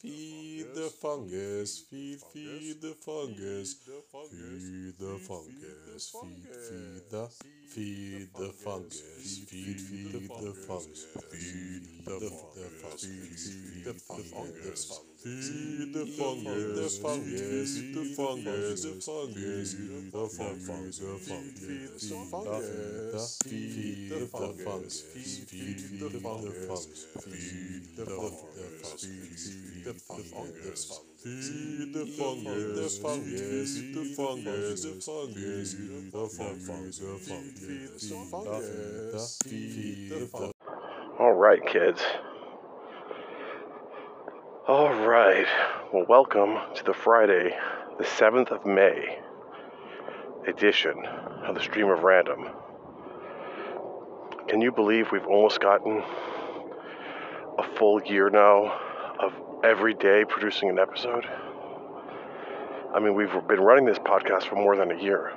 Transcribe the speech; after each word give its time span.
Feed 0.00 0.74
the 0.74 0.88
fungus, 0.88 1.80
feed, 1.90 2.20
feed 2.32 2.80
the 2.80 2.96
fungus, 3.04 3.74
feed 3.74 4.94
the 4.98 5.18
fungus, 5.28 6.14
feed, 6.22 6.48
feed 6.48 7.10
the, 7.10 7.28
feed 7.68 8.28
the 8.32 8.48
fungus, 8.64 9.40
feed, 9.46 9.78
feed 9.78 10.12
the 10.14 10.54
fungus, 10.66 11.04
feed 11.30 11.82
the 12.06 12.16
fungus, 12.18 12.48
feed 12.48 12.56
the 12.56 12.70
fungus, 12.80 13.52
feed 13.52 13.84
the 13.84 14.22
fungus, 14.22 15.09
the 15.22 16.06
fungus, 16.16 16.96
feed 16.98 17.94
the 17.94 18.04
fungus, 18.16 18.84
the 18.84 18.90
fungus, 19.04 19.74
feed 19.74 20.12
the 20.12 20.26
fungus, 20.26 20.98
the 20.98 21.18
fungus, 21.18 21.76
feed 23.44 24.08
the 24.08 24.26
fungus, 24.26 25.02
feed, 25.12 25.48
feed 25.48 26.00
the 26.00 26.18
fungus, 26.20 27.04
feed 27.20 27.96
the 27.96 28.04
fungus, 28.04 29.04
feed 29.04 29.84
the 29.84 29.94
fungus, 29.94 31.00
feed 31.18 31.92
the 31.92 32.04
fungus, 32.06 32.72
the 32.76 32.88
fungus, 33.02 33.76
feed 33.76 33.94
the 33.94 34.04
fungus, 34.16 34.84
the 34.84 34.94
fungus, 35.00 35.74
the 35.74 36.28
fungus, 36.28 36.98
the 36.98 37.16
fungus, 38.30 39.38
feed 39.44 40.08
the 40.08 40.26
fungus. 40.26 40.52
All 41.18 41.34
right, 41.34 41.60
kids. 41.66 42.00
All 44.70 44.94
right. 44.94 45.48
Well, 45.92 46.04
welcome 46.08 46.56
to 46.76 46.84
the 46.84 46.94
Friday, 46.94 47.58
the 47.98 48.04
7th 48.04 48.52
of 48.52 48.64
May 48.64 49.18
edition 50.46 51.04
of 51.44 51.56
the 51.56 51.60
Stream 51.60 51.88
of 51.88 52.04
Random. 52.04 52.48
Can 54.46 54.60
you 54.60 54.70
believe 54.70 55.10
we've 55.10 55.26
almost 55.26 55.58
gotten 55.58 56.04
a 57.58 57.64
full 57.78 58.00
year 58.04 58.30
now 58.30 58.80
of 59.18 59.32
every 59.64 59.92
day 59.92 60.24
producing 60.24 60.70
an 60.70 60.78
episode? 60.78 61.26
I 62.94 63.00
mean, 63.00 63.14
we've 63.14 63.32
been 63.48 63.60
running 63.60 63.86
this 63.86 63.98
podcast 63.98 64.44
for 64.44 64.54
more 64.54 64.76
than 64.76 64.92
a 64.92 65.02
year. 65.02 65.32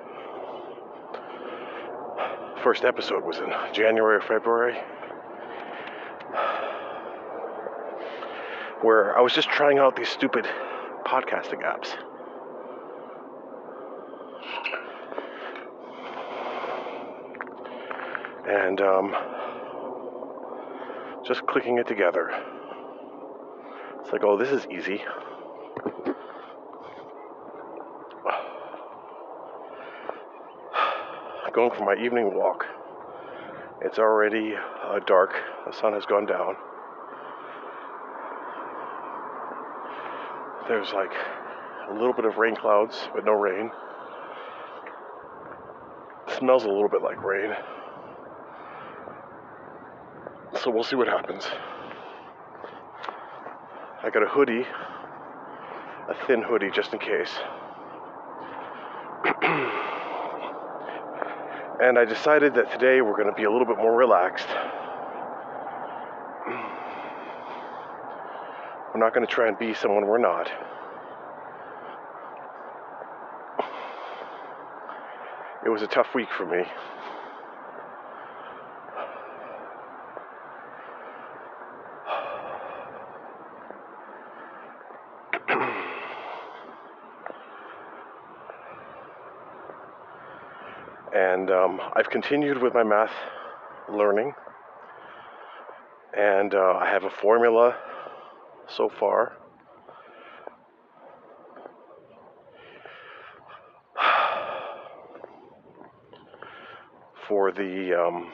First 2.61 2.85
episode 2.85 3.23
was 3.23 3.39
in 3.39 3.51
January 3.73 4.17
or 4.17 4.21
February. 4.21 4.77
Where 8.83 9.17
I 9.17 9.21
was 9.21 9.33
just 9.33 9.49
trying 9.49 9.79
out 9.79 9.95
these 9.95 10.09
stupid 10.09 10.45
podcasting 11.05 11.63
apps. 11.63 11.95
And 18.45 18.81
um, 18.81 19.15
just 21.25 21.47
clicking 21.47 21.77
it 21.77 21.87
together. 21.87 22.29
It's 24.01 24.11
like, 24.11 24.23
oh, 24.23 24.37
this 24.37 24.49
is 24.49 24.67
easy. 24.67 25.01
Going 31.53 31.69
for 31.77 31.85
my 31.85 32.03
evening 32.03 32.33
walk. 32.33 32.65
It's 33.81 33.99
already 33.99 34.55
uh, 34.55 34.97
dark, 35.05 35.35
the 35.67 35.71
sun 35.71 35.93
has 35.93 36.03
gone 36.03 36.25
down. 36.25 36.55
There's 40.67 40.93
like 40.93 41.11
a 41.89 41.93
little 41.93 42.13
bit 42.13 42.23
of 42.23 42.37
rain 42.37 42.55
clouds, 42.55 43.09
but 43.13 43.25
no 43.25 43.33
rain. 43.33 43.69
It 46.27 46.37
smells 46.37 46.63
a 46.63 46.69
little 46.69 46.87
bit 46.87 47.01
like 47.01 47.21
rain. 47.21 47.51
So 50.61 50.71
we'll 50.71 50.83
see 50.83 50.95
what 50.95 51.07
happens. 51.07 51.45
I 54.03 54.09
got 54.09 54.23
a 54.23 54.27
hoodie, 54.27 54.65
a 56.09 56.15
thin 56.27 56.41
hoodie 56.41 56.71
just 56.73 56.93
in 56.93 56.99
case. 56.99 57.31
and 61.81 61.99
I 61.99 62.05
decided 62.05 62.53
that 62.55 62.71
today 62.71 63.01
we're 63.01 63.17
going 63.17 63.29
to 63.29 63.35
be 63.35 63.43
a 63.43 63.51
little 63.51 63.67
bit 63.67 63.77
more 63.77 63.95
relaxed. 63.97 64.47
We're 68.92 68.92
not 69.03 69.13
going 69.13 69.27
to 69.27 69.33
try 69.33 69.49
and 69.49 69.59
be 69.59 69.73
someone 69.73 70.07
we're 70.07 70.17
not. 70.17 70.49
It 75.65 75.69
was 75.69 75.81
a 75.81 75.87
tough 75.87 76.15
week 76.15 76.29
for 76.37 76.45
me. 76.45 76.63
and 91.13 91.51
um, 91.51 91.81
I've 91.93 92.09
continued 92.09 92.61
with 92.61 92.73
my 92.73 92.83
math 92.83 93.11
learning, 93.89 94.33
and 96.17 96.55
uh, 96.55 96.77
I 96.79 96.89
have 96.89 97.03
a 97.03 97.09
formula 97.09 97.75
so 98.75 98.89
far. 98.99 99.33
For 107.27 107.51
the 107.51 107.93
um, 107.93 108.33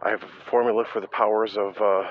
I 0.00 0.10
have 0.10 0.22
a 0.22 0.28
formula 0.50 0.77
for 0.92 1.00
the 1.00 1.08
powers 1.08 1.56
of 1.56 1.76
uh, 1.80 2.08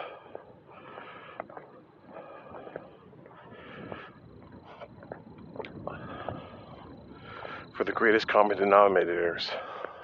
for 7.75 7.83
the 7.83 7.91
greatest 7.91 8.27
common 8.27 8.57
denominators. 8.57 9.49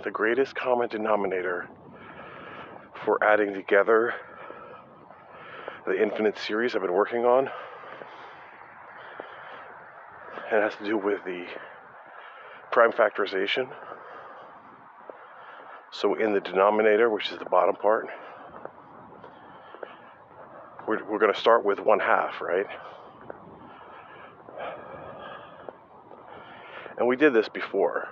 The 0.03 0.11
greatest 0.11 0.55
common 0.55 0.89
denominator 0.89 1.67
for 3.03 3.23
adding 3.23 3.53
together 3.53 4.13
the 5.85 6.01
infinite 6.01 6.37
series 6.37 6.75
I've 6.75 6.81
been 6.81 6.93
working 6.93 7.25
on. 7.25 7.49
And 10.51 10.59
it 10.59 10.63
has 10.63 10.75
to 10.75 10.85
do 10.85 10.97
with 10.97 11.23
the 11.25 11.45
prime 12.71 12.91
factorization. 12.91 13.69
So 15.91 16.15
in 16.15 16.33
the 16.33 16.39
denominator, 16.39 17.09
which 17.09 17.31
is 17.31 17.39
the 17.39 17.45
bottom 17.45 17.75
part, 17.75 18.07
we're, 20.93 21.11
we're 21.11 21.19
going 21.19 21.33
to 21.33 21.39
start 21.39 21.65
with 21.65 21.79
one 21.79 21.99
half, 21.99 22.41
right? 22.41 22.65
And 26.97 27.07
we 27.07 27.15
did 27.15 27.33
this 27.33 27.49
before. 27.49 28.07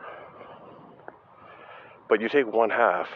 But 2.09 2.21
you 2.21 2.29
take 2.29 2.51
one 2.51 2.69
half 2.69 3.07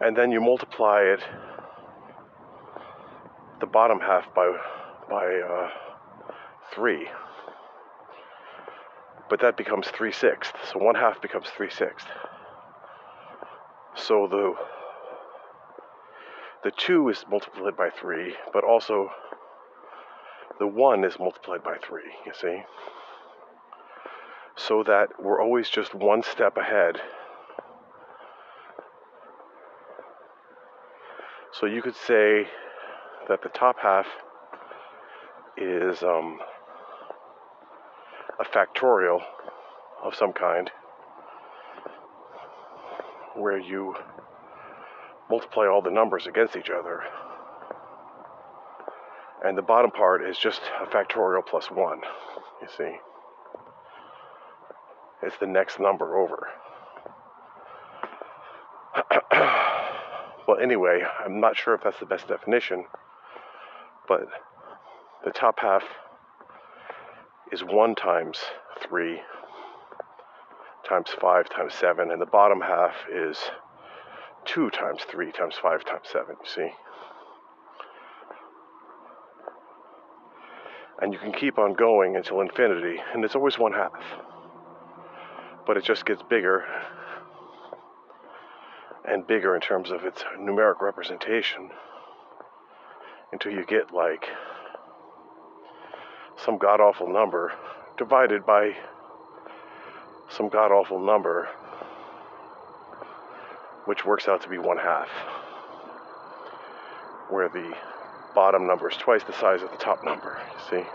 and 0.00 0.16
then 0.16 0.30
you 0.30 0.40
multiply 0.40 1.00
it, 1.00 1.20
the 3.60 3.66
bottom 3.66 4.00
half, 4.00 4.24
by, 4.34 4.50
by 5.08 5.26
uh, 5.26 5.70
three. 6.74 7.08
But 9.30 9.40
that 9.40 9.56
becomes 9.56 9.88
three 9.88 10.12
sixths. 10.12 10.52
So 10.72 10.78
one 10.78 10.94
half 10.94 11.22
becomes 11.22 11.46
three 11.56 11.70
sixths. 11.70 12.10
So 13.94 14.26
the 14.28 14.54
the 16.64 16.70
two 16.70 17.10
is 17.10 17.24
multiplied 17.30 17.76
by 17.76 17.90
three, 17.90 18.34
but 18.52 18.64
also 18.64 19.10
the 20.58 20.66
one 20.66 21.04
is 21.04 21.18
multiplied 21.18 21.62
by 21.62 21.76
three, 21.86 22.10
you 22.24 22.32
see? 22.32 22.62
So 24.56 24.82
that 24.84 25.22
we're 25.22 25.42
always 25.42 25.68
just 25.68 25.94
one 25.94 26.22
step 26.22 26.56
ahead. 26.56 26.96
So 31.52 31.66
you 31.66 31.82
could 31.82 31.96
say 31.96 32.48
that 33.28 33.42
the 33.42 33.50
top 33.50 33.76
half 33.78 34.06
is 35.58 36.02
um, 36.02 36.38
a 38.40 38.44
factorial 38.44 39.20
of 40.02 40.14
some 40.14 40.32
kind 40.32 40.70
where 43.34 43.58
you 43.58 43.94
multiply 45.30 45.66
all 45.66 45.82
the 45.82 45.90
numbers 45.90 46.26
against 46.26 46.56
each 46.56 46.70
other. 46.70 47.02
And 49.44 49.58
the 49.58 49.62
bottom 49.62 49.90
part 49.90 50.28
is 50.28 50.38
just 50.38 50.60
a 50.82 50.86
factorial 50.86 51.44
plus 51.44 51.70
one, 51.70 52.00
you 52.62 52.68
see. 52.76 52.96
It's 55.22 55.36
the 55.38 55.46
next 55.46 55.78
number 55.80 56.16
over. 56.16 56.48
Well, 60.46 60.58
anyway, 60.58 61.00
I'm 61.24 61.40
not 61.40 61.56
sure 61.56 61.74
if 61.74 61.82
that's 61.82 61.98
the 61.98 62.04
best 62.04 62.28
definition, 62.28 62.84
but 64.06 64.28
the 65.24 65.30
top 65.30 65.58
half 65.58 65.82
is 67.50 67.64
1 67.64 67.94
times 67.94 68.38
3 68.86 69.22
times 70.86 71.08
5 71.18 71.48
times 71.48 71.74
7, 71.74 72.10
and 72.10 72.20
the 72.20 72.26
bottom 72.26 72.60
half 72.60 72.92
is 73.10 73.38
2 74.46 74.70
times 74.70 75.02
3 75.08 75.32
times 75.32 75.54
5 75.60 75.84
times 75.84 76.06
7, 76.10 76.36
you 76.42 76.50
see? 76.50 76.70
And 81.00 81.12
you 81.12 81.18
can 81.18 81.32
keep 81.32 81.58
on 81.58 81.74
going 81.74 82.16
until 82.16 82.40
infinity, 82.40 82.96
and 83.12 83.24
it's 83.24 83.34
always 83.34 83.58
one 83.58 83.72
half. 83.72 83.92
But 85.66 85.76
it 85.76 85.84
just 85.84 86.06
gets 86.06 86.22
bigger 86.22 86.64
and 89.04 89.26
bigger 89.26 89.54
in 89.54 89.60
terms 89.60 89.90
of 89.90 90.04
its 90.04 90.22
numeric 90.38 90.80
representation 90.80 91.70
until 93.32 93.52
you 93.52 93.64
get 93.66 93.92
like 93.92 94.28
some 96.36 96.58
god 96.58 96.80
awful 96.80 97.12
number 97.12 97.52
divided 97.96 98.46
by 98.46 98.74
some 100.28 100.48
god 100.48 100.72
awful 100.72 100.98
number, 100.98 101.48
which 103.86 104.04
works 104.04 104.28
out 104.28 104.42
to 104.42 104.48
be 104.48 104.58
one 104.58 104.78
half, 104.78 105.08
where 107.28 107.48
the 107.48 107.74
bottom 108.34 108.66
number 108.66 108.90
is 108.90 108.96
twice 108.96 109.22
the 109.24 109.32
size 109.32 109.62
of 109.62 109.70
the 109.70 109.76
top 109.76 110.04
number, 110.04 110.40
you 110.52 110.78
see? 110.82 110.86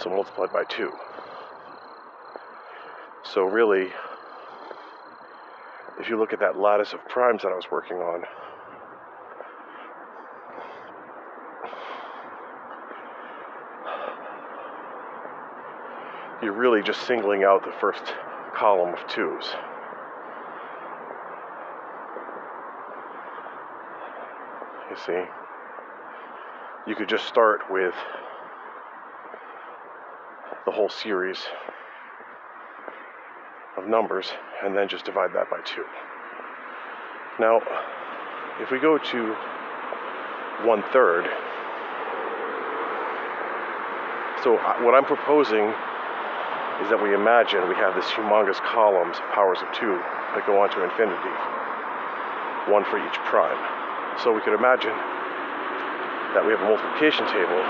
So 0.00 0.10
multiplied 0.10 0.52
by 0.52 0.64
two. 0.64 0.92
So, 3.22 3.44
really, 3.44 3.88
if 5.98 6.08
you 6.08 6.18
look 6.18 6.32
at 6.32 6.40
that 6.40 6.58
lattice 6.58 6.92
of 6.92 7.04
primes 7.08 7.42
that 7.42 7.52
I 7.52 7.54
was 7.54 7.70
working 7.70 7.96
on, 7.96 8.24
you're 16.42 16.52
really 16.52 16.82
just 16.82 17.06
singling 17.06 17.44
out 17.44 17.64
the 17.64 17.72
first 17.80 18.02
column 18.54 18.94
of 18.94 19.06
twos. 19.08 19.54
You 24.94 25.00
see? 25.06 25.24
You 26.86 26.94
could 26.94 27.08
just 27.08 27.26
start 27.26 27.62
with 27.68 27.94
the 30.66 30.70
whole 30.70 30.88
series 30.88 31.38
of 33.76 33.88
numbers 33.88 34.30
and 34.62 34.76
then 34.76 34.86
just 34.88 35.04
divide 35.04 35.32
that 35.34 35.50
by 35.50 35.58
2. 35.64 35.84
Now, 37.40 37.60
if 38.60 38.70
we 38.70 38.78
go 38.78 38.96
to 38.96 39.34
one 40.64 40.84
third, 40.92 41.24
so 44.44 44.58
uh, 44.58 44.78
what 44.84 44.94
I'm 44.94 45.04
proposing 45.04 45.74
is 46.84 46.90
that 46.90 47.00
we 47.02 47.14
imagine 47.14 47.68
we 47.68 47.74
have 47.74 47.96
this 47.96 48.06
humongous 48.14 48.62
columns 48.62 49.16
of 49.16 49.24
powers 49.34 49.58
of 49.60 49.74
2 49.74 49.86
that 49.88 50.44
go 50.46 50.62
on 50.62 50.70
to 50.70 50.84
infinity, 50.84 51.34
one 52.70 52.84
for 52.84 53.04
each 53.04 53.18
prime. 53.26 53.83
So 54.22 54.32
we 54.32 54.40
could 54.40 54.54
imagine 54.54 54.94
that 56.34 56.42
we 56.46 56.52
have 56.52 56.62
a 56.62 56.68
multiplication 56.68 57.26
table 57.26 57.62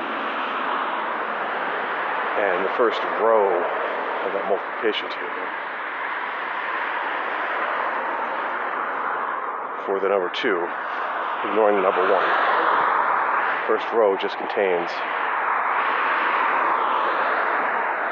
and 2.45 2.65
the 2.65 2.75
first 2.77 3.01
row 3.25 3.49
of 3.49 4.33
that 4.33 4.45
multiplication 4.49 5.09
table 5.09 5.45
for 9.87 10.01
the 10.01 10.09
number 10.09 10.31
two, 10.33 10.61
ignoring 11.49 11.77
the 11.77 11.83
number 11.83 12.05
one. 12.13 12.29
First 13.67 13.87
row 13.93 14.17
just 14.17 14.37
contains 14.37 14.91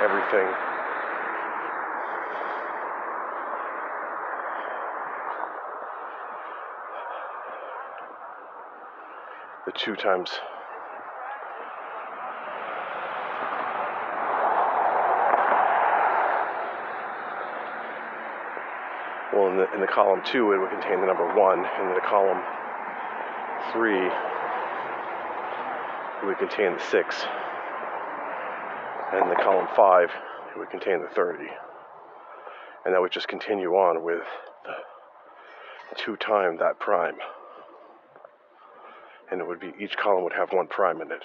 everything 0.01 0.72
two 9.75 9.97
times. 9.97 10.31
Well 19.33 19.49
in 19.49 19.57
the, 19.57 19.73
in 19.75 19.81
the 19.81 19.87
column 19.87 20.21
2 20.25 20.53
it 20.53 20.59
would 20.59 20.71
contain 20.71 21.01
the 21.01 21.07
number 21.07 21.35
1 21.35 21.59
and 21.65 21.89
in 21.89 21.95
the 21.95 22.03
column 22.03 22.43
3 23.73 23.97
it 26.23 26.27
would 26.27 26.39
contain 26.39 26.75
the 26.75 26.81
6 26.81 27.25
and 29.15 29.31
the 29.31 29.37
column 29.37 29.69
5 29.75 30.11
it 30.55 30.59
would 30.59 30.69
contain 30.69 31.01
the 31.01 31.09
30 31.09 31.45
and 32.85 32.95
that 32.95 33.01
would 33.01 33.13
just 33.13 33.27
continue 33.27 33.73
on 33.73 34.05
with 34.05 34.27
2 35.97 36.17
time 36.17 36.59
that 36.59 36.79
prime 36.79 37.17
and 39.33 39.41
it 39.41 39.49
would 39.49 39.59
be 39.59 39.73
each 39.81 39.97
column 39.97 40.23
would 40.23 40.35
have 40.35 40.53
one 40.53 40.69
prime 40.69 41.01
in 41.01 41.11
it 41.11 41.23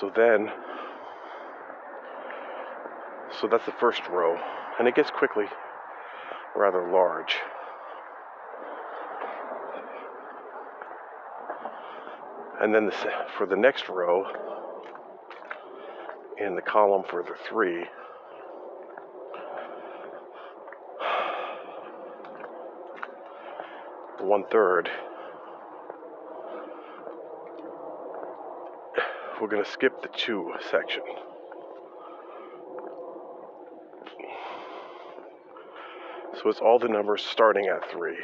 So 0.00 0.10
then, 0.16 0.50
so 3.38 3.46
that's 3.46 3.66
the 3.66 3.72
first 3.72 4.00
row, 4.08 4.34
and 4.78 4.88
it 4.88 4.94
gets 4.94 5.10
quickly 5.10 5.44
rather 6.56 6.90
large. 6.90 7.36
And 12.62 12.74
then 12.74 12.86
the, 12.86 12.92
for 13.36 13.44
the 13.44 13.56
next 13.56 13.90
row, 13.90 14.24
in 16.38 16.54
the 16.54 16.62
column 16.62 17.02
for 17.06 17.22
the 17.22 17.34
three, 17.46 17.84
one 24.30 24.44
third 24.48 24.88
we're 29.40 29.48
going 29.48 29.64
to 29.64 29.68
skip 29.68 30.02
the 30.02 30.08
two 30.16 30.52
section. 30.70 31.02
So 36.34 36.48
it's 36.48 36.60
all 36.60 36.78
the 36.78 36.86
numbers 36.86 37.24
starting 37.24 37.66
at 37.66 37.90
three. 37.90 38.18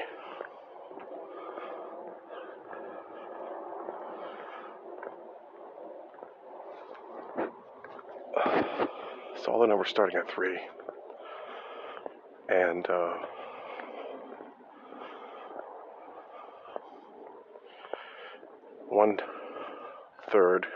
It's 9.34 9.48
all 9.48 9.60
the 9.60 9.66
numbers 9.66 9.88
starting 9.88 10.16
at 10.16 10.30
three. 10.30 10.56
And 12.48 12.88
uh, 12.88 13.14
one 19.06 19.18
third 20.32 20.66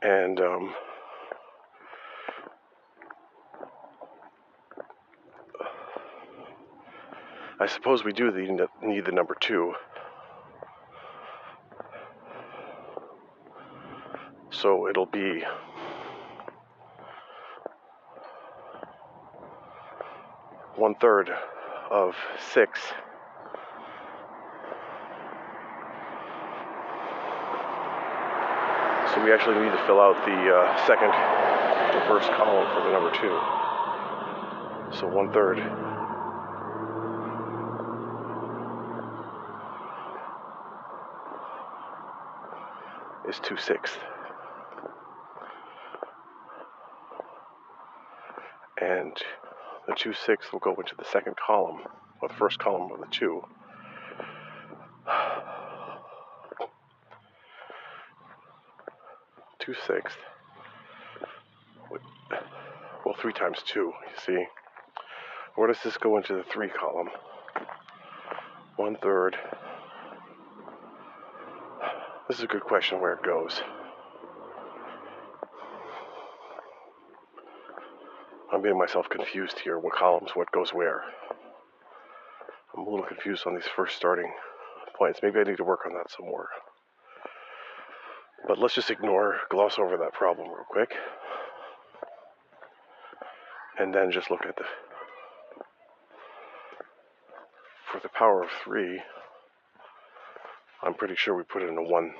and 0.00 0.40
um, 0.40 0.74
I 7.60 7.66
suppose 7.66 8.02
we 8.04 8.12
do 8.12 8.32
need 8.82 9.04
the 9.04 9.12
number 9.12 9.36
two. 9.38 9.74
So 14.50 14.88
it'll 14.88 15.06
be 15.06 15.44
one 20.76 20.94
third 20.96 21.30
of 21.90 22.14
six. 22.52 22.80
So 29.12 29.22
we 29.22 29.32
actually 29.32 29.60
need 29.60 29.72
to 29.72 29.84
fill 29.86 30.00
out 30.00 30.16
the 30.24 30.32
uh, 30.32 30.86
second, 30.86 31.12
the 31.92 32.06
first 32.08 32.28
column 32.32 32.66
for 32.72 32.82
the 32.86 32.92
number 32.92 33.10
two. 33.20 33.38
So 34.98 35.06
one 35.06 35.30
third. 35.32 35.58
Is 43.28 43.38
two 43.40 43.56
sixths. 43.56 43.98
The 49.92 49.98
2 49.98 50.14
6 50.14 50.52
will 50.52 50.58
go 50.58 50.74
into 50.74 50.94
the 50.96 51.04
second 51.04 51.36
column, 51.36 51.82
or 52.22 52.28
the 52.28 52.34
first 52.34 52.58
column 52.58 52.90
of 52.92 53.00
the 53.00 53.06
2. 53.10 53.42
Two. 59.58 59.74
Well, 63.04 63.14
three 63.20 63.34
times 63.34 63.58
two, 63.66 63.92
you 63.92 64.20
see. 64.24 64.46
Where 65.56 65.68
does 65.68 65.82
this 65.84 65.98
go 65.98 66.16
into 66.16 66.34
the 66.34 66.42
three 66.44 66.70
column? 66.70 67.10
One 68.76 68.96
third. 68.96 69.36
This 72.28 72.38
is 72.38 72.44
a 72.44 72.48
good 72.48 72.62
question 72.62 73.00
where 73.00 73.12
it 73.12 73.22
goes. 73.22 73.60
Getting 78.62 78.78
myself 78.78 79.08
confused 79.08 79.58
here. 79.58 79.76
What 79.76 79.94
columns, 79.94 80.30
what 80.34 80.52
goes 80.52 80.70
where? 80.70 81.02
I'm 82.76 82.86
a 82.86 82.88
little 82.88 83.04
confused 83.04 83.44
on 83.44 83.54
these 83.56 83.66
first 83.74 83.96
starting 83.96 84.32
points. 84.96 85.18
Maybe 85.20 85.40
I 85.40 85.42
need 85.42 85.56
to 85.56 85.64
work 85.64 85.80
on 85.84 85.94
that 85.94 86.12
some 86.12 86.26
more. 86.26 86.48
But 88.46 88.58
let's 88.58 88.74
just 88.74 88.90
ignore, 88.90 89.38
gloss 89.50 89.80
over 89.80 89.96
that 89.96 90.12
problem 90.12 90.46
real 90.46 90.64
quick. 90.70 90.92
And 93.80 93.92
then 93.92 94.12
just 94.12 94.30
look 94.30 94.46
at 94.46 94.54
the. 94.54 94.64
For 97.90 98.00
the 98.00 98.10
power 98.10 98.44
of 98.44 98.50
three, 98.62 99.02
I'm 100.84 100.94
pretty 100.94 101.16
sure 101.16 101.34
we 101.34 101.42
put 101.42 101.62
it 101.62 101.68
in 101.68 101.78
a 101.78 101.82
one, 101.82 102.14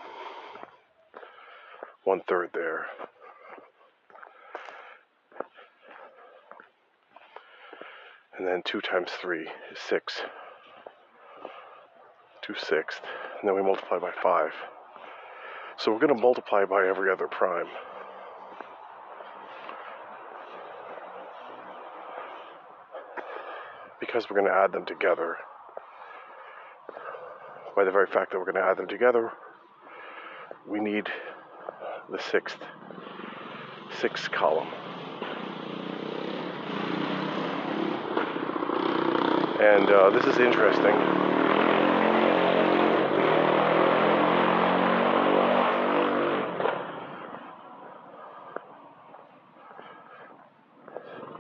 one 2.03 2.21
third 2.29 2.51
there. 2.53 2.87
Then 8.53 8.63
two 8.65 8.83
times 8.83 9.11
three 9.21 9.49
is 9.71 9.79
six. 9.89 10.21
Two 12.43 12.55
sixths. 12.55 13.01
And 13.41 13.49
then 13.49 13.55
we 13.57 13.63
multiply 13.63 13.99
by 13.99 14.11
five. 14.23 14.51
So 15.79 15.91
we're 15.91 16.01
going 16.01 16.15
to 16.15 16.21
multiply 16.21 16.67
by 16.67 16.87
every 16.87 17.11
other 17.11 17.27
prime. 17.29 17.67
Because 24.01 24.29
we're 24.29 24.37
going 24.37 24.53
to 24.53 24.59
add 24.59 24.73
them 24.73 24.85
together. 24.85 25.39
By 27.75 27.85
the 27.85 27.91
very 27.91 28.07
fact 28.07 28.33
that 28.33 28.39
we're 28.39 28.53
going 28.53 28.63
to 28.63 28.69
add 28.69 28.77
them 28.77 28.89
together, 28.89 29.33
we 30.69 30.79
need 30.79 31.07
the 32.11 32.21
sixth, 32.31 32.59
sixth 33.99 34.31
column. 34.31 34.69
And 39.63 39.89
uh, 39.89 40.11
this 40.11 40.25
is 40.25 40.39
interesting. 40.41 40.93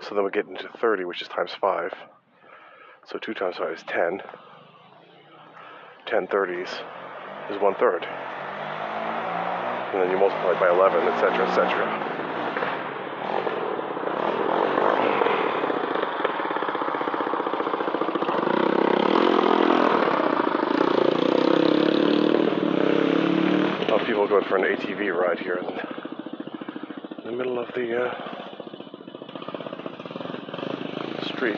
So 0.01 0.15
then 0.15 0.25
we 0.25 0.31
get 0.31 0.47
into 0.47 0.69
30, 0.79 1.05
which 1.05 1.21
is 1.21 1.27
times 1.27 1.51
5. 1.61 1.93
So 3.07 3.19
2 3.19 3.35
times 3.35 3.57
5 3.57 3.73
is 3.73 3.83
10. 3.89 4.23
10 6.07 6.27
30s 6.29 6.69
is 7.51 7.61
one 7.61 7.75
third. 7.75 8.05
And 8.05 10.01
then 10.01 10.11
you 10.11 10.17
multiply 10.17 10.59
by 10.61 10.71
11, 10.71 11.09
etc., 11.09 11.49
etc. 11.49 12.13
Oh, 23.93 23.99
people 23.99 24.27
going 24.27 24.41
for 24.53 24.59
an 24.59 24.77
ATV 24.77 25.17
ride 25.19 25.39
here 25.39 25.57
in 25.57 25.65
the 27.25 27.33
middle 27.33 27.59
of 27.59 27.69
the 27.75 28.05
uh, 28.05 28.13
street. 31.25 31.57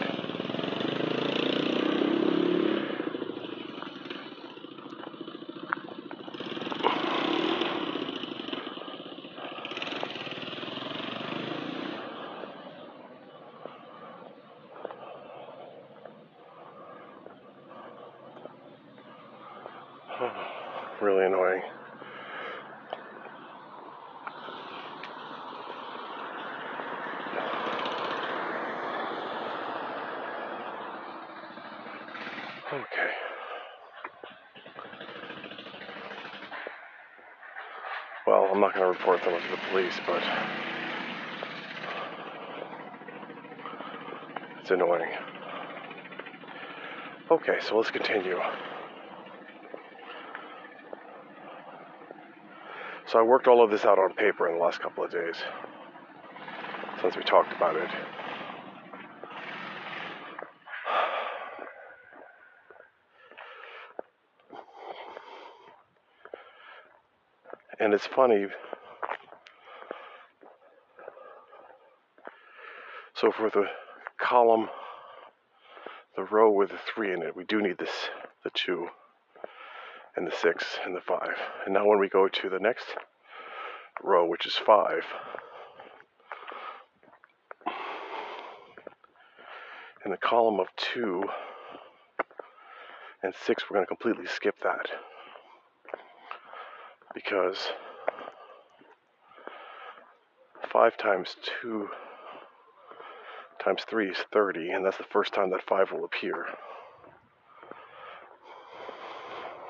really 21.01 21.27
annoying. 21.27 21.61
Okay. 32.73 33.11
Well, 38.27 38.49
I'm 38.51 38.61
not 38.61 38.75
going 38.75 38.87
to 38.87 38.99
report 38.99 39.23
them 39.23 39.35
to 39.41 39.51
the 39.51 39.59
police, 39.71 39.93
but 40.07 40.23
it's 44.61 44.71
annoying. 44.71 45.11
Okay, 47.31 47.59
so 47.61 47.77
let's 47.77 47.91
continue. 47.91 48.39
So 53.07 53.19
I 53.19 53.23
worked 53.23 53.47
all 53.47 53.63
of 53.63 53.71
this 53.71 53.85
out 53.85 53.99
on 53.99 54.15
paper 54.15 54.49
in 54.49 54.57
the 54.57 54.65
last 54.65 54.81
couple 54.81 55.05
of 55.05 55.11
days 55.11 55.37
since 57.03 57.15
we 57.17 57.23
talked 57.23 57.55
about 57.55 57.77
it. 57.77 57.91
And 67.85 67.93
it's 67.93 68.07
funny. 68.07 68.47
So 73.13 73.31
for 73.31 73.51
the 73.51 73.67
column, 74.19 74.71
the 76.17 76.23
row 76.23 76.51
with 76.51 76.71
the 76.71 76.79
three 76.79 77.13
in 77.13 77.21
it, 77.21 77.37
we 77.37 77.45
do 77.45 77.61
need 77.61 77.77
this, 77.77 78.09
the 78.43 78.49
two 78.55 78.89
and 80.17 80.27
the 80.27 80.35
six 80.35 80.65
and 80.87 80.97
the 80.97 81.03
five. 81.03 81.37
And 81.67 81.75
now 81.75 81.87
when 81.87 81.99
we 81.99 82.09
go 82.09 82.27
to 82.27 82.49
the 82.49 82.59
next 82.59 82.87
row, 84.03 84.25
which 84.25 84.47
is 84.47 84.55
five, 84.55 85.05
in 90.07 90.11
the 90.11 90.17
column 90.17 90.59
of 90.59 90.69
two 90.79 91.23
and 93.23 93.35
six, 93.45 93.65
we're 93.69 93.75
going 93.75 93.85
to 93.85 93.95
completely 93.95 94.27
skip 94.27 94.55
that 94.63 94.89
because 97.15 97.69
five 100.73 100.97
times 100.97 101.37
two 101.63 101.89
times 103.63 103.83
three 103.89 104.11
is 104.11 104.19
30, 104.33 104.71
and 104.71 104.85
that's 104.85 104.99
the 104.99 105.05
first 105.05 105.33
time 105.33 105.51
that 105.51 105.63
five 105.63 105.91
will 105.93 106.05
appear. 106.05 106.47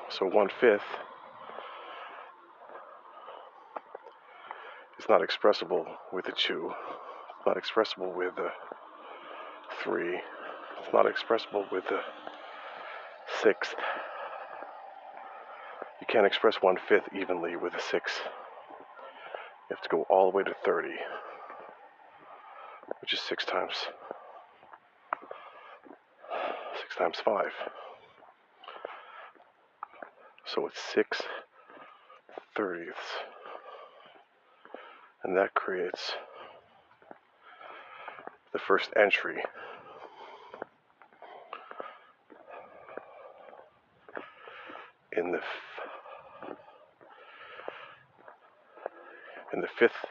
So 0.09 0.25
one 0.25 0.49
fifth 0.59 0.81
is 4.99 5.05
not 5.07 5.21
expressible 5.21 5.85
with 6.11 6.27
a 6.27 6.31
two. 6.31 6.71
It's 7.37 7.45
not 7.45 7.57
expressible 7.57 8.13
with 8.15 8.33
a 8.37 8.49
three. 9.83 10.15
It's 10.81 10.93
not 10.93 11.05
expressible 11.05 11.65
with 11.71 11.85
a 11.85 12.01
sixth. 13.41 13.75
Can't 16.15 16.25
express 16.25 16.55
one 16.61 16.77
fifth 16.87 17.09
evenly 17.13 17.57
with 17.57 17.73
a 17.73 17.81
six. 17.81 18.21
You 19.69 19.75
have 19.75 19.81
to 19.81 19.89
go 19.89 20.03
all 20.03 20.31
the 20.31 20.37
way 20.37 20.43
to 20.43 20.55
30, 20.63 20.87
which 23.01 23.11
is 23.11 23.19
six 23.19 23.43
times 23.43 23.73
six 26.79 26.95
times 26.97 27.17
five. 27.19 27.51
So 30.45 30.65
it's 30.67 30.79
six 30.79 31.21
thirtieths. 32.57 32.93
And 35.25 35.35
that 35.35 35.53
creates 35.53 36.13
the 38.53 38.59
first 38.59 38.89
entry. 38.95 39.43
In 45.11 45.33
the 45.33 45.41
in 49.55 49.61
the 49.61 49.67
fifth 49.79 50.05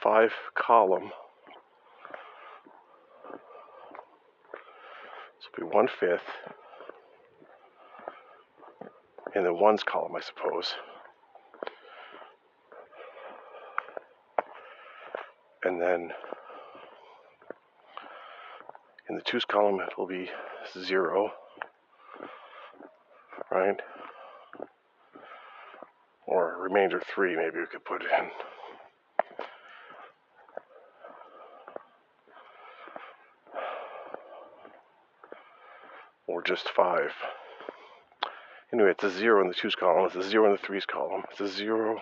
five 0.00 0.30
column. 0.54 1.10
This 5.36 5.48
will 5.58 5.68
be 5.68 5.74
one 5.74 5.88
fifth 5.88 6.22
in 9.34 9.42
the 9.42 9.52
ones 9.52 9.82
column, 9.82 10.14
I 10.14 10.20
suppose. 10.20 10.74
And 15.64 15.80
then 15.80 16.10
in 19.08 19.16
the 19.16 19.22
twos 19.22 19.44
column, 19.44 19.80
it 19.80 19.98
will 19.98 20.06
be 20.06 20.30
zero, 20.78 21.32
right? 23.50 23.80
Remainder 26.64 26.98
three, 27.14 27.36
maybe 27.36 27.58
we 27.58 27.66
could 27.66 27.84
put 27.84 28.00
in. 28.00 28.30
Or 36.26 36.42
just 36.42 36.70
five. 36.70 37.10
Anyway, 38.72 38.92
it's 38.92 39.04
a 39.04 39.10
zero 39.10 39.42
in 39.42 39.48
the 39.48 39.54
twos 39.54 39.74
column, 39.74 40.06
it's 40.06 40.16
a 40.16 40.22
zero 40.22 40.46
in 40.46 40.52
the 40.52 40.58
threes 40.66 40.86
column, 40.86 41.24
it's 41.30 41.40
a 41.40 41.48
zero. 41.48 42.00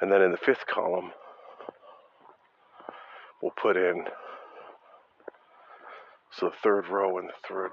And 0.00 0.10
then 0.10 0.22
in 0.22 0.30
the 0.30 0.38
fifth 0.38 0.66
column, 0.66 1.12
we'll 3.42 3.52
put 3.52 3.76
in 3.76 4.04
so 6.30 6.46
the 6.46 6.56
third 6.62 6.88
row 6.88 7.18
and 7.18 7.28
the 7.28 7.34
third 7.46 7.72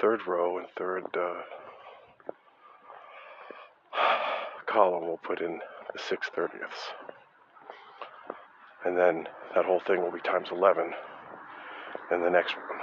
third 0.00 0.20
row 0.26 0.56
and 0.56 0.66
third 0.78 1.04
uh, 1.14 1.42
column 4.78 5.08
we'll 5.08 5.16
put 5.16 5.40
in 5.40 5.58
the 5.92 5.98
six 5.98 6.30
thirtieths. 6.36 6.94
And 8.84 8.96
then 8.96 9.26
that 9.56 9.64
whole 9.64 9.80
thing 9.80 10.00
will 10.00 10.12
be 10.12 10.20
times 10.20 10.50
11 10.52 10.92
in 12.12 12.22
the 12.22 12.30
next 12.30 12.54
one. 12.54 12.78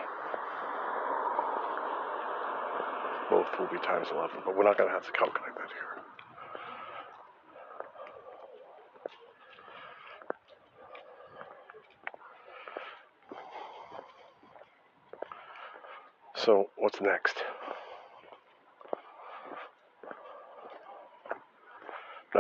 Both 3.29 3.47
will 3.57 3.67
be 3.67 3.77
times 3.77 4.07
11, 4.11 4.41
but 4.43 4.57
we're 4.57 4.65
not 4.65 4.77
going 4.77 4.89
to 4.89 4.93
have 4.93 5.05
to 5.05 5.11
calculate 5.13 5.55
that 5.55 5.69
here. 5.69 6.03
So, 16.35 16.69
what's 16.75 16.99
next? 16.99 17.44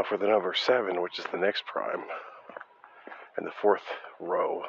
Now, 0.05 0.09
for 0.09 0.17
the 0.17 0.27
number 0.27 0.53
7, 0.53 1.01
which 1.01 1.19
is 1.19 1.25
the 1.31 1.37
next 1.37 1.65
prime, 1.65 2.03
in 3.37 3.45
the 3.45 3.51
fourth 3.61 3.83
row, 4.19 4.63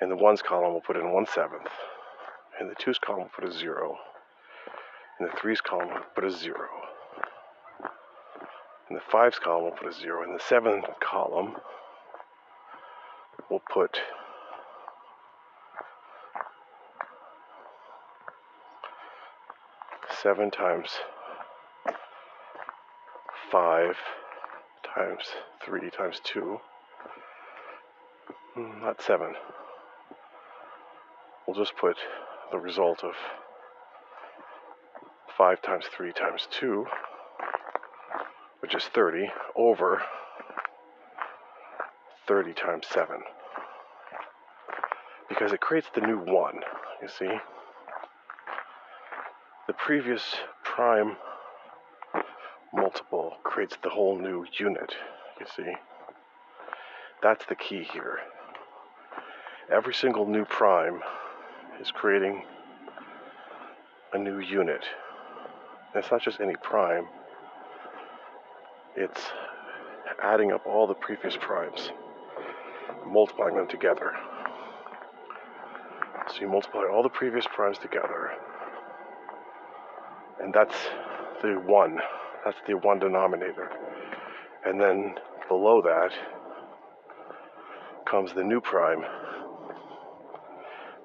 in 0.00 0.08
the 0.08 0.16
ones 0.16 0.42
column, 0.42 0.72
we'll 0.72 0.80
put 0.80 0.96
in 0.96 1.12
1 1.12 1.26
seventh. 1.26 1.68
In 2.60 2.68
the 2.68 2.74
twos 2.74 2.98
column, 2.98 3.20
we'll 3.20 3.48
put 3.48 3.48
a 3.48 3.52
0. 3.52 3.98
In 5.20 5.26
the 5.26 5.32
threes 5.40 5.60
column, 5.60 5.88
we'll 5.88 6.02
put 6.14 6.24
a 6.24 6.30
0. 6.30 6.56
In 8.90 8.96
the 8.96 9.02
fives 9.10 9.38
column, 9.38 9.64
we'll 9.64 9.72
put 9.72 9.88
a 9.88 9.92
0. 9.92 10.24
In 10.24 10.32
the 10.32 10.40
seventh 10.40 10.86
column, 11.00 11.56
we'll 13.48 13.62
put 13.72 14.00
seven 20.22 20.50
times 20.50 20.90
five 23.52 23.96
times 24.94 25.24
three 25.62 25.90
times 25.90 26.20
two. 26.24 26.58
Hmm, 28.54 28.80
Not 28.80 29.02
seven. 29.02 29.34
We'll 31.46 31.56
just 31.56 31.76
put 31.76 31.98
the 32.50 32.58
result 32.58 33.04
of 33.04 33.12
five 35.36 35.60
times 35.60 35.84
three 35.94 36.12
times 36.14 36.48
two, 36.50 36.86
which 38.60 38.74
is 38.74 38.84
30, 38.84 39.26
over 39.54 40.00
30 42.26 42.54
times 42.54 42.86
seven. 42.90 43.18
Because 45.28 45.52
it 45.52 45.60
creates 45.60 45.88
the 45.94 46.00
new 46.00 46.18
one, 46.18 46.60
you 47.02 47.08
see? 47.08 47.30
The 49.66 49.74
previous 49.74 50.36
prime 50.64 51.16
creates 53.52 53.76
the 53.82 53.90
whole 53.90 54.18
new 54.18 54.46
unit, 54.58 54.94
you 55.38 55.44
see? 55.54 55.70
That's 57.22 57.44
the 57.50 57.54
key 57.54 57.86
here. 57.92 58.20
Every 59.70 59.92
single 59.92 60.26
new 60.26 60.46
prime 60.46 61.02
is 61.78 61.90
creating 61.90 62.44
a 64.14 64.18
new 64.18 64.38
unit. 64.38 64.82
And 65.92 66.02
it's 66.02 66.10
not 66.10 66.22
just 66.22 66.40
any 66.40 66.56
prime, 66.62 67.04
it's 68.96 69.20
adding 70.22 70.50
up 70.50 70.66
all 70.66 70.86
the 70.86 70.94
previous 70.94 71.36
primes, 71.36 71.90
multiplying 73.06 73.56
them 73.56 73.68
together. 73.68 74.14
So 76.28 76.40
you 76.40 76.48
multiply 76.48 76.84
all 76.90 77.02
the 77.02 77.10
previous 77.10 77.44
primes 77.54 77.76
together, 77.76 78.30
and 80.40 80.54
that's 80.54 80.76
the 81.42 81.60
one. 81.66 82.00
That's 82.44 82.56
the 82.66 82.74
one 82.74 82.98
denominator. 82.98 83.70
And 84.64 84.80
then 84.80 85.14
below 85.48 85.82
that 85.82 86.10
comes 88.04 88.32
the 88.32 88.42
new 88.42 88.60
prime. 88.60 89.04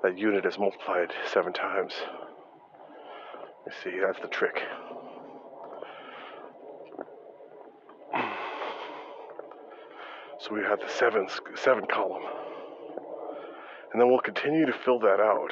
That 0.04 0.17
unit 0.17 0.45
is 0.45 0.58
multiplied 0.58 1.12
seven 1.32 1.54
times. 1.54 1.93
You 3.65 3.71
see, 3.84 4.00
that's 4.00 4.19
the 4.19 4.28
trick. 4.28 4.62
So 10.39 10.54
we 10.54 10.62
have 10.62 10.80
the 10.80 10.88
seven, 10.88 11.28
seven 11.56 11.86
column. 11.91 12.21
And 13.91 14.00
then 14.00 14.08
we'll 14.08 14.19
continue 14.21 14.67
to 14.67 14.71
fill 14.86 15.00
that 15.00 15.19
out. 15.19 15.52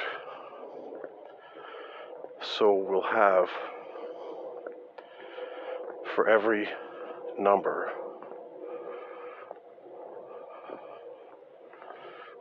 So 2.40 2.72
we'll 2.72 3.02
have 3.02 3.48
for 6.16 6.26
every 6.26 6.66
number, 7.38 7.90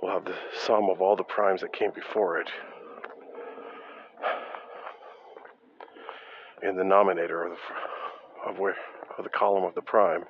we'll 0.01 0.13
have 0.13 0.23
the 0.23 0.33
sum 0.65 0.89
of 0.89 1.01
all 1.01 1.17
the 1.17 1.23
primes 1.25 1.59
that 1.59 1.73
came 1.73 1.91
before 1.91 2.39
it 2.39 2.49
in 6.63 6.77
the 6.77 6.83
nominator 6.83 7.45
of 7.45 7.51
the, 7.51 8.49
of 8.49 8.59
where 8.59 8.77
of 9.17 9.25
the 9.25 9.29
column 9.29 9.65
of 9.65 9.75
the 9.75 9.81
prime, 9.81 10.23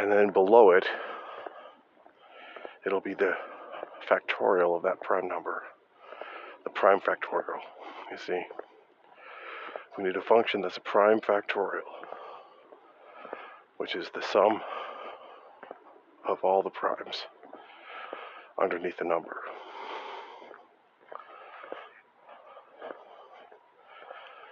and 0.00 0.10
then 0.10 0.30
below 0.32 0.70
it, 0.70 0.84
it'll 2.84 3.00
be 3.00 3.14
the 3.14 3.34
factorial 4.10 4.76
of 4.76 4.82
that 4.82 5.00
prime 5.00 5.28
number, 5.28 5.62
the 6.64 6.70
prime 6.70 6.98
factorial. 6.98 7.60
You 8.10 8.18
see. 8.18 8.42
We 9.96 10.04
need 10.04 10.16
a 10.16 10.22
function 10.22 10.60
that's 10.60 10.76
a 10.76 10.80
prime 10.80 11.20
factorial, 11.20 11.80
which 13.78 13.94
is 13.94 14.08
the 14.14 14.20
sum 14.20 14.60
of 16.28 16.38
all 16.42 16.62
the 16.62 16.70
primes 16.70 17.22
underneath 18.60 18.98
the 18.98 19.06
number. 19.06 19.40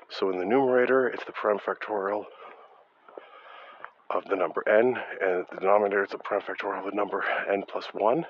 So 0.09 0.31
in 0.31 0.39
the 0.39 0.45
numerator, 0.47 1.09
it's 1.09 1.25
the 1.25 1.33
prime 1.33 1.59
factorial 1.59 2.25
of 4.11 4.25
the 4.31 4.37
number 4.37 4.63
n, 4.69 4.97
and 5.21 5.45
the 5.51 5.61
denominator, 5.61 6.05
is 6.05 6.11
the 6.11 6.19
prime 6.19 6.41
factorial 6.41 6.79
of 6.79 6.85
the 6.87 6.97
number 6.97 7.23
n 7.53 7.65
plus 7.69 7.87
1. 7.93 8.25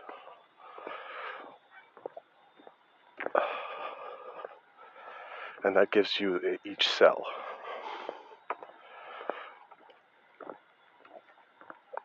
And 5.64 5.74
that 5.76 5.90
gives 5.90 6.20
you 6.20 6.58
each 6.64 6.86
cell. 6.86 7.24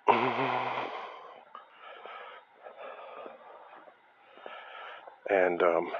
And 5.32 5.62
um, 5.62 5.91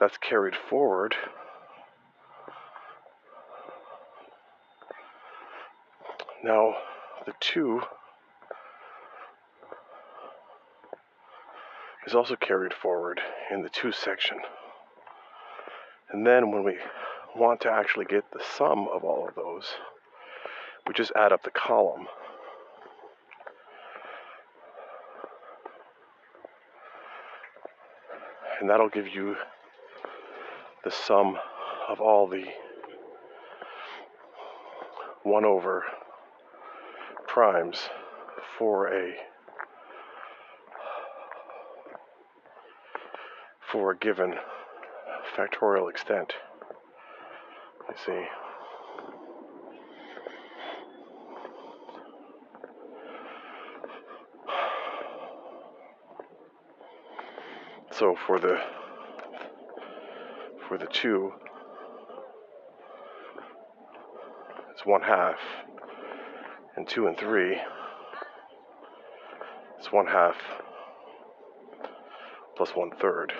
that's 0.00 0.16
carried 0.16 0.54
forward. 0.70 1.14
Now, 6.42 6.74
the 7.26 7.34
two 7.38 7.82
is 12.06 12.14
also 12.14 12.34
carried 12.34 12.72
forward 12.72 13.20
in 13.52 13.60
the 13.60 13.68
two 13.68 13.92
section. 13.92 14.38
And 16.10 16.26
then 16.26 16.50
when 16.50 16.64
we 16.64 16.76
want 17.36 17.60
to 17.62 17.70
actually 17.70 18.06
get 18.06 18.24
the 18.32 18.42
sum 18.56 18.88
of 18.92 19.04
all 19.04 19.28
of 19.28 19.34
those, 19.34 19.66
we 20.86 20.94
just 20.94 21.12
add 21.14 21.32
up 21.32 21.42
the 21.42 21.50
column. 21.50 22.06
And 28.60 28.68
that'll 28.68 28.88
give 28.88 29.06
you 29.08 29.36
the 30.84 30.90
sum 30.90 31.38
of 31.88 32.00
all 32.00 32.26
the 32.26 32.44
1 35.22 35.44
over 35.44 35.84
primes 37.26 37.90
for 38.58 38.88
a 38.92 39.14
for 43.70 43.90
a 43.92 43.96
given 43.98 44.34
factorial 45.38 45.88
extent. 45.88 46.32
I 47.88 47.94
see. 48.04 48.24
So 57.92 58.16
for 58.26 58.38
the 58.40 58.58
for 60.68 60.76
the 60.76 60.86
two, 60.86 61.32
it's 64.72 64.84
one 64.84 65.02
half, 65.02 65.38
and 66.76 66.86
two 66.88 67.06
and 67.06 67.16
three, 67.16 67.58
it's 69.78 69.92
one 69.92 70.06
half 70.06 70.36
plus 72.56 72.70
one 72.74 72.90
third. 73.00 73.32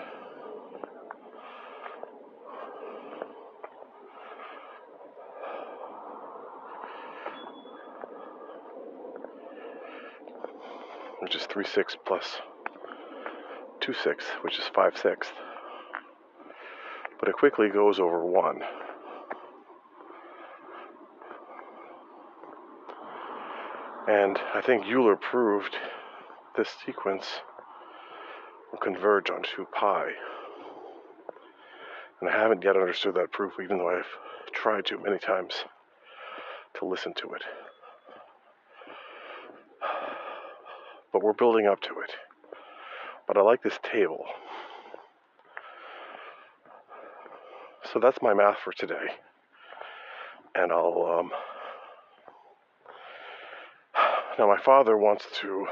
Which 11.20 11.34
is 11.34 11.46
three 11.58 11.66
sixths 11.66 11.98
plus 12.06 12.36
two 13.80 13.92
sixths, 13.92 14.30
which 14.42 14.60
is 14.60 14.64
five. 14.72 14.94
But 17.18 17.28
it 17.28 17.34
quickly 17.34 17.68
goes 17.68 17.98
over 17.98 18.24
one. 18.24 18.60
And 24.06 24.38
I 24.54 24.60
think 24.60 24.86
Euler 24.86 25.16
proved 25.16 25.74
this 26.56 26.68
sequence 26.86 27.26
will 28.70 28.78
converge 28.78 29.28
onto 29.28 29.66
pi. 29.72 30.10
And 32.20 32.30
I 32.30 32.32
haven't 32.32 32.62
yet 32.62 32.76
understood 32.76 33.16
that 33.16 33.32
proof, 33.32 33.54
even 33.60 33.78
though 33.78 33.90
I've 33.90 34.52
tried 34.52 34.86
to 34.86 34.98
many 34.98 35.18
times 35.18 35.64
to 36.78 36.84
listen 36.84 37.14
to 37.14 37.32
it. 37.34 37.42
But 41.12 41.17
we're 41.28 41.34
building 41.34 41.66
up 41.66 41.78
to 41.82 41.90
it. 42.00 42.12
But 43.26 43.36
I 43.36 43.42
like 43.42 43.62
this 43.62 43.78
table. 43.82 44.24
So 47.92 48.00
that's 48.00 48.16
my 48.22 48.32
math 48.32 48.56
for 48.64 48.72
today. 48.72 49.08
And 50.54 50.72
I'll, 50.72 51.18
um, 51.18 51.30
now 54.38 54.46
my 54.46 54.58
father 54.64 54.96
wants 54.96 55.26
to 55.42 55.66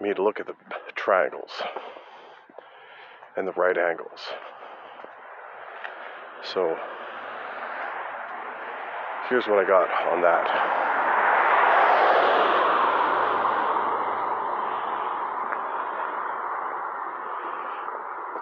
me 0.00 0.14
to 0.14 0.22
look 0.22 0.40
at 0.40 0.46
the 0.46 0.54
triangles 0.94 1.50
and 3.36 3.46
the 3.46 3.52
right 3.52 3.76
angles. 3.76 4.20
So 6.50 6.78
here's 9.28 9.44
what 9.44 9.58
I 9.58 9.68
got 9.68 9.90
on 10.14 10.22
that. 10.22 10.87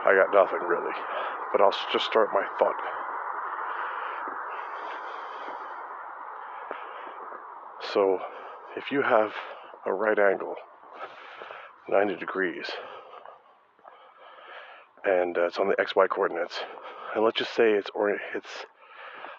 I 0.07 0.14
got 0.14 0.33
nothing 0.33 0.61
really, 0.66 0.92
but 1.51 1.61
I'll 1.61 1.75
just 1.92 2.07
start 2.07 2.29
my 2.33 2.47
thought. 2.61 2.77
So 7.92 8.21
if 8.77 8.92
you 8.92 9.03
have 9.03 9.33
a 9.85 9.92
right 9.92 10.19
angle 10.19 10.55
90 11.88 12.16
degrees 12.16 12.66
and 15.05 15.38
uh, 15.38 15.47
it's 15.47 15.59
on 15.59 15.69
the 15.69 15.75
xy 15.77 16.09
coordinates 16.09 16.61
and 17.14 17.25
let's 17.25 17.38
just 17.38 17.55
say 17.55 17.71
it's 17.73 17.88
or 17.95 18.11
it's 18.11 18.66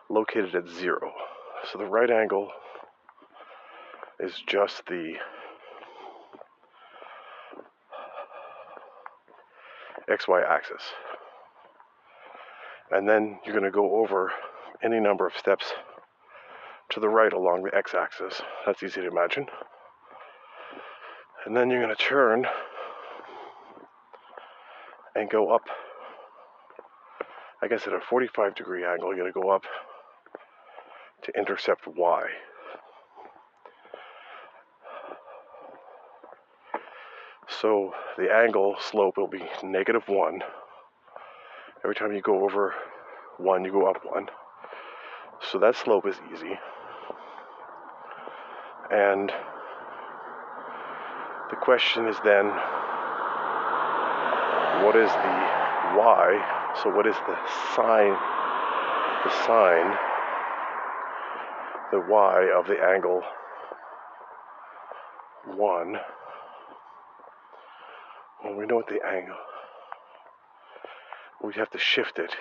located 0.10 0.56
at 0.56 0.68
zero 0.68 1.12
so 1.72 1.78
the 1.78 1.86
right 1.86 2.10
angle 2.10 2.50
is 4.20 4.42
just 4.48 4.86
the 4.88 5.14
xy 10.10 10.50
axis 10.50 10.82
and 12.92 13.08
then 13.08 13.40
you're 13.44 13.54
going 13.54 13.64
to 13.64 13.72
go 13.72 13.96
over 14.02 14.32
any 14.84 15.00
number 15.00 15.28
of 15.28 15.36
steps 15.38 15.74
to 16.90 17.00
the 17.00 17.10
right 17.10 17.34
along 17.34 17.64
the 17.64 17.76
x-axis 17.76 18.42
that's 18.66 18.82
easy 18.84 19.02
to 19.02 19.08
imagine 19.08 19.46
and 21.46 21.56
then 21.56 21.70
you're 21.70 21.82
going 21.82 21.96
to 21.96 22.04
turn 22.04 22.46
and 25.18 25.30
go 25.30 25.50
up. 25.54 25.64
I 27.62 27.68
guess 27.68 27.88
at 27.88 27.94
a 27.94 28.00
45 28.00 28.56
degree 28.56 28.86
angle, 28.86 29.10
you're 29.10 29.24
going 29.24 29.34
to 29.34 29.40
go 29.40 29.50
up 29.50 29.64
to 31.24 31.32
intercept 31.38 31.88
y. 31.88 32.24
So 37.62 37.94
the 38.18 38.32
angle 38.32 38.76
slope 38.80 39.18
will 39.18 39.28
be 39.28 39.44
negative 39.64 40.08
1. 40.08 40.44
Every 41.84 41.96
time 41.96 42.14
you 42.14 42.22
go 42.22 42.44
over 42.44 42.76
1, 43.38 43.66
you 43.66 43.72
go 43.72 43.90
up 43.90 44.04
1. 44.04 44.28
So 45.52 45.58
that 45.60 45.76
slope 45.76 46.06
is 46.06 46.20
easy. 46.32 46.60
And 48.92 49.32
the 51.50 51.56
question 51.56 52.08
is 52.08 52.18
then, 52.24 52.46
what 54.86 54.96
is 54.96 55.10
the 55.10 55.38
y? 55.98 56.74
So 56.84 56.90
what 56.96 57.08
is 57.08 57.16
the 57.16 57.38
sine, 57.76 58.18
the 59.24 59.32
sine, 59.46 59.98
the 61.92 62.00
y 62.08 62.52
of 62.56 62.68
the 62.68 62.80
angle 62.84 63.24
1? 65.56 66.00
We 68.58 68.66
know 68.66 68.78
what 68.78 68.88
the 68.88 69.06
angle, 69.06 69.36
we 71.44 71.54
have 71.54 71.70
to 71.70 71.78
shift 71.78 72.18
it. 72.18 72.32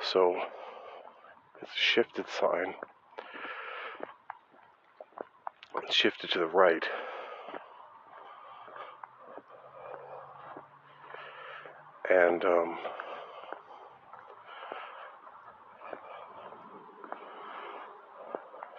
So 0.00 0.36
it's 1.60 1.72
a 1.72 1.76
shifted 1.76 2.26
sine. 2.28 2.74
shifted 5.94 6.30
to 6.30 6.38
the 6.40 6.46
right. 6.46 6.84
And 12.10 12.44
um, 12.44 12.76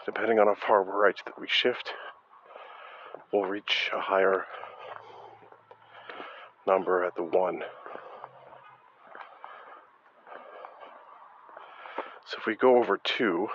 depending 0.06 0.40
on 0.40 0.48
how 0.48 0.56
far 0.56 0.84
right 0.84 1.16
that 1.26 1.40
we 1.40 1.48
shift, 1.48 1.95
we'll 3.36 3.50
reach 3.50 3.90
a 3.94 4.00
higher 4.00 4.46
number 6.66 7.04
at 7.04 7.16
the 7.16 7.24
one. 7.24 7.62
So 12.28 12.38
if 12.40 12.46
we 12.46 12.56
go 12.56 12.78
over 12.78 12.98
two, 12.98 13.48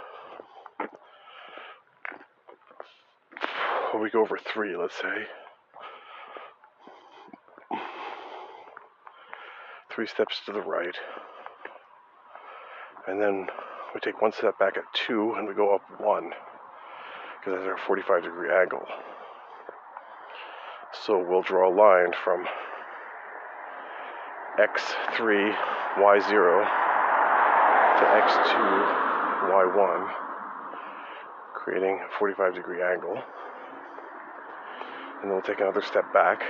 or 3.92 4.00
we 4.00 4.10
go 4.10 4.20
over 4.20 4.38
three, 4.38 4.76
let's 4.76 4.94
say. 4.94 5.26
Three 9.92 10.06
steps 10.06 10.40
to 10.46 10.52
the 10.52 10.60
right. 10.60 10.94
And 13.08 13.20
then 13.20 13.48
we 13.94 14.00
take 14.00 14.20
one 14.22 14.32
step 14.32 14.58
back 14.58 14.76
at 14.76 14.84
two 14.92 15.34
and 15.36 15.48
we 15.48 15.54
go 15.54 15.74
up 15.74 15.82
one 16.00 16.32
because 17.38 17.58
that's 17.58 17.66
our 17.66 17.78
45 17.86 18.22
degree 18.22 18.50
angle. 18.52 18.86
So 21.04 21.18
we'll 21.18 21.42
draw 21.42 21.68
a 21.68 21.74
line 21.74 22.12
from 22.24 22.44
x3, 24.58 25.56
y0 25.96 26.64
to 27.98 28.04
x2, 28.04 28.52
y1, 29.50 30.14
creating 31.54 32.00
a 32.04 32.18
45 32.18 32.54
degree 32.54 32.82
angle 32.82 33.22
and 35.20 35.28
then 35.28 35.36
we'll 35.36 35.42
take 35.42 35.60
another 35.60 35.82
step 35.82 36.10
back, 36.14 36.42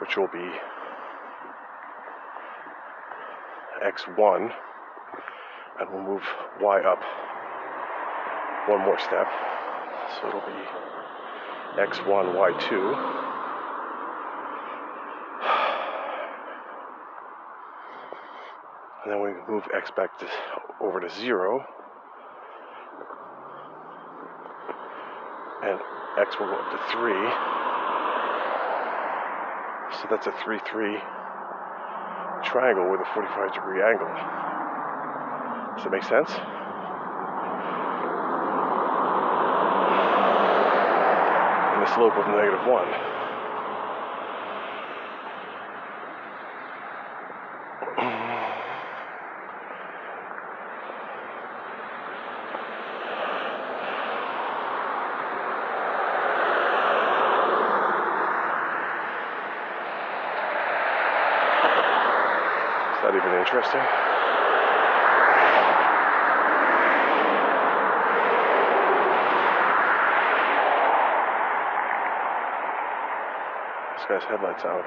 which 0.00 0.16
will 0.16 0.28
be 0.28 0.48
x1, 3.84 4.54
and 5.80 5.90
we'll 5.90 6.02
move 6.02 6.22
y 6.60 6.80
up 6.82 7.02
one 8.68 8.84
more 8.84 8.98
step. 9.00 9.26
So 10.20 10.28
it'll 10.28 10.40
be 10.40 11.07
x1, 11.78 12.34
y2. 12.34 13.28
And 19.04 19.12
then 19.12 19.22
we 19.22 19.30
move 19.48 19.62
x 19.74 19.90
back 19.96 20.18
to, 20.18 20.26
over 20.80 21.00
to 21.00 21.08
0. 21.08 21.64
And 25.62 25.78
x 26.18 26.36
will 26.40 26.46
go 26.48 26.54
up 26.54 26.70
to 26.72 26.78
3. 26.92 27.12
So 30.02 30.08
that's 30.10 30.26
a 30.26 30.32
3 30.44 30.58
3 30.68 30.98
triangle 32.44 32.90
with 32.90 33.00
a 33.00 33.08
45 33.14 33.54
degree 33.54 33.82
angle. 33.82 34.08
Does 35.76 35.84
that 35.84 35.92
make 35.92 36.02
sense? 36.02 36.57
Slope 41.94 42.12
of 42.16 42.26
negative 42.28 42.60
1. 42.66 42.88
Is 62.94 63.02
that 63.02 63.14
even 63.16 63.32
interesting? 63.38 64.17
Headlights 74.24 74.64
out. 74.64 74.84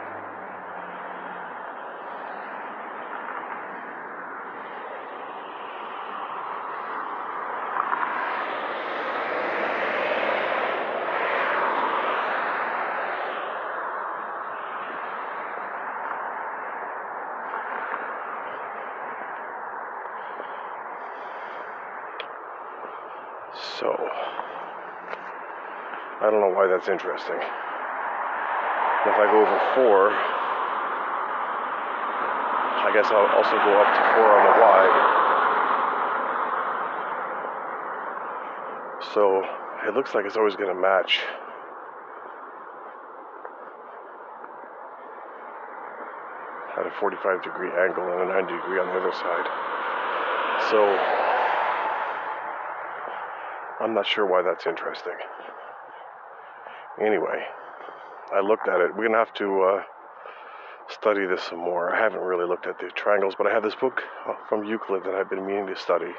So, 23.79 23.87
I 26.19 26.29
don't 26.29 26.41
know 26.41 26.49
why 26.49 26.67
that's 26.67 26.89
interesting. 26.89 27.60
I 29.21 29.29
go 29.29 29.37
over 29.37 29.59
four, 29.77 30.09
I 32.81 32.89
guess 32.91 33.05
I'll 33.13 33.29
also 33.37 33.53
go 33.53 33.77
up 33.77 33.93
to 33.93 34.01
four 34.17 34.25
on 34.33 34.41
the 34.49 34.57
Y. 34.57 34.81
So, 39.13 39.45
it 39.87 39.93
looks 39.93 40.15
like 40.15 40.25
it's 40.25 40.37
always 40.37 40.55
going 40.55 40.73
to 40.73 40.81
match. 40.81 41.19
At 46.79 46.87
a 46.87 46.91
45 46.99 47.43
degree 47.43 47.69
angle 47.77 48.03
and 48.11 48.21
a 48.23 48.33
90 48.33 48.53
degree 48.55 48.79
on 48.79 48.87
the 48.87 48.97
other 48.97 49.13
side. 49.13 49.45
So, 50.71 50.81
I'm 53.85 53.93
not 53.93 54.07
sure 54.07 54.25
why 54.25 54.41
that's 54.41 54.65
interesting. 54.65 55.13
Anyway, 56.99 57.45
I 58.33 58.39
looked 58.39 58.67
at 58.67 58.79
it. 58.79 58.95
We're 58.95 59.07
gonna 59.07 59.17
have 59.17 59.33
to 59.35 59.61
uh, 59.61 59.83
study 60.87 61.25
this 61.25 61.43
some 61.43 61.59
more. 61.59 61.93
I 61.93 61.99
haven't 61.99 62.21
really 62.21 62.47
looked 62.47 62.65
at 62.65 62.79
the 62.79 62.89
triangles, 62.95 63.35
but 63.37 63.45
I 63.45 63.51
have 63.51 63.63
this 63.63 63.75
book 63.75 64.01
uh, 64.27 64.35
from 64.47 64.63
Euclid 64.63 65.03
that 65.03 65.15
I've 65.15 65.29
been 65.29 65.45
meaning 65.45 65.67
to 65.67 65.75
study. 65.75 66.11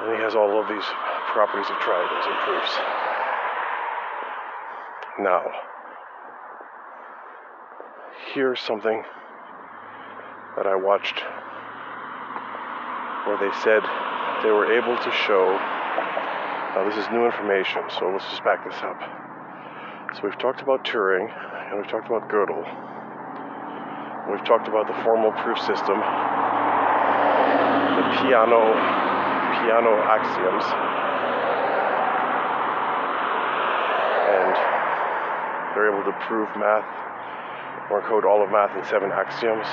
And 0.00 0.16
he 0.16 0.22
has 0.22 0.34
all 0.34 0.60
of 0.60 0.68
these 0.68 0.84
properties 1.32 1.68
of 1.68 1.78
triangles 1.80 2.24
and 2.26 2.36
proofs. 2.48 2.72
Now, 5.20 5.44
here's 8.32 8.60
something 8.60 9.04
that 10.56 10.66
I 10.66 10.74
watched 10.74 11.20
where 13.26 13.36
they 13.36 13.54
said 13.62 13.82
they 14.42 14.50
were 14.50 14.72
able 14.72 14.96
to 14.96 15.10
show. 15.26 15.52
Now, 16.74 16.88
this 16.88 16.96
is 16.96 17.10
new 17.12 17.26
information, 17.26 17.82
so 17.98 18.08
let's 18.08 18.24
just 18.30 18.42
back 18.44 18.64
this 18.64 18.80
up. 18.82 19.21
So, 20.14 20.20
we've 20.24 20.36
talked 20.36 20.60
about 20.60 20.84
Turing, 20.84 21.32
and 21.70 21.78
we've 21.80 21.88
talked 21.88 22.06
about 22.06 22.28
Gödel. 22.28 22.60
We've 24.30 24.44
talked 24.44 24.68
about 24.68 24.86
the 24.86 24.92
formal 25.02 25.32
proof 25.32 25.56
system, 25.56 25.96
the 25.96 26.04
Peano, 28.20 28.76
Peano 29.56 29.96
axioms, 30.04 30.64
and 34.28 34.54
they're 35.74 35.88
able 35.90 36.04
to 36.04 36.12
prove 36.28 36.48
math 36.60 36.84
or 37.90 38.02
encode 38.02 38.24
all 38.24 38.44
of 38.44 38.50
math 38.50 38.76
in 38.76 38.84
seven 38.84 39.10
axioms. 39.10 39.66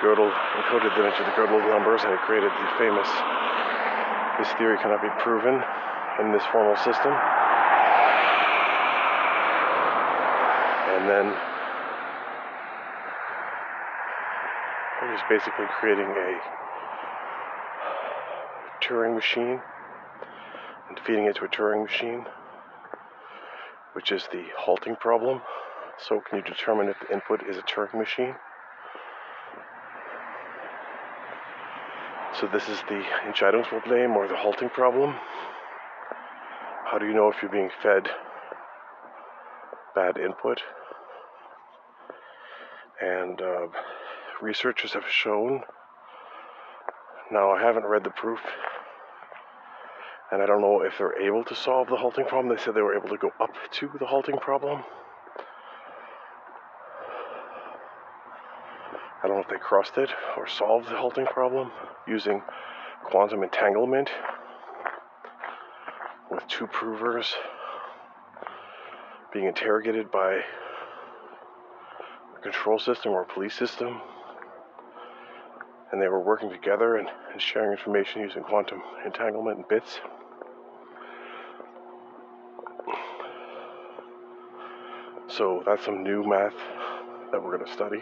Gödel 0.00 0.30
encoded 0.30 0.94
them 0.96 1.06
into 1.06 1.22
the 1.24 1.34
Gödel 1.34 1.62
numbers 1.68 2.04
and 2.04 2.12
it 2.12 2.20
created 2.20 2.50
the 2.50 2.68
famous 2.78 3.08
this 4.38 4.52
theory 4.52 4.78
cannot 4.78 5.02
be 5.02 5.08
proven 5.18 5.60
in 6.20 6.30
this 6.30 6.44
formal 6.52 6.76
system. 6.76 7.12
And 10.94 11.10
then 11.10 11.34
he's 15.10 15.24
basically 15.28 15.66
creating 15.80 16.06
a 16.06 16.40
Turing 18.80 19.16
machine 19.16 19.60
and 20.88 21.00
feeding 21.04 21.24
it 21.24 21.34
to 21.36 21.44
a 21.44 21.48
Turing 21.48 21.82
machine, 21.82 22.24
which 23.94 24.12
is 24.12 24.28
the 24.30 24.44
halting 24.56 24.94
problem. 25.00 25.42
So, 25.98 26.20
can 26.20 26.38
you 26.38 26.44
determine 26.44 26.88
if 26.88 26.96
the 27.00 27.12
input 27.12 27.42
is 27.42 27.56
a 27.56 27.62
Turing 27.62 27.94
machine? 27.94 28.36
So 32.40 32.46
this 32.46 32.68
is 32.68 32.78
the 32.88 33.02
Entscheidungsproblem 33.26 34.14
or 34.14 34.28
the 34.28 34.36
halting 34.36 34.68
problem. 34.68 35.12
How 36.84 36.96
do 37.00 37.06
you 37.06 37.12
know 37.12 37.28
if 37.28 37.42
you're 37.42 37.50
being 37.50 37.70
fed 37.82 38.08
bad 39.96 40.18
input? 40.18 40.60
And 43.00 43.40
uh, 43.42 43.66
researchers 44.40 44.92
have 44.92 45.02
shown. 45.10 45.62
Now 47.32 47.50
I 47.50 47.60
haven't 47.60 47.86
read 47.86 48.04
the 48.04 48.10
proof, 48.10 48.38
and 50.30 50.40
I 50.40 50.46
don't 50.46 50.60
know 50.60 50.82
if 50.82 50.92
they're 50.96 51.20
able 51.20 51.42
to 51.42 51.56
solve 51.56 51.88
the 51.88 51.96
halting 51.96 52.26
problem. 52.26 52.54
They 52.54 52.62
said 52.62 52.74
they 52.74 52.82
were 52.82 52.96
able 52.96 53.08
to 53.08 53.18
go 53.18 53.32
up 53.40 53.50
to 53.72 53.90
the 53.98 54.06
halting 54.06 54.38
problem. 54.38 54.84
It 59.96 60.10
or 60.36 60.46
solved 60.46 60.86
the 60.86 60.96
halting 60.96 61.26
problem 61.26 61.70
using 62.06 62.42
quantum 63.04 63.42
entanglement 63.42 64.08
with 66.30 66.46
two 66.46 66.66
provers 66.66 67.34
being 69.32 69.46
interrogated 69.46 70.10
by 70.10 70.40
a 72.36 72.40
control 72.40 72.78
system 72.78 73.12
or 73.12 73.22
a 73.22 73.26
police 73.26 73.54
system. 73.54 74.00
And 75.92 76.00
they 76.00 76.08
were 76.08 76.20
working 76.20 76.50
together 76.50 76.96
and, 76.96 77.08
and 77.32 77.40
sharing 77.40 77.72
information 77.72 78.22
using 78.22 78.42
quantum 78.42 78.82
entanglement 79.04 79.58
and 79.58 79.68
bits. 79.68 80.00
So 85.28 85.62
that's 85.66 85.84
some 85.84 86.02
new 86.02 86.22
math 86.24 86.56
that 87.32 87.42
we're 87.42 87.56
going 87.56 87.66
to 87.66 87.72
study 87.72 88.00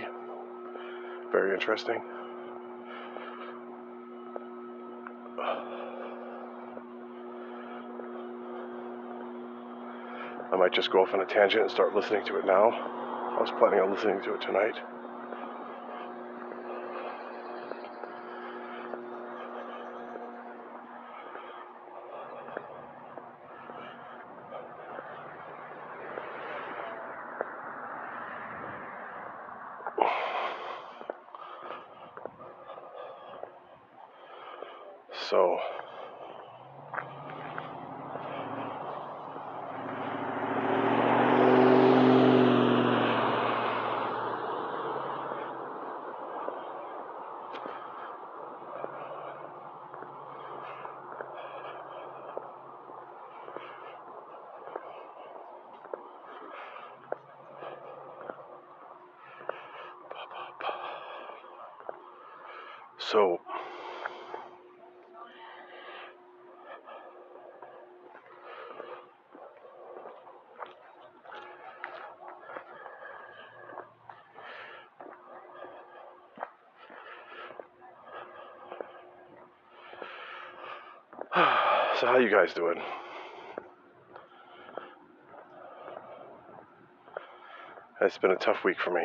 very 1.33 1.55
interesting. 1.55 2.03
I 10.53 10.57
might 10.57 10.73
just 10.73 10.91
go 10.91 11.03
off 11.03 11.13
on 11.13 11.21
a 11.21 11.27
tangent 11.27 11.63
and 11.63 11.71
start 11.71 11.95
listening 11.95 12.25
to 12.27 12.39
it 12.39 12.47
now. 12.47 12.71
I 12.71 13.41
was 13.41 13.51
planning 13.59 13.81
on 13.81 13.93
listening 13.93 14.23
to 14.23 14.35
it 14.35 14.41
tonight. 14.41 14.77
So, 35.29 35.59
So, 62.99 63.39
how 82.07 82.19
you 82.19 82.31
guys 82.31 82.55
doing? 82.55 82.81
It's 88.01 88.17
been 88.19 88.31
a 88.31 88.37
tough 88.37 88.65
week 88.65 88.77
for 88.81 88.93
me. 88.93 89.03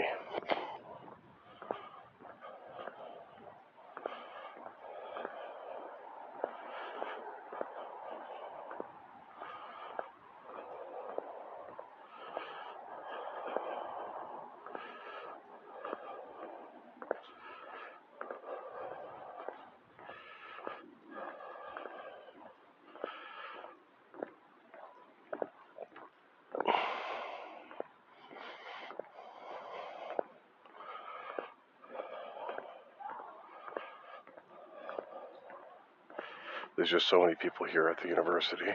There's 36.82 36.90
just 36.90 37.10
so 37.10 37.22
many 37.22 37.36
people 37.36 37.68
here 37.68 37.90
at 37.90 38.02
the 38.02 38.08
university, 38.08 38.72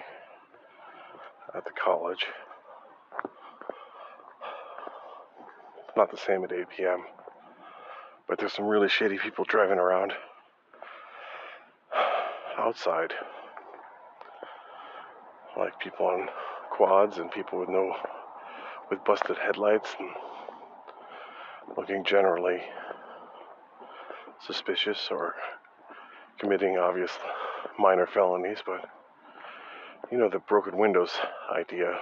at 1.52 1.64
the 1.64 1.72
college. 1.72 2.24
Not 5.96 6.12
the 6.12 6.16
same 6.16 6.44
at 6.44 6.52
8 6.52 6.68
p.m., 6.68 7.00
but 8.28 8.38
there's 8.38 8.52
some 8.52 8.66
really 8.66 8.88
shady 8.88 9.18
people 9.18 9.44
driving 9.44 9.80
around 9.80 10.12
outside. 12.56 13.12
Like 15.58 15.80
people 15.80 16.06
on 16.06 16.28
quads 16.70 17.18
and 17.18 17.28
people 17.32 17.58
with 17.58 17.68
no, 17.68 17.92
with 18.88 19.04
busted 19.04 19.36
headlights 19.36 19.96
and 19.98 20.10
looking 21.76 22.04
generally 22.04 22.62
suspicious 24.46 25.08
or 25.10 25.34
committing 26.38 26.78
obvious 26.78 27.10
minor 27.78 28.06
felonies, 28.06 28.58
but 28.64 28.88
you 30.10 30.18
know 30.18 30.28
the 30.28 30.38
broken 30.38 30.76
windows 30.76 31.10
idea. 31.54 31.98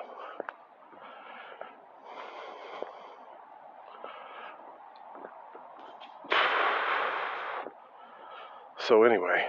So, 8.87 9.05
anyway. 9.05 9.43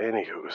Anywho's. 0.00 0.54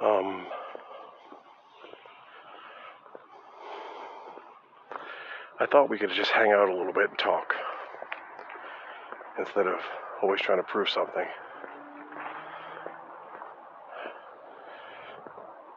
Um, 0.00 0.46
I 5.57 5.57
thought 5.70 5.90
we 5.90 5.98
could 5.98 6.10
just 6.10 6.30
hang 6.30 6.52
out 6.52 6.68
a 6.68 6.74
little 6.76 6.92
bit 6.92 7.10
and 7.10 7.18
talk 7.18 7.54
instead 9.38 9.66
of 9.66 9.80
always 10.22 10.40
trying 10.40 10.58
to 10.58 10.64
prove 10.64 10.88
something. 10.88 11.26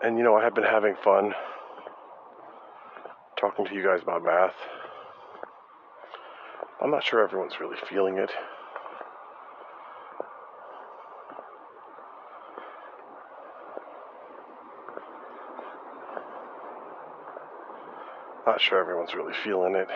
And 0.03 0.17
you 0.17 0.23
know, 0.23 0.35
I 0.35 0.43
have 0.43 0.55
been 0.55 0.63
having 0.63 0.95
fun 1.03 1.33
talking 3.37 3.65
to 3.65 3.75
you 3.75 3.83
guys 3.83 4.01
about 4.01 4.23
math. 4.23 4.55
I'm 6.81 6.89
not 6.89 7.03
sure 7.03 7.23
everyone's 7.23 7.59
really 7.59 7.77
feeling 7.87 8.17
it. 8.17 8.31
Not 18.51 18.59
sure 18.59 18.79
everyone's 18.81 19.15
really 19.15 19.33
feeling 19.45 19.75
it. 19.75 19.87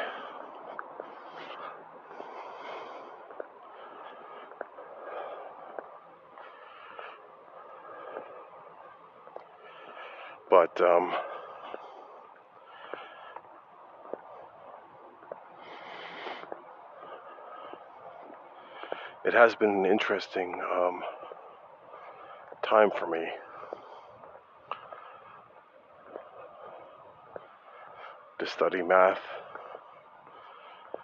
But 10.50 10.80
um, 10.80 11.12
it 19.26 19.34
has 19.34 19.54
been 19.56 19.72
an 19.72 19.86
interesting 19.86 20.62
um, 20.74 21.02
time 22.64 22.90
for 22.98 23.06
me. 23.06 23.26
Study 28.56 28.82
math 28.82 29.20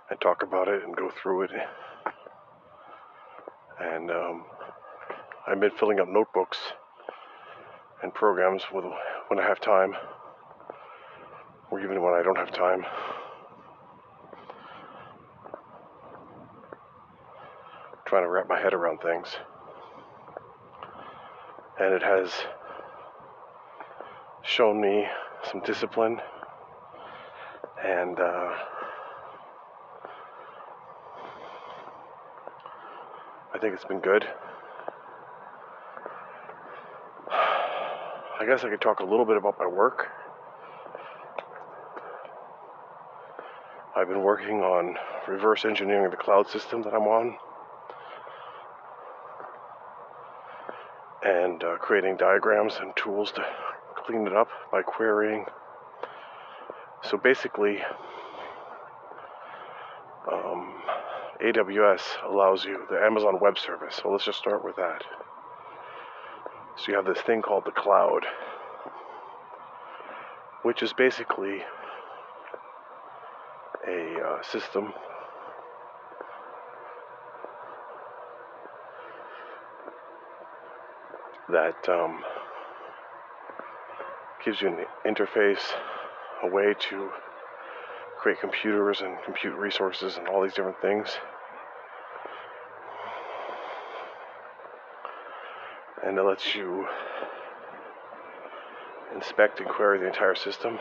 and 0.10 0.22
talk 0.22 0.42
about 0.42 0.70
it 0.70 0.84
and 0.86 0.96
go 0.96 1.12
through 1.22 1.42
it. 1.42 1.52
And 3.82 4.10
um, 4.10 4.46
I've 5.46 5.60
been 5.60 5.72
filling 5.72 6.00
up 6.00 6.08
notebooks 6.08 6.58
and 8.02 8.14
programs 8.14 8.64
with, 8.74 8.86
when 9.28 9.38
I 9.38 9.44
have 9.46 9.60
time, 9.60 9.96
or 11.70 11.82
even 11.82 12.02
when 12.02 12.14
I 12.14 12.24
don't 12.24 12.38
have 12.38 12.54
time. 12.54 12.86
Trying 18.06 18.24
to 18.24 18.30
wrap 18.30 18.48
my 18.48 18.62
head 18.62 18.74
around 18.74 19.00
things. 19.02 19.28
And 21.78 21.94
it 21.94 22.02
has 22.02 22.32
shown 24.42 24.80
me 24.80 25.06
some 25.52 25.62
discipline 25.66 26.22
and 28.02 28.20
uh, 28.20 28.54
I 33.54 33.60
think 33.60 33.76
it's 33.76 33.86
been 33.86 34.00
good. 34.00 34.28
I 37.30 38.46
guess 38.48 38.64
I 38.64 38.70
could 38.70 38.82
talk 38.82 39.02
a 39.02 39.04
little 39.04 39.26
bit 39.26 39.38
about 39.38 39.60
my 39.60 39.68
work. 39.68 40.08
I've 43.96 44.08
been 44.08 44.24
working 44.24 44.62
on 44.62 44.96
reverse 45.28 45.64
engineering 45.64 46.10
the 46.10 46.18
cloud 46.18 46.50
system 46.50 46.82
that 46.82 46.96
I'm 46.96 47.04
on 47.04 47.38
and 51.24 51.64
uh, 51.64 51.78
creating 51.78 52.18
diagrams 52.18 52.78
and 52.82 52.96
tools 52.96 53.32
to 53.34 53.46
clean 53.96 54.26
it 54.26 54.34
up 54.34 54.48
by 54.72 54.82
querying 54.82 55.46
so 57.12 57.18
basically, 57.18 57.78
um, 60.32 60.82
AWS 61.44 62.02
allows 62.26 62.64
you 62.64 62.86
the 62.90 63.02
Amazon 63.04 63.38
Web 63.42 63.58
Service. 63.58 64.00
So 64.02 64.10
let's 64.10 64.24
just 64.24 64.38
start 64.38 64.64
with 64.64 64.78
that. 64.78 65.04
So 66.78 66.86
you 66.88 66.96
have 66.96 67.04
this 67.04 67.20
thing 67.20 67.42
called 67.42 67.66
the 67.66 67.72
cloud, 67.72 68.26
which 70.62 70.82
is 70.82 70.94
basically 70.94 71.64
a 73.86 74.16
uh, 74.26 74.42
system 74.42 74.94
that 81.50 81.90
um, 81.90 82.24
gives 84.46 84.62
you 84.62 84.70
an 84.70 84.86
interface 85.06 85.74
a 86.44 86.48
way 86.48 86.74
to 86.90 87.10
create 88.18 88.40
computers 88.40 89.02
and 89.02 89.18
compute 89.26 89.56
resources 89.56 90.18
and 90.18 90.28
all 90.28 90.44
these 90.44 90.54
different 90.54 90.80
things. 90.82 91.10
And 96.06 96.18
it 96.18 96.24
lets 96.24 96.56
you 96.56 96.88
inspect 99.16 99.60
and 99.60 99.70
query 99.70 100.00
the 100.00 100.08
entire 100.08 100.36
system. 100.36 100.80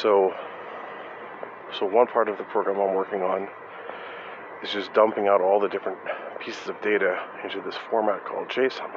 So, 0.00 0.32
so 1.76 1.86
one 1.86 2.06
part 2.06 2.28
of 2.28 2.38
the 2.38 2.44
program 2.44 2.78
I'm 2.80 2.94
working 2.94 3.20
on 3.20 3.48
is 4.62 4.70
just 4.70 4.92
dumping 4.94 5.26
out 5.26 5.40
all 5.40 5.58
the 5.58 5.68
different 5.68 5.98
pieces 6.38 6.68
of 6.68 6.80
data 6.82 7.18
into 7.42 7.60
this 7.60 7.74
format 7.90 8.24
called 8.24 8.48
JSON. 8.48 8.90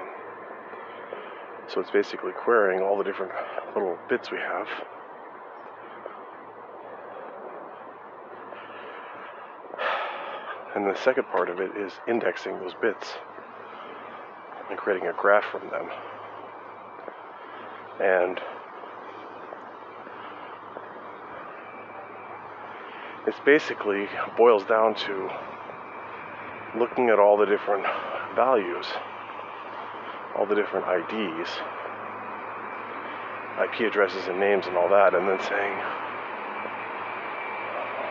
So 1.67 1.81
it's 1.81 1.89
basically 1.89 2.33
querying 2.33 2.81
all 2.81 2.97
the 2.97 3.03
different 3.03 3.31
little 3.73 3.97
bits 4.09 4.29
we 4.29 4.37
have. 4.37 4.67
And 10.75 10.85
the 10.85 10.95
second 11.03 11.25
part 11.29 11.49
of 11.49 11.59
it 11.59 11.75
is 11.75 11.93
indexing 12.07 12.59
those 12.59 12.73
bits 12.79 13.13
and 14.69 14.77
creating 14.77 15.07
a 15.07 15.13
graph 15.13 15.45
from 15.45 15.67
them. 15.69 15.89
And 17.99 18.39
it's 23.27 23.39
basically 23.45 24.07
boils 24.37 24.63
down 24.65 24.95
to 24.95 25.29
looking 26.77 27.09
at 27.09 27.19
all 27.19 27.37
the 27.37 27.45
different 27.45 27.85
values, 28.35 28.85
all 30.35 30.45
the 30.45 30.55
different 30.55 30.85
IDs, 30.87 31.49
IP 33.61 33.87
addresses 33.91 34.27
and 34.27 34.39
names 34.39 34.65
and 34.65 34.75
all 34.75 34.89
that, 34.89 35.13
and 35.13 35.27
then 35.27 35.39
saying, 35.39 35.77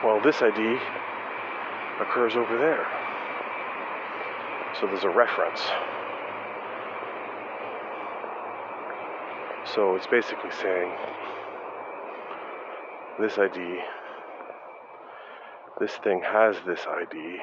well, 0.05 0.21
this 0.23 0.41
ID 0.43 0.79
occurs 2.01 2.37
over 2.37 2.57
there. 2.57 2.87
So 4.81 4.87
there's 4.87 5.05
a 5.05 5.11
reference. 5.11 5.61
So 9.75 9.97
it's 9.97 10.07
basically 10.07 10.51
saying 10.51 10.91
this 13.19 13.39
ID, 13.39 13.81
this 15.81 15.93
thing 16.05 16.23
has 16.23 16.57
this 16.67 16.81
ID, 16.87 17.39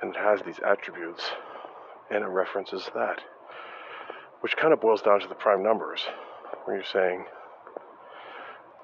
and 0.00 0.14
it 0.14 0.18
has 0.18 0.40
these 0.40 0.58
attributes, 0.66 1.22
and 2.10 2.24
it 2.24 2.28
references 2.28 2.88
that. 2.94 3.20
Which 4.40 4.56
kind 4.56 4.72
of 4.72 4.80
boils 4.80 5.02
down 5.02 5.20
to 5.20 5.28
the 5.28 5.34
prime 5.34 5.62
numbers, 5.62 6.00
where 6.64 6.76
you're 6.76 6.84
saying 6.84 7.26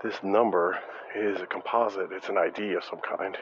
this 0.05 0.23
number 0.23 0.79
is 1.17 1.41
a 1.41 1.47
composite, 1.47 2.13
it's 2.13 2.29
an 2.29 2.37
ID 2.37 2.75
of 2.75 2.85
some 2.85 3.01
kind. 3.01 3.39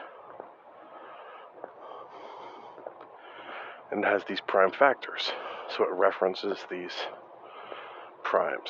And 3.91 4.03
it 4.03 4.07
has 4.07 4.23
these 4.23 4.41
prime 4.47 4.71
factors, 4.71 5.31
so 5.75 5.83
it 5.83 5.91
references 5.91 6.57
these 6.69 6.93
primes. 8.23 8.69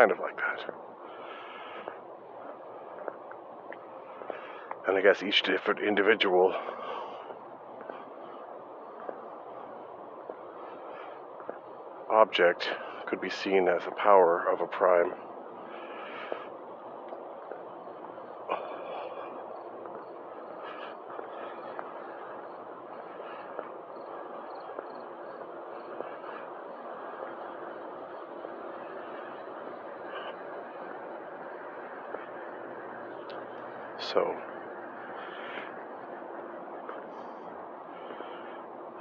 Kind 0.00 0.12
of 0.12 0.18
like 0.18 0.36
that. 0.38 0.74
And 4.88 4.96
I 4.96 5.02
guess 5.02 5.22
each 5.22 5.42
different 5.42 5.80
individual 5.80 6.54
object 12.10 12.70
could 13.04 13.20
be 13.20 13.28
seen 13.28 13.68
as 13.68 13.82
a 13.86 13.90
power 13.90 14.46
of 14.50 14.62
a 14.62 14.66
prime. 14.66 15.12
So, 34.12 34.34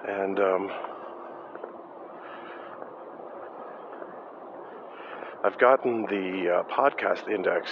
and 0.08 0.40
um, 0.40 0.70
Gotten 5.60 6.04
the 6.04 6.50
uh, 6.50 6.64
podcast 6.74 7.28
index. 7.30 7.70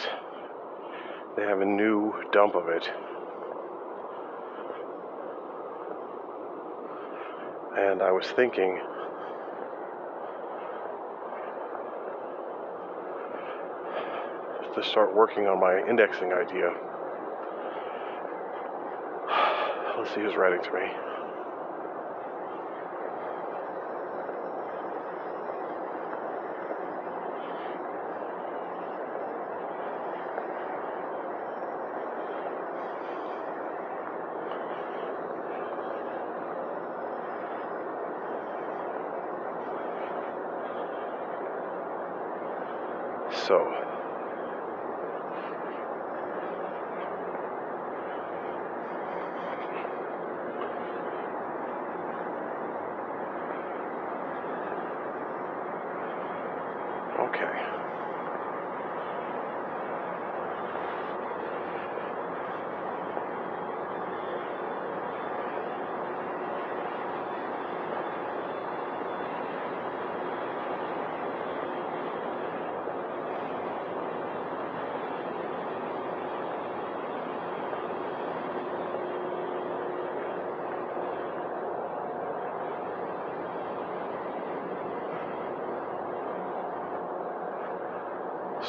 They 1.38 1.44
have 1.44 1.62
a 1.62 1.66
new 1.66 2.14
dump 2.34 2.56
of 2.56 2.68
it. 2.68 2.92
And 7.78 8.02
I 8.02 8.12
was 8.12 8.28
thinking 8.36 8.78
to 14.76 14.84
start 14.84 15.16
working 15.16 15.48
on 15.48 15.62
my 15.62 15.80
indexing 15.88 16.34
idea. 16.34 16.70
Let's 19.98 20.14
see 20.14 20.20
who's 20.22 20.36
writing 20.36 20.62
to 20.62 20.74
me. 20.74 21.27
So, 43.48 43.72
okay. 57.20 57.52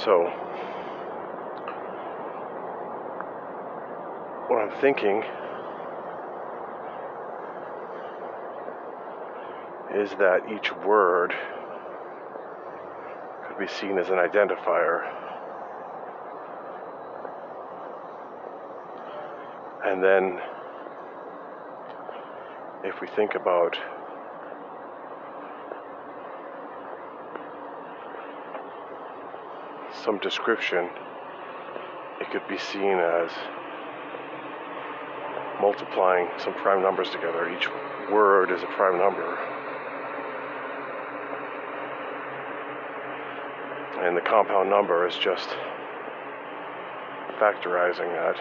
So, 0.05 0.31
what 4.49 4.58
I'm 4.69 4.81
thinking 4.83 5.23
is 9.95 10.11
that 10.19 10.43
each 10.55 10.75
word 10.85 11.33
could 13.47 13.59
be 13.59 13.67
seen 13.67 13.99
as 13.99 14.11
an 14.11 14.17
identifier. 14.17 15.11
And 19.87 20.05
then, 20.05 20.39
if 22.85 23.01
we 23.01 23.07
think 23.07 23.37
about 23.37 23.79
some 30.05 30.19
description, 30.19 30.91
it 32.21 32.31
could 32.31 32.47
be 32.49 32.59
seen 32.59 32.99
as 32.99 33.31
multiplying 35.69 36.27
some 36.39 36.55
prime 36.55 36.83
numbers 36.83 37.11
together. 37.11 37.51
Each 37.55 37.69
word 38.11 38.51
is 38.51 38.63
a 38.63 38.67
prime 38.69 38.97
number. 38.97 39.37
And 44.01 44.17
the 44.17 44.23
compound 44.23 44.71
number 44.71 45.07
is 45.07 45.15
just 45.17 45.51
factorizing 47.39 48.09
that. 48.17 48.39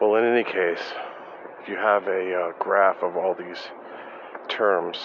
Well, 0.00 0.14
in 0.14 0.32
any 0.32 0.44
case, 0.58 0.92
if 1.62 1.68
you 1.68 1.76
have 1.76 2.08
a 2.08 2.34
uh, 2.34 2.52
graph 2.58 3.00
of 3.04 3.16
all 3.16 3.32
these 3.32 3.68
terms, 4.48 4.96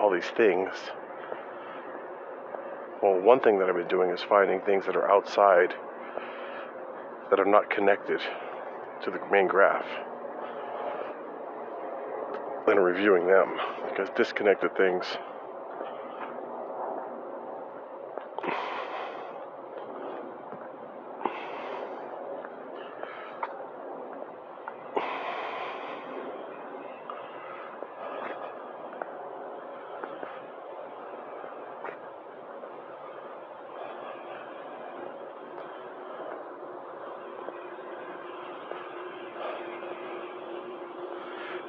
all 0.00 0.10
these 0.10 0.28
things, 0.36 0.70
well, 3.00 3.20
one 3.20 3.38
thing 3.38 3.60
that 3.60 3.68
I've 3.68 3.76
been 3.76 3.86
doing 3.86 4.10
is 4.10 4.20
finding 4.28 4.60
things 4.62 4.84
that 4.86 4.96
are 4.96 5.08
outside 5.08 5.72
that 7.30 7.38
are 7.38 7.44
not 7.44 7.70
connected 7.70 8.20
to 9.04 9.12
the 9.12 9.20
main 9.30 9.46
graph 9.46 9.86
and 12.66 12.84
reviewing 12.84 13.28
them 13.28 13.48
because 13.88 14.08
disconnected 14.16 14.76
things 14.76 15.06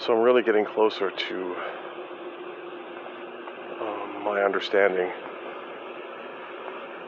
So 0.01 0.13
I'm 0.13 0.23
really 0.41 0.63
getting 0.63 0.73
closer 0.73 1.11
to 1.11 1.55
um, 3.79 4.23
my 4.23 4.41
understanding 4.43 5.11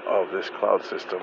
of 0.07 0.29
this 0.31 0.49
cloud 0.49 0.83
system. 0.83 1.19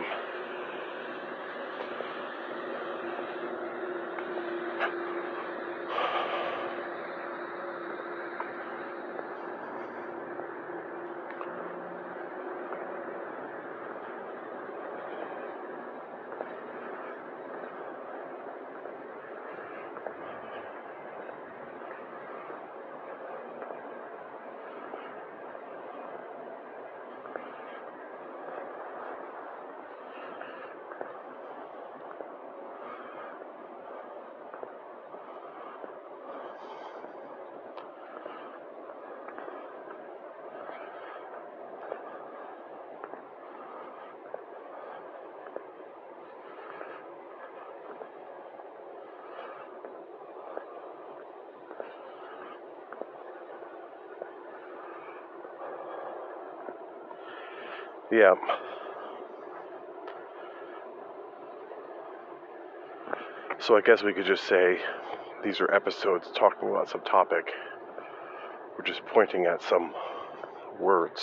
Yeah. 58.13 58.35
So 63.61 63.77
I 63.77 63.83
guess 63.83 64.03
we 64.03 64.13
could 64.13 64.27
just 64.27 64.45
say 64.49 64.79
these 65.45 65.61
are 65.61 65.73
episodes 65.73 66.29
talking 66.35 66.71
about 66.71 66.91
some 66.91 67.03
topic. 67.03 67.53
We're 68.77 68.85
just 68.85 69.07
pointing 69.07 69.47
at 69.47 69.63
some 69.63 69.95
words. 70.81 71.23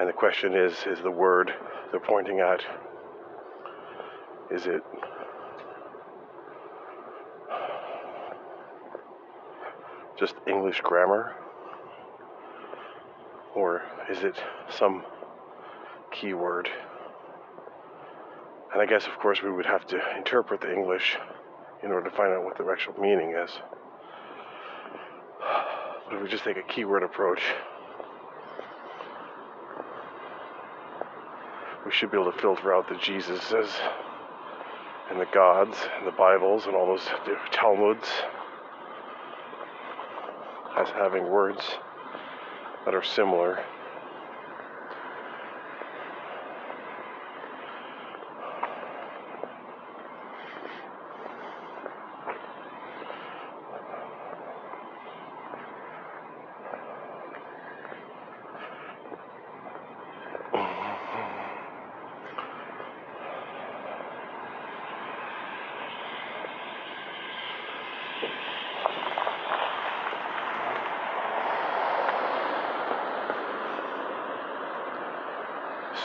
And 0.00 0.08
the 0.08 0.14
question 0.14 0.54
is 0.54 0.72
is 0.86 1.02
the 1.02 1.10
word 1.10 1.52
they're 1.90 2.00
pointing 2.00 2.40
at 2.40 2.62
is 4.50 4.66
it 4.66 4.82
just 10.18 10.34
English 10.46 10.80
grammar 10.82 11.34
or 13.54 13.82
is 14.10 14.24
it 14.24 14.36
some 14.70 15.04
keyword. 16.22 16.68
And 18.72 18.80
I 18.80 18.86
guess, 18.86 19.06
of 19.06 19.18
course, 19.18 19.42
we 19.42 19.50
would 19.50 19.66
have 19.66 19.86
to 19.88 20.00
interpret 20.16 20.60
the 20.60 20.72
English 20.72 21.18
in 21.82 21.90
order 21.90 22.08
to 22.08 22.16
find 22.16 22.32
out 22.32 22.44
what 22.44 22.56
the 22.56 22.64
actual 22.70 22.94
meaning 22.98 23.34
is. 23.34 23.50
But 25.40 26.16
if 26.16 26.22
we 26.22 26.28
just 26.28 26.44
take 26.44 26.56
a 26.56 26.62
keyword 26.62 27.02
approach, 27.02 27.42
we 31.84 31.90
should 31.90 32.12
be 32.12 32.18
able 32.18 32.30
to 32.30 32.38
filter 32.38 32.72
out 32.72 32.88
the 32.88 32.94
Jesuses 32.94 33.70
and 35.10 35.20
the 35.20 35.26
gods 35.34 35.76
and 35.98 36.06
the 36.06 36.12
Bibles 36.12 36.66
and 36.66 36.76
all 36.76 36.86
those 36.86 37.08
Talmuds 37.50 38.08
as 40.78 40.88
having 40.90 41.28
words 41.28 41.62
that 42.84 42.94
are 42.94 43.02
similar. 43.02 43.62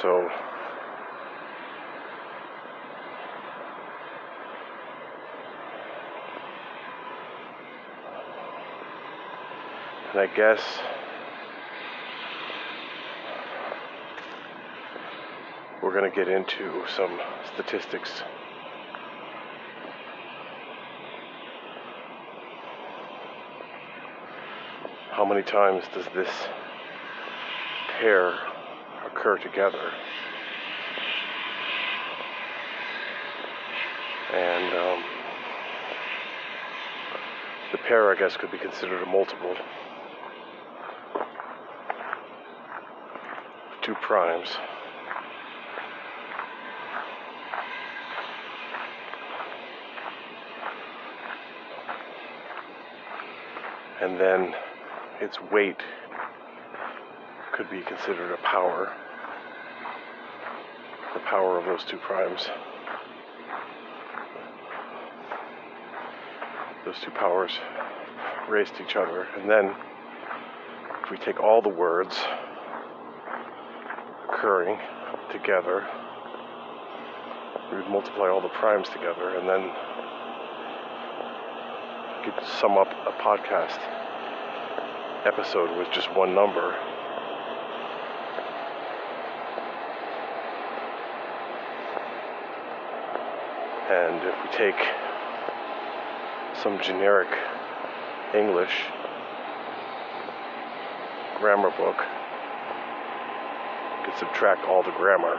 So 0.02 0.30
and 10.04 10.07
I 10.18 10.26
guess 10.26 10.62
we're 15.84 15.94
going 15.94 16.10
to 16.10 16.16
get 16.16 16.28
into 16.28 16.84
some 16.96 17.20
statistics. 17.54 18.24
How 25.12 25.24
many 25.24 25.44
times 25.44 25.84
does 25.94 26.06
this 26.16 26.30
pair 28.00 28.34
occur 29.06 29.38
together? 29.38 29.92
And 34.34 34.78
um, 34.78 35.04
the 37.72 37.78
pair, 37.78 38.12
I 38.12 38.16
guess, 38.16 38.36
could 38.36 38.52
be 38.52 38.58
considered 38.58 39.04
a 39.04 39.06
multiple. 39.06 39.56
Two 44.08 44.14
primes. 44.14 44.50
And 54.02 54.20
then 54.20 54.56
its 55.20 55.42
weight 55.52 55.78
could 57.54 57.70
be 57.70 57.82
considered 57.82 58.32
a 58.32 58.38
power. 58.38 58.94
The 61.14 61.20
power 61.22 61.58
of 61.58 61.66
those 61.66 61.84
two 61.84 61.98
primes. 61.98 62.48
Those 66.86 67.00
two 67.02 67.12
powers 67.12 67.52
race 68.48 68.70
to 68.78 68.84
each 68.84 68.96
other. 68.96 69.28
And 69.38 69.50
then, 69.50 69.76
if 71.04 71.12
we 71.12 71.18
take 71.18 71.42
all 71.42 71.62
the 71.62 71.70
words 71.70 72.18
occurring 74.48 74.80
together, 75.30 75.86
we 77.70 77.76
would 77.76 77.90
multiply 77.90 78.30
all 78.30 78.40
the 78.40 78.48
primes 78.48 78.88
together, 78.88 79.36
and 79.38 79.50
then 79.50 79.70
could 82.24 82.48
sum 82.62 82.78
up 82.78 82.88
a 82.88 83.12
podcast 83.22 83.78
episode 85.26 85.78
with 85.78 85.92
just 85.92 86.10
one 86.16 86.34
number. 86.34 86.72
And 93.90 94.24
if 94.24 94.36
we 94.44 94.58
take 94.58 94.80
some 96.64 96.80
generic 96.82 97.28
English 98.34 98.86
grammar 101.38 101.72
book, 101.72 101.98
subtract 104.20 104.66
all 104.66 104.82
the 104.82 104.92
grammar. 104.92 105.36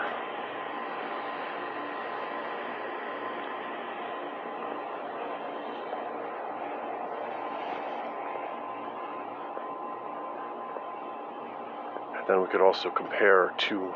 And 12.16 12.28
then 12.28 12.40
we 12.40 12.48
could 12.48 12.60
also 12.60 12.90
compare 12.90 13.52
two 13.58 13.92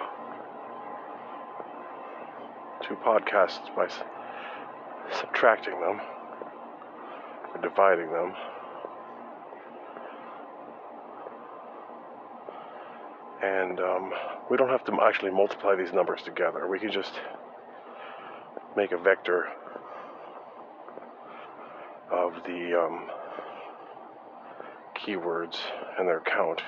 two 2.83 2.97
podcasts 2.97 3.75
by 3.77 3.89
subtracting 5.13 5.79
them 5.81 6.01
or 7.55 7.61
dividing 7.61 8.11
them. 8.11 8.35
And 13.43 13.81
um, 13.81 14.13
we 14.53 14.59
don't 14.59 14.69
have 14.69 14.85
to 14.85 14.93
actually 15.03 15.31
multiply 15.31 15.75
these 15.75 15.95
numbers 15.95 16.21
together. 16.21 16.67
We 16.67 16.79
can 16.79 16.93
just 16.93 17.15
make 18.77 18.93
a 18.93 18.99
vector 18.99 19.47
of 22.11 22.35
the 22.45 22.79
um, 22.79 23.09
keywords 24.95 25.57
and 25.99 26.07
their 26.07 26.21
count 26.21 26.61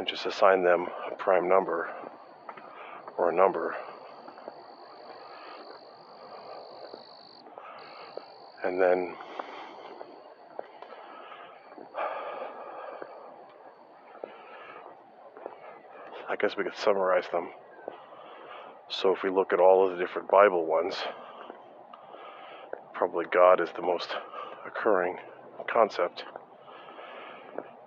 and 0.00 0.08
just 0.08 0.26
assign 0.26 0.64
them 0.64 0.88
a 1.12 1.14
prime 1.14 1.48
number 1.48 1.88
or 3.16 3.30
a 3.30 3.32
number. 3.32 3.76
And 8.64 8.80
then 8.80 9.14
I 16.33 16.33
guess 16.44 16.58
we 16.58 16.64
could 16.64 16.76
summarize 16.76 17.24
them. 17.32 17.48
So 18.90 19.14
if 19.14 19.22
we 19.22 19.30
look 19.30 19.54
at 19.54 19.60
all 19.60 19.86
of 19.86 19.96
the 19.96 20.04
different 20.04 20.28
Bible 20.28 20.66
ones, 20.66 20.94
probably 22.92 23.24
God 23.32 23.62
is 23.62 23.70
the 23.74 23.80
most 23.80 24.10
occurring 24.66 25.16
concept. 25.72 26.24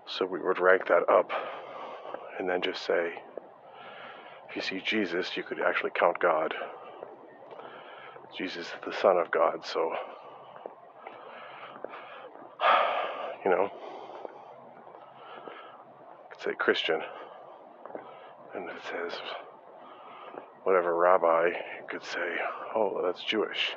So 0.07 0.25
we 0.25 0.39
would 0.39 0.59
rank 0.59 0.87
that 0.87 1.07
up 1.07 1.29
and 2.39 2.49
then 2.49 2.63
just 2.63 2.83
say, 2.83 3.11
if 4.49 4.55
you 4.55 4.61
see 4.63 4.81
Jesus, 4.83 5.37
you 5.37 5.43
could 5.43 5.61
actually 5.61 5.91
count 5.91 6.17
God. 6.17 6.55
Jesus 8.35 8.65
is 8.65 8.73
the 8.83 8.93
Son 8.93 9.17
of 9.17 9.29
God, 9.29 9.63
so, 9.67 9.91
you 13.45 13.51
know, 13.51 13.69
you 16.15 16.31
could 16.31 16.41
say 16.43 16.55
Christian. 16.57 17.01
And 18.57 18.67
it 18.71 18.81
says 18.89 19.13
whatever 20.63 20.95
rabbi, 20.95 21.51
could 21.87 22.03
say, 22.03 22.37
oh, 22.75 23.03
that's 23.05 23.23
Jewish. 23.23 23.75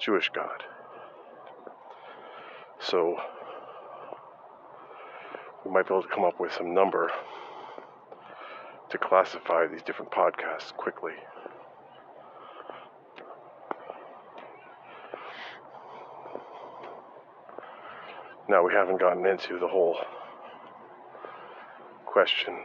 Jewish 0.00 0.30
God. 0.30 0.64
So 2.80 3.16
we 5.64 5.70
might 5.70 5.86
be 5.86 5.94
able 5.94 6.02
to 6.02 6.08
come 6.08 6.24
up 6.24 6.40
with 6.40 6.52
some 6.52 6.74
number 6.74 7.08
to 8.90 8.98
classify 8.98 9.68
these 9.68 9.82
different 9.82 10.10
podcasts 10.10 10.76
quickly. 10.76 11.12
Now, 18.48 18.66
we 18.66 18.72
haven't 18.72 18.98
gotten 18.98 19.24
into 19.24 19.60
the 19.60 19.68
whole 19.68 19.96
question 22.06 22.56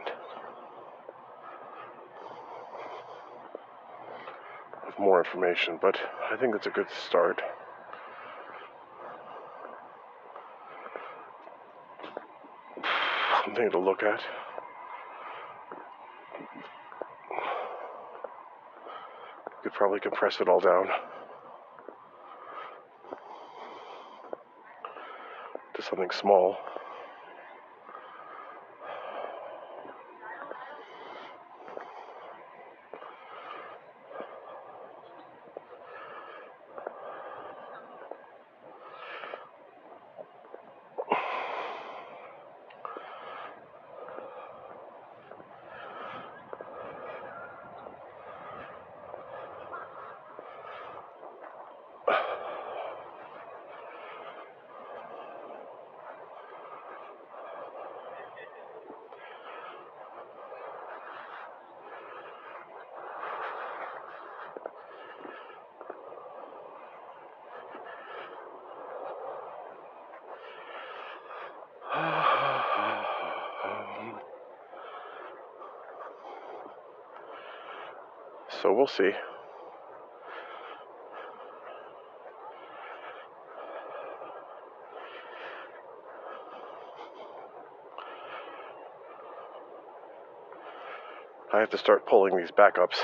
more 5.04 5.22
information, 5.22 5.78
but 5.80 5.96
I 6.32 6.36
think 6.36 6.54
it's 6.54 6.66
a 6.66 6.70
good 6.70 6.86
start. 7.06 7.42
Something 13.44 13.70
to 13.70 13.78
look 13.78 14.02
at. 14.02 14.22
Could 19.62 19.72
probably 19.74 20.00
compress 20.00 20.40
it 20.40 20.48
all 20.48 20.60
down 20.60 20.88
to 25.74 25.82
something 25.82 26.10
small. 26.10 26.56
So 78.64 78.72
we'll 78.72 78.86
see. 78.86 79.10
I 91.52 91.60
have 91.60 91.68
to 91.70 91.76
start 91.76 92.06
pulling 92.06 92.38
these 92.38 92.50
backups. 92.52 92.96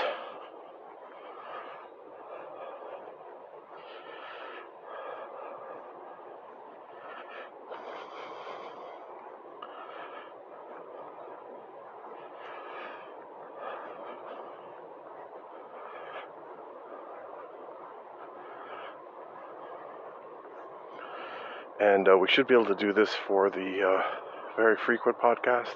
And 22.01 22.09
uh, 22.09 22.17
we 22.17 22.29
should 22.29 22.47
be 22.47 22.55
able 22.55 22.65
to 22.65 22.75
do 22.75 22.95
this 22.95 23.11
for 23.29 23.51
the 23.51 23.83
uh, 23.87 24.03
very 24.57 24.75
frequent 24.87 25.19
podcasts. 25.19 25.69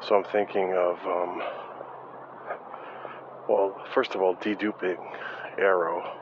So 0.00 0.16
I'm 0.16 0.24
thinking 0.32 0.72
of, 0.72 0.96
um, 1.06 1.42
first 3.92 4.14
of 4.14 4.22
all, 4.22 4.36
deduping 4.36 4.98
Arrow. 5.58 6.18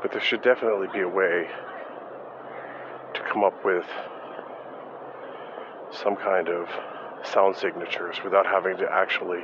But 0.00 0.12
there 0.12 0.20
should 0.20 0.42
definitely 0.42 0.88
be 0.92 1.00
a 1.00 1.08
way 1.08 1.48
to 3.14 3.20
come 3.22 3.44
up 3.44 3.64
with 3.64 3.86
some 5.90 6.16
kind 6.16 6.48
of 6.48 6.68
sound 7.24 7.56
signatures 7.56 8.16
without 8.22 8.46
having 8.46 8.76
to 8.76 8.90
actually 8.90 9.42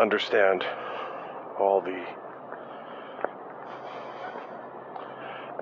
understand 0.00 0.64
all 1.58 1.80
the 1.80 2.04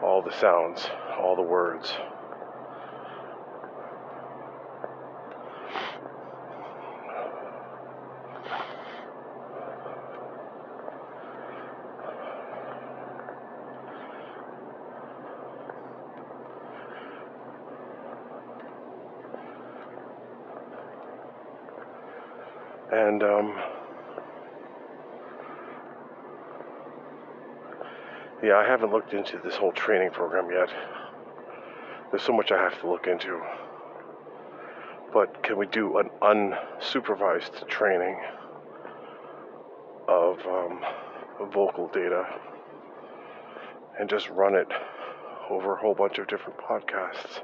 all 0.03 0.22
the 0.33 0.39
sounds, 0.41 0.89
all 1.21 1.37
the 1.37 1.43
words. 1.43 1.93
And 22.91 23.23
um, 23.23 23.57
yeah, 28.43 28.57
I 28.57 28.69
looked 28.93 29.15
into 29.15 29.39
this 29.43 29.57
whole 29.57 29.73
training 29.73 30.11
program 30.11 30.51
yet. 30.53 30.69
There's 32.11 32.23
so 32.23 32.33
much 32.35 32.53
I 32.53 32.59
have 32.59 32.79
to 32.81 32.91
look 32.91 33.07
into. 33.07 33.41
But 35.15 35.43
can 35.43 35.57
we 35.57 35.67
do 35.67 35.99
an 35.99 36.11
unsupervised 36.21 37.67
training 37.69 38.21
of 40.09 40.39
um, 40.47 40.85
vocal 41.53 41.89
data 41.89 42.27
and 43.99 44.11
just 44.11 44.29
run 44.29 44.55
it 44.55 44.69
over 45.49 45.75
a 45.75 45.81
whole 45.81 45.95
bunch 45.95 46.19
of 46.19 46.29
different 46.29 46.59
podcasts? 46.59 47.41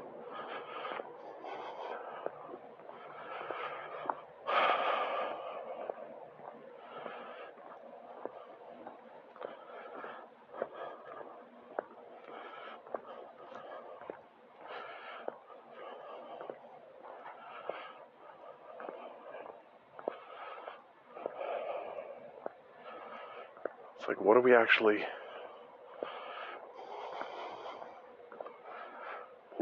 It's 23.98 23.98
like, 24.09 24.19
what 24.19 24.35
are 24.35 24.41
we 24.41 24.55
actually 24.55 24.97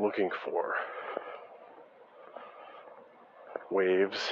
looking 0.02 0.30
for? 0.46 0.74
Waves, 3.70 4.32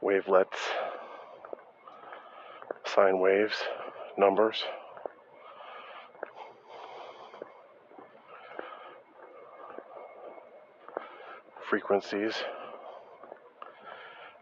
wavelets, 0.00 0.56
sine 2.86 3.20
waves, 3.20 3.56
numbers. 4.16 4.64
Frequencies. 11.68 12.32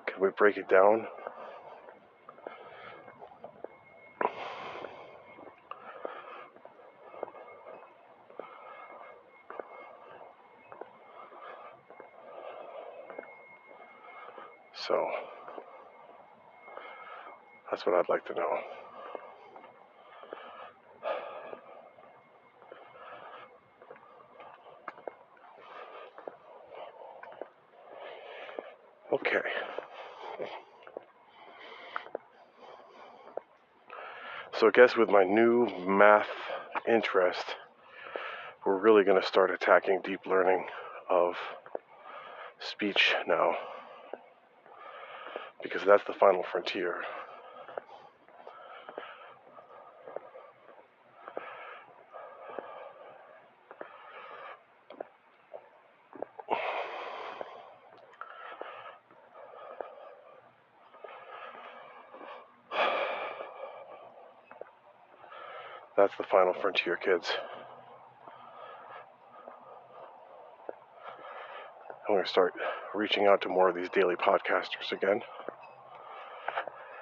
Can 0.06 0.22
we 0.22 0.28
break 0.38 0.56
it 0.56 0.68
down? 0.68 1.08
So 14.86 15.04
that's 17.86 17.92
what 17.92 17.98
I'd 17.98 18.08
like 18.08 18.24
to 18.26 18.34
know. 18.34 18.58
Okay. 29.12 29.40
So 34.58 34.68
I 34.68 34.70
guess 34.70 34.96
with 34.96 35.10
my 35.10 35.22
new 35.24 35.68
math 35.86 36.26
interest, 36.88 37.44
we're 38.64 38.78
really 38.78 39.04
going 39.04 39.20
to 39.20 39.26
start 39.26 39.50
attacking 39.50 40.00
deep 40.02 40.20
learning 40.26 40.64
of 41.10 41.34
speech 42.58 43.14
now 43.26 43.54
because 45.62 45.82
that's 45.84 46.04
the 46.06 46.14
final 46.14 46.42
frontier. 46.50 47.02
That's 65.96 66.12
the 66.18 66.24
final 66.36 66.52
frontier, 66.52 66.96
kids. 66.96 67.32
I'm 72.06 72.14
going 72.14 72.22
to 72.22 72.28
start 72.28 72.52
reaching 72.94 73.26
out 73.26 73.40
to 73.40 73.48
more 73.48 73.70
of 73.70 73.74
these 73.74 73.88
daily 73.88 74.16
podcasters 74.16 74.92
again. 74.92 75.22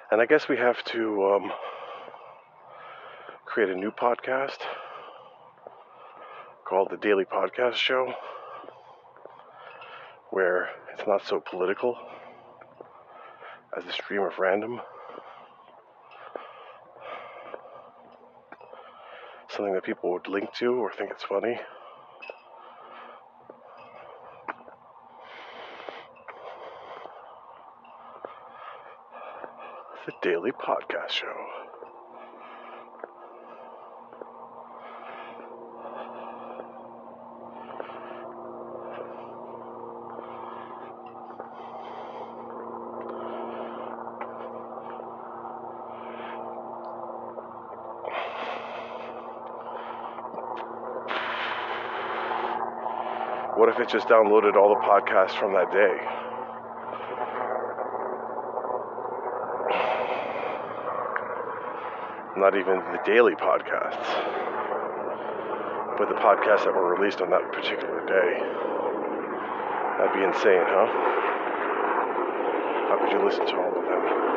And 0.09 0.21
I 0.21 0.25
guess 0.25 0.47
we 0.47 0.55
have 0.55 0.81
to 0.85 1.25
um, 1.25 1.51
create 3.43 3.69
a 3.69 3.75
new 3.75 3.91
podcast 3.91 4.59
called 6.65 6.87
The 6.89 6.97
Daily 6.97 7.25
Podcast 7.25 7.73
Show, 7.73 8.13
where 10.29 10.69
it's 10.93 11.05
not 11.05 11.25
so 11.25 11.41
political 11.41 11.97
as 13.77 13.83
the 13.83 13.91
stream 13.91 14.21
of 14.21 14.39
random. 14.39 14.79
Something 19.55 19.73
that 19.75 19.83
people 19.85 20.11
would 20.11 20.27
link 20.27 20.51
to 20.55 20.73
or 20.73 20.91
think 20.91 21.11
it's 21.11 21.23
funny. 21.23 21.57
The 30.05 30.11
Daily 30.21 30.51
Podcast 30.51 31.11
Show. 31.11 31.74
If 53.75 53.81
it 53.81 53.89
just 53.89 54.07
downloaded 54.07 54.55
all 54.55 54.69
the 54.69 54.79
podcasts 54.87 55.37
from 55.37 55.51
that 55.51 55.69
day? 55.69 55.99
Not 62.37 62.55
even 62.55 62.77
the 62.93 63.01
daily 63.05 63.35
podcasts, 63.35 64.07
but 65.97 66.07
the 66.07 66.15
podcasts 66.15 66.63
that 66.63 66.73
were 66.73 66.95
released 66.95 67.19
on 67.19 67.29
that 67.31 67.51
particular 67.51 67.99
day. 68.07 68.39
That'd 69.97 70.13
be 70.13 70.23
insane, 70.23 70.63
huh? 70.63 70.87
How 72.87 72.97
could 73.01 73.11
you 73.11 73.25
listen 73.25 73.45
to 73.45 73.55
all 73.57 73.77
of 73.77 73.83
them? 73.83 74.34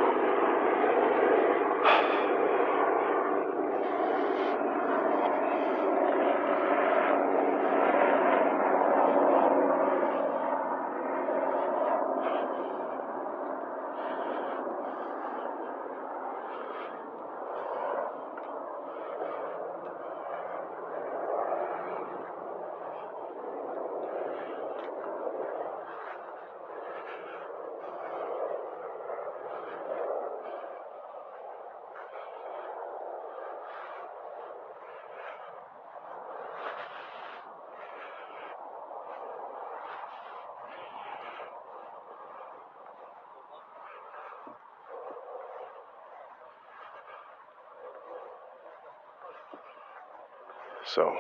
So, 50.95 51.15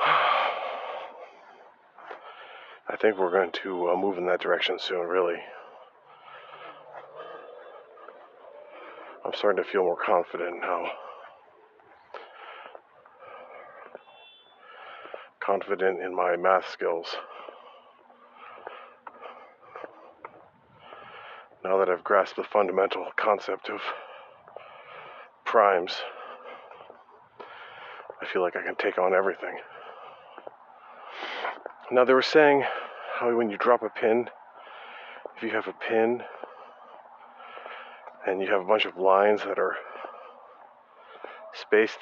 I 2.88 2.96
think 2.98 3.18
we're 3.18 3.30
going 3.30 3.52
to 3.62 3.90
uh, 3.90 3.96
move 3.96 4.16
in 4.16 4.24
that 4.26 4.40
direction 4.40 4.78
soon, 4.78 5.06
really. 5.06 5.36
I'm 9.22 9.32
starting 9.34 9.62
to 9.62 9.68
feel 9.70 9.82
more 9.82 9.98
confident 10.02 10.60
now. 10.62 10.86
Confident 15.40 16.00
in 16.00 16.14
my 16.14 16.36
math 16.36 16.70
skills. 16.70 17.16
Now 21.62 21.78
that 21.78 21.90
I've 21.90 22.04
grasped 22.04 22.36
the 22.36 22.44
fundamental 22.44 23.08
concept 23.16 23.68
of 23.68 23.80
primes, 25.44 26.00
feel 28.36 28.42
like 28.42 28.54
I 28.54 28.62
can 28.62 28.76
take 28.76 28.98
on 28.98 29.14
everything. 29.14 29.56
Now, 31.90 32.04
they 32.04 32.12
were 32.12 32.20
saying 32.20 32.64
how 33.18 33.34
when 33.34 33.48
you 33.48 33.56
drop 33.56 33.82
a 33.82 33.88
pin, 33.88 34.28
if 35.34 35.42
you 35.42 35.48
have 35.52 35.66
a 35.68 35.72
pin 35.72 36.22
and 38.26 38.42
you 38.42 38.48
have 38.48 38.60
a 38.60 38.64
bunch 38.66 38.84
of 38.84 38.98
lines 38.98 39.40
that 39.44 39.58
are 39.58 39.76
spaced 41.54 42.00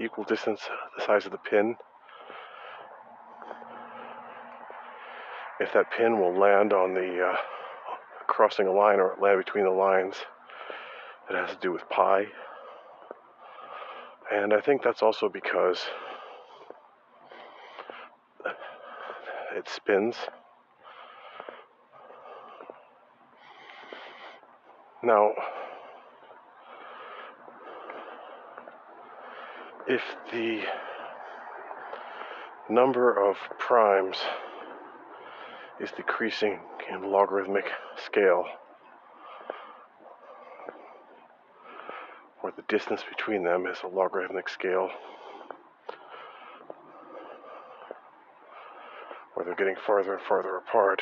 equal 0.00 0.24
distance 0.24 0.62
the 0.98 1.04
size 1.04 1.26
of 1.26 1.30
the 1.30 1.38
pin, 1.38 1.76
if 5.60 5.72
that 5.74 5.92
pin 5.96 6.18
will 6.18 6.36
land 6.36 6.72
on 6.72 6.92
the 6.94 7.24
uh, 7.24 7.36
crossing 8.26 8.66
a 8.66 8.72
line 8.72 8.98
or 8.98 9.14
land 9.22 9.44
between 9.44 9.62
the 9.62 9.70
lines, 9.70 10.16
it 11.30 11.36
has 11.36 11.50
to 11.50 11.56
do 11.62 11.70
with 11.70 11.88
pi. 11.88 12.26
And 14.48 14.56
I 14.56 14.62
think 14.62 14.82
that's 14.82 15.02
also 15.02 15.28
because 15.28 15.78
it 19.54 19.68
spins. 19.68 20.16
Now, 25.02 25.32
if 29.86 30.00
the 30.32 30.62
number 32.70 33.22
of 33.22 33.36
primes 33.58 34.16
is 35.78 35.90
decreasing 35.90 36.58
in 36.90 37.02
logarithmic 37.02 37.66
scale, 38.02 38.46
or 42.42 42.50
the 42.52 42.57
distance 42.68 43.02
between 43.08 43.42
them 43.42 43.66
is 43.66 43.78
a 43.82 43.86
logarithmic 43.86 44.48
scale, 44.48 44.90
where 49.34 49.46
they're 49.46 49.54
getting 49.54 49.76
farther 49.86 50.14
and 50.14 50.22
farther 50.22 50.56
apart. 50.56 51.00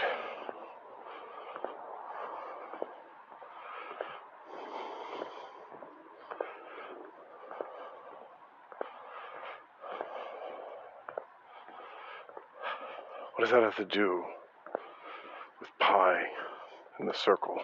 What 13.35 13.45
does 13.45 13.51
that 13.51 13.63
have 13.63 13.77
to 13.77 13.85
do 13.85 14.25
with 15.61 15.69
pi 15.79 16.23
in 17.01 17.07
the 17.07 17.15
circle? 17.15 17.61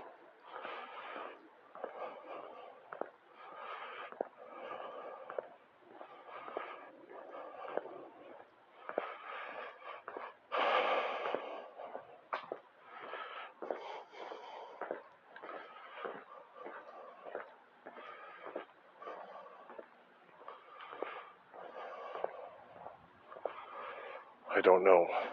I 24.54 24.60
don't 24.60 24.84
know. 25.08 25.31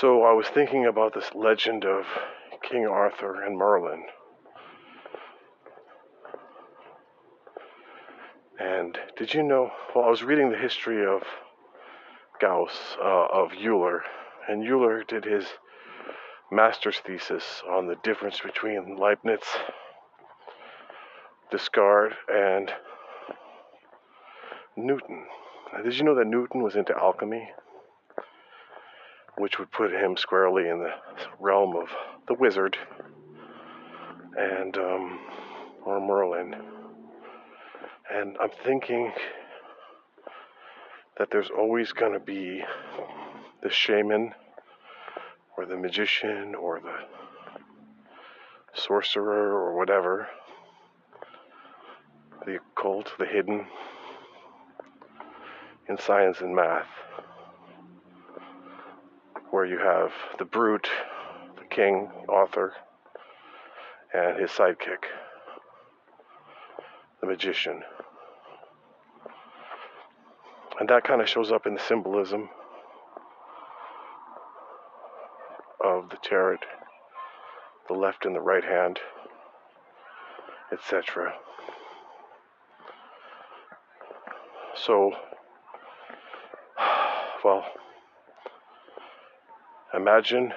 So 0.00 0.24
I 0.24 0.32
was 0.34 0.46
thinking 0.48 0.84
about 0.84 1.14
this 1.14 1.30
legend 1.34 1.86
of 1.86 2.04
King 2.62 2.86
Arthur 2.86 3.42
and 3.42 3.56
Merlin. 3.56 4.04
And 8.60 8.98
did 9.16 9.32
you 9.32 9.42
know? 9.42 9.70
Well, 9.94 10.04
I 10.04 10.10
was 10.10 10.22
reading 10.22 10.50
the 10.50 10.58
history 10.58 11.06
of 11.06 11.22
Gauss, 12.38 12.98
uh, 13.00 13.26
of 13.32 13.52
Euler, 13.58 14.02
and 14.46 14.68
Euler 14.68 15.02
did 15.02 15.24
his 15.24 15.46
master's 16.52 16.98
thesis 16.98 17.62
on 17.66 17.86
the 17.86 17.96
difference 18.02 18.40
between 18.40 18.98
Leibniz, 18.98 19.40
Descartes, 21.50 22.16
and 22.28 22.70
Newton. 24.76 25.24
Did 25.82 25.96
you 25.96 26.04
know 26.04 26.14
that 26.16 26.26
Newton 26.26 26.62
was 26.62 26.76
into 26.76 26.94
alchemy? 26.94 27.48
Which 29.46 29.60
would 29.60 29.70
put 29.70 29.92
him 29.92 30.16
squarely 30.16 30.68
in 30.68 30.80
the 30.80 30.92
realm 31.38 31.76
of 31.76 31.86
the 32.26 32.34
wizard 32.34 32.76
and 34.36 34.76
um, 34.76 35.20
or 35.84 36.00
Merlin. 36.00 36.56
And 38.12 38.36
I'm 38.42 38.50
thinking 38.64 39.12
that 41.16 41.28
there's 41.30 41.48
always 41.48 41.92
going 41.92 42.12
to 42.14 42.18
be 42.18 42.64
the 43.62 43.70
shaman 43.70 44.34
or 45.56 45.64
the 45.64 45.76
magician 45.76 46.56
or 46.56 46.80
the 46.80 46.96
sorcerer 48.74 49.52
or 49.52 49.76
whatever, 49.76 50.26
the 52.44 52.56
occult, 52.56 53.12
the 53.16 53.26
hidden 53.26 53.64
in 55.88 55.96
science 55.98 56.40
and 56.40 56.52
math 56.52 56.88
where 59.56 59.64
you 59.64 59.78
have 59.78 60.12
the 60.38 60.44
brute, 60.44 60.86
the 61.56 61.64
king, 61.74 62.10
Arthur, 62.28 62.74
and 64.12 64.38
his 64.38 64.50
sidekick, 64.50 65.04
the 67.22 67.26
magician. 67.26 67.82
And 70.78 70.90
that 70.90 71.04
kind 71.04 71.22
of 71.22 71.28
shows 71.30 71.50
up 71.52 71.66
in 71.66 71.72
the 71.72 71.80
symbolism 71.80 72.50
of 75.82 76.10
the 76.10 76.18
tarot, 76.22 76.58
the 77.88 77.94
left 77.94 78.26
and 78.26 78.36
the 78.36 78.40
right 78.42 78.64
hand, 78.64 79.00
etc. 80.70 81.32
So, 84.74 85.12
well, 87.42 87.64
Imagine 89.94 90.52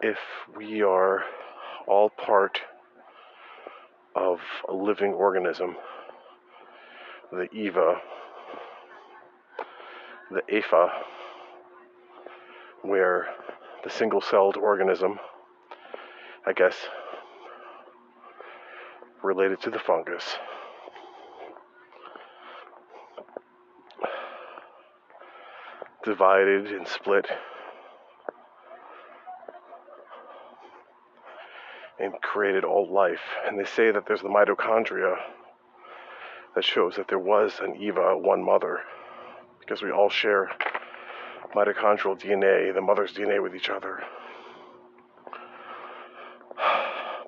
if 0.00 0.18
we 0.56 0.82
are 0.82 1.22
all 1.86 2.10
part 2.10 2.60
of 4.16 4.40
a 4.68 4.72
living 4.72 5.12
organism, 5.12 5.76
the 7.30 7.48
Eva, 7.52 8.00
the 10.32 10.42
Apha, 10.52 10.88
where 12.82 13.28
the 13.84 13.90
single 13.90 14.20
celled 14.20 14.56
organism, 14.56 15.20
I 16.44 16.52
guess, 16.52 16.74
related 19.22 19.60
to 19.62 19.70
the 19.70 19.78
fungus, 19.78 20.38
divided 26.04 26.66
and 26.66 26.86
split 26.86 27.26
and 31.98 32.12
created 32.20 32.64
all 32.64 32.92
life. 32.92 33.20
And 33.46 33.58
they 33.58 33.64
say 33.64 33.90
that 33.92 34.06
there's 34.06 34.22
the 34.22 34.28
mitochondria 34.28 35.16
that 36.54 36.64
shows 36.64 36.96
that 36.96 37.08
there 37.08 37.18
was 37.18 37.60
an 37.60 37.76
Eva, 37.76 38.18
one 38.18 38.44
mother, 38.44 38.80
because 39.60 39.82
we 39.82 39.90
all 39.90 40.10
share 40.10 40.50
mitochondrial 41.54 42.20
DNA, 42.20 42.74
the 42.74 42.80
mother's 42.80 43.12
DNA, 43.12 43.42
with 43.42 43.54
each 43.54 43.70
other. 43.70 44.02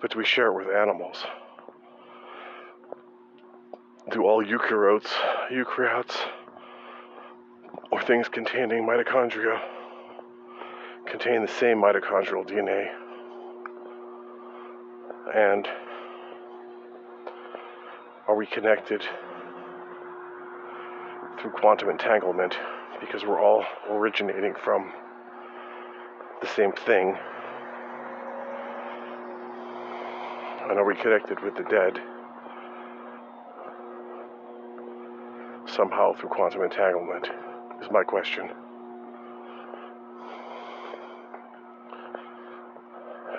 But 0.01 0.17
we 0.17 0.25
share 0.25 0.49
it 0.49 0.55
with 0.55 0.75
animals? 0.75 1.25
Do 4.11 4.25
all 4.25 4.45
eukaryotes, 4.45 5.11
eukaryotes, 5.51 6.17
or 7.91 8.03
things 8.03 8.29
containing 8.29 8.87
mitochondria 8.87 9.61
contain 11.07 11.43
the 11.43 11.49
same 11.49 11.79
mitochondrial 11.79 12.47
DNA? 12.47 12.89
And 15.35 15.69
are 18.29 18.37
we 18.37 18.47
connected 18.47 19.03
through 21.41 21.51
quantum 21.53 21.91
entanglement 21.91 22.57
because 23.01 23.25
we're 23.25 23.41
all 23.41 23.65
originating 23.91 24.55
from 24.63 24.93
the 26.41 26.47
same 26.47 26.73
thing? 26.73 27.17
And 30.69 30.79
are 30.79 30.85
we 30.85 30.95
connected 30.97 31.41
with 31.41 31.55
the 31.57 31.65
dead 31.65 32.01
somehow 35.67 36.15
through 36.15 36.31
quantum 36.31 36.63
entanglement? 36.63 37.29
Is 37.85 37.91
my 37.91 38.03
question. 38.03 38.49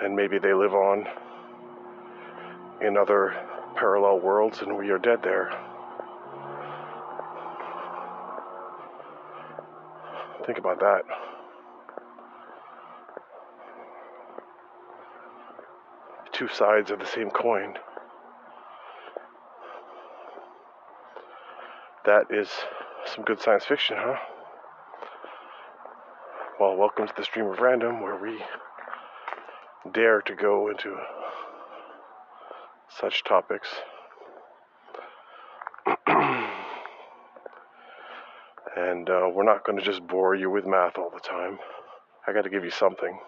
And 0.04 0.14
maybe 0.14 0.38
they 0.38 0.54
live 0.54 0.72
on 0.72 1.04
in 2.80 2.96
other 2.96 3.34
parallel 3.74 4.20
worlds 4.20 4.62
and 4.62 4.76
we 4.78 4.90
are 4.90 4.98
dead 4.98 5.18
there. 5.24 5.50
Think 10.46 10.58
about 10.58 10.78
that. 10.78 11.02
Two 16.30 16.46
sides 16.46 16.92
of 16.92 17.00
the 17.00 17.06
same 17.06 17.30
coin. 17.30 17.74
That 22.04 22.26
is 22.30 22.48
some 23.06 23.24
good 23.24 23.40
science 23.40 23.64
fiction, 23.64 23.96
huh? 23.98 24.14
Well, 26.58 26.74
welcome 26.74 27.06
to 27.06 27.12
the 27.14 27.22
Stream 27.22 27.48
of 27.48 27.58
Random, 27.58 28.00
where 28.00 28.16
we 28.16 28.42
dare 29.92 30.22
to 30.22 30.34
go 30.34 30.70
into 30.70 30.96
such 32.88 33.24
topics. 33.24 33.68
and 36.06 36.48
uh, 39.10 39.28
we're 39.34 39.44
not 39.44 39.66
going 39.66 39.78
to 39.78 39.84
just 39.84 40.06
bore 40.06 40.34
you 40.34 40.48
with 40.48 40.64
math 40.64 40.96
all 40.96 41.10
the 41.10 41.20
time. 41.20 41.58
I 42.26 42.32
got 42.32 42.44
to 42.44 42.48
give 42.48 42.64
you 42.64 42.70
something. 42.70 43.18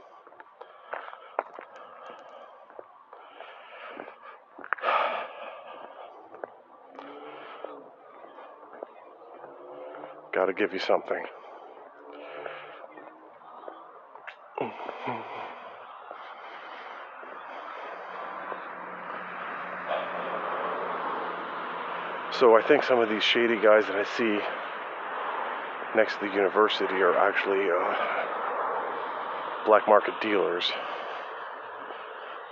Got 10.33 10.47
to 10.47 10.55
give 10.55 10.73
you 10.73 10.81
something. 10.81 11.23
So 22.39 22.57
I 22.57 22.63
think 22.63 22.85
some 22.85 23.01
of 23.01 23.09
these 23.09 23.25
shady 23.25 23.57
guys 23.57 23.85
that 23.87 23.97
I 23.97 24.05
see 24.15 24.39
next 25.97 26.23
to 26.23 26.29
the 26.29 26.33
university 26.33 27.03
are 27.03 27.19
actually 27.19 27.67
uh, 27.67 27.95
black 29.67 29.89
market 29.89 30.15
dealers 30.23 30.71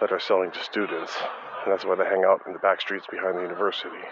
that 0.00 0.10
are 0.10 0.18
selling 0.18 0.50
to 0.50 0.64
students, 0.64 1.14
and 1.62 1.70
that's 1.70 1.84
why 1.84 1.94
they 1.94 2.02
hang 2.02 2.24
out 2.26 2.42
in 2.48 2.52
the 2.52 2.58
back 2.58 2.80
streets 2.80 3.06
behind 3.08 3.38
the 3.38 3.42
university. 3.42 4.02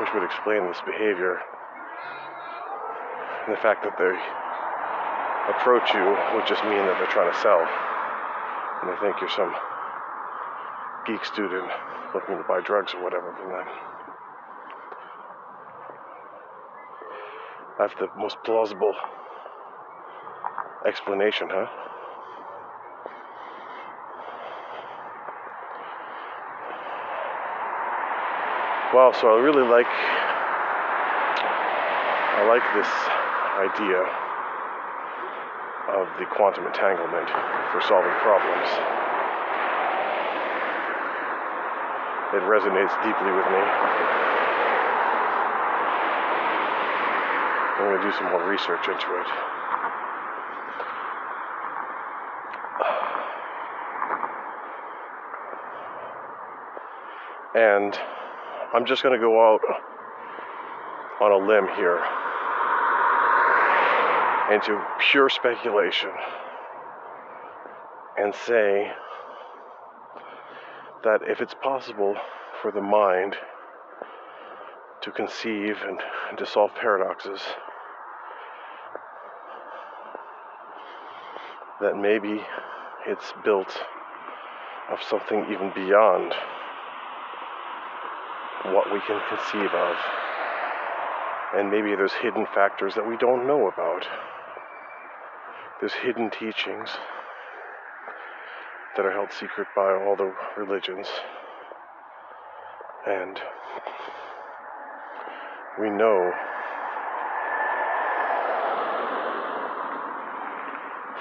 Which 0.00 0.08
would 0.14 0.24
explain 0.24 0.64
this 0.72 0.80
behavior. 0.88 1.36
And 3.44 3.52
the 3.52 3.60
fact 3.60 3.84
that 3.84 3.92
they 4.00 4.16
approach 5.52 5.92
you 5.92 6.16
would 6.32 6.48
just 6.48 6.64
mean 6.64 6.80
that 6.88 6.96
they're 6.96 7.12
trying 7.12 7.30
to 7.30 7.38
sell, 7.44 7.60
and 7.60 8.88
they 8.88 8.96
think 9.04 9.20
you're 9.20 9.28
some 9.28 9.52
geek 11.06 11.24
student 11.24 11.68
looking 12.14 12.36
to 12.36 12.44
buy 12.44 12.60
drugs 12.60 12.94
or 12.94 13.02
whatever 13.02 13.32
from 13.34 13.50
them. 13.50 13.66
That's 17.78 17.94
the 17.94 18.08
most 18.18 18.36
plausible 18.44 18.94
explanation, 20.86 21.48
huh? 21.50 21.66
Wow, 28.92 29.12
so 29.12 29.28
I 29.28 29.40
really 29.40 29.62
like 29.62 29.86
I 32.36 32.44
like 32.48 32.64
this 32.74 32.90
idea 33.70 34.02
of 35.94 36.08
the 36.18 36.26
quantum 36.34 36.66
entanglement 36.66 37.28
for 37.72 37.80
solving 37.86 38.12
problems. 38.20 38.99
It 42.32 42.42
resonates 42.42 42.94
deeply 43.02 43.32
with 43.32 43.46
me. 43.50 43.58
I'm 47.74 47.86
going 47.86 48.00
to 48.00 48.04
do 48.06 48.12
some 48.16 48.30
more 48.30 48.48
research 48.48 48.86
into 48.86 49.18
it. 49.18 49.26
And 57.56 57.98
I'm 58.74 58.86
just 58.86 59.02
going 59.02 59.18
to 59.18 59.20
go 59.20 59.40
out 59.40 59.62
on 61.20 61.32
a 61.32 61.36
limb 61.36 61.66
here 61.74 62.00
into 64.52 64.80
pure 65.10 65.28
speculation 65.28 66.10
and 68.16 68.32
say 68.32 68.92
that 71.04 71.20
if 71.26 71.40
it's 71.40 71.54
possible 71.62 72.16
for 72.60 72.70
the 72.70 72.80
mind 72.80 73.36
to 75.02 75.10
conceive 75.10 75.76
and, 75.86 75.98
and 76.28 76.38
to 76.38 76.46
solve 76.46 76.70
paradoxes, 76.74 77.40
that 81.80 81.96
maybe 81.96 82.42
it's 83.06 83.32
built 83.44 83.82
of 84.90 84.98
something 85.02 85.46
even 85.50 85.72
beyond 85.74 86.34
what 88.66 88.92
we 88.92 89.00
can 89.06 89.20
conceive 89.28 89.72
of. 89.72 89.96
And 91.54 91.70
maybe 91.70 91.96
there's 91.96 92.12
hidden 92.12 92.46
factors 92.54 92.94
that 92.94 93.08
we 93.08 93.16
don't 93.16 93.46
know 93.46 93.68
about. 93.68 94.06
There's 95.80 95.94
hidden 95.94 96.30
teachings 96.30 96.90
that 99.00 99.06
are 99.06 99.12
held 99.12 99.32
secret 99.32 99.66
by 99.74 99.94
all 99.94 100.14
the 100.14 100.30
religions. 100.58 101.06
And 103.06 103.40
we 105.80 105.88
know 105.88 106.30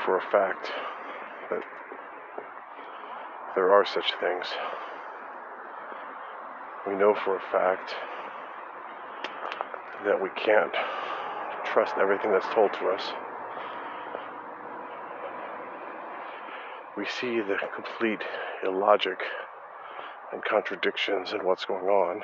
for 0.03 0.17
a 0.17 0.21
fact 0.30 0.73
that 1.49 1.63
there 3.55 3.71
are 3.71 3.86
such 3.86 4.11
things. 4.19 4.47
We 6.86 6.95
know 6.95 7.15
for 7.23 7.38
a 7.38 7.41
fact 7.49 7.95
that 10.03 10.21
we 10.21 10.27
can't 10.32 10.75
trust 11.63 11.93
everything 11.97 12.34
that's 12.34 12.53
told 12.53 12.73
to 12.73 12.89
us. 12.89 13.13
We 17.00 17.06
see 17.06 17.39
the 17.39 17.56
complete 17.74 18.20
illogic 18.62 19.22
and 20.34 20.43
contradictions 20.43 21.32
in 21.32 21.45
what's 21.45 21.64
going 21.64 21.86
on. 21.86 22.22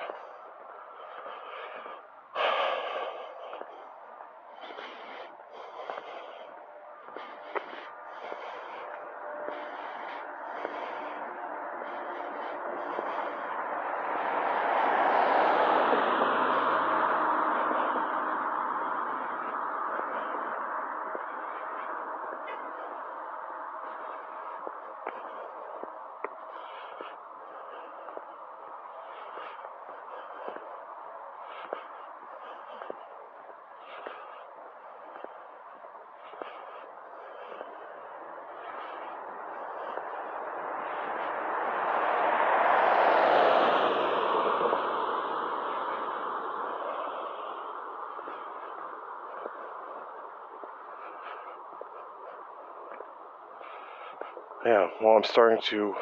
Yeah, 54.76 54.90
well, 55.02 55.16
I'm 55.16 55.24
starting 55.24 55.62
to, 55.70 55.96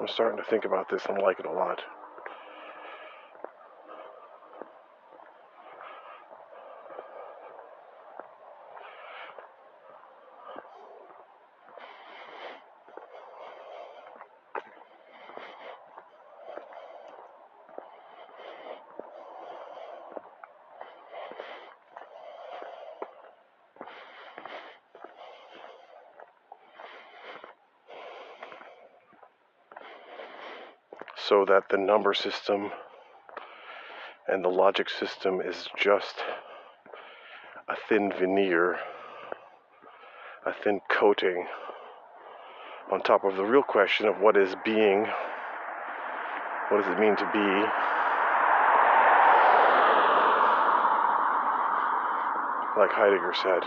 I'm 0.00 0.08
starting 0.08 0.36
to 0.36 0.50
think 0.50 0.64
about 0.64 0.88
this 0.90 1.06
and 1.08 1.22
like 1.22 1.38
it 1.38 1.46
a 1.46 1.52
lot. 1.52 1.80
so 31.32 31.41
that 31.52 31.68
the 31.68 31.76
number 31.76 32.14
system 32.14 32.70
and 34.26 34.42
the 34.42 34.48
logic 34.48 34.88
system 34.88 35.38
is 35.38 35.68
just 35.78 36.14
a 37.68 37.74
thin 37.90 38.10
veneer, 38.18 38.78
a 40.46 40.54
thin 40.64 40.80
coating 40.90 41.46
on 42.90 43.02
top 43.02 43.24
of 43.24 43.36
the 43.36 43.44
real 43.44 43.62
question 43.62 44.06
of 44.06 44.18
what 44.18 44.34
is 44.34 44.54
being, 44.64 45.04
what 46.70 46.82
does 46.82 46.90
it 46.90 46.98
mean 46.98 47.16
to 47.16 47.30
be. 47.34 47.48
Like 52.80 52.92
Heidegger 52.92 53.34
said. 53.42 53.62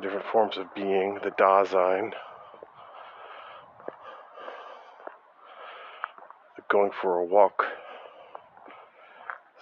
different 0.00 0.26
forms 0.48 0.58
of 0.58 0.74
being, 0.74 1.18
the 1.22 1.30
Dasein, 1.30 2.12
the 6.56 6.62
going 6.70 6.90
for 7.02 7.18
a 7.18 7.24
walk, 7.24 7.64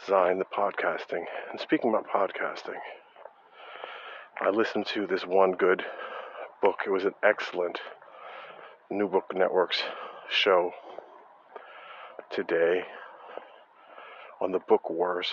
Sein, 0.06 0.38
the 0.38 0.44
podcasting. 0.44 1.24
And 1.50 1.60
speaking 1.60 1.90
about 1.90 2.06
podcasting, 2.08 2.78
I 4.40 4.50
listened 4.50 4.86
to 4.94 5.06
this 5.06 5.26
one 5.26 5.52
good 5.52 5.82
book. 6.62 6.80
It 6.86 6.90
was 6.90 7.04
an 7.04 7.14
excellent 7.22 7.80
New 8.90 9.08
Book 9.08 9.32
Network's 9.34 9.82
show 10.30 10.72
today 12.30 12.82
on 14.40 14.52
the 14.52 14.60
book 14.60 14.88
wars. 14.90 15.28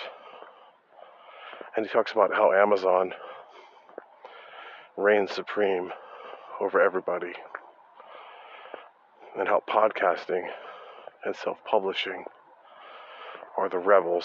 And 1.76 1.86
he 1.86 1.92
talks 1.92 2.12
about 2.12 2.32
how 2.32 2.52
Amazon 2.52 3.12
reigns 5.04 5.30
supreme 5.32 5.90
over 6.62 6.80
everybody, 6.80 7.34
and 9.38 9.46
how 9.46 9.62
podcasting 9.68 10.46
and 11.26 11.36
self 11.36 11.58
publishing 11.70 12.24
are 13.58 13.68
the 13.68 13.76
rebels 13.76 14.24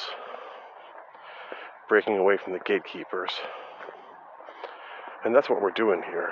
breaking 1.89 2.17
away 2.17 2.37
from 2.41 2.53
the 2.53 2.59
gatekeepers. 2.59 3.31
And 5.25 5.35
that's 5.35 5.49
what 5.49 5.61
we're 5.61 5.71
doing 5.71 6.01
here. 6.09 6.29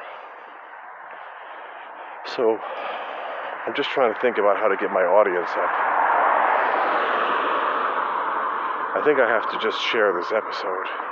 So 2.37 2.57
I'm 3.65 3.75
just 3.75 3.89
trying 3.89 4.13
to 4.13 4.19
think 4.21 4.37
about 4.37 4.55
how 4.55 4.69
to 4.69 4.77
get 4.77 4.91
my 4.91 5.01
audience 5.01 5.49
up. 5.49 5.71
I 8.95 9.01
think 9.03 9.19
I 9.19 9.27
have 9.27 9.51
to 9.51 9.59
just 9.59 9.81
share 9.91 10.13
this 10.13 10.31
episode. 10.31 11.06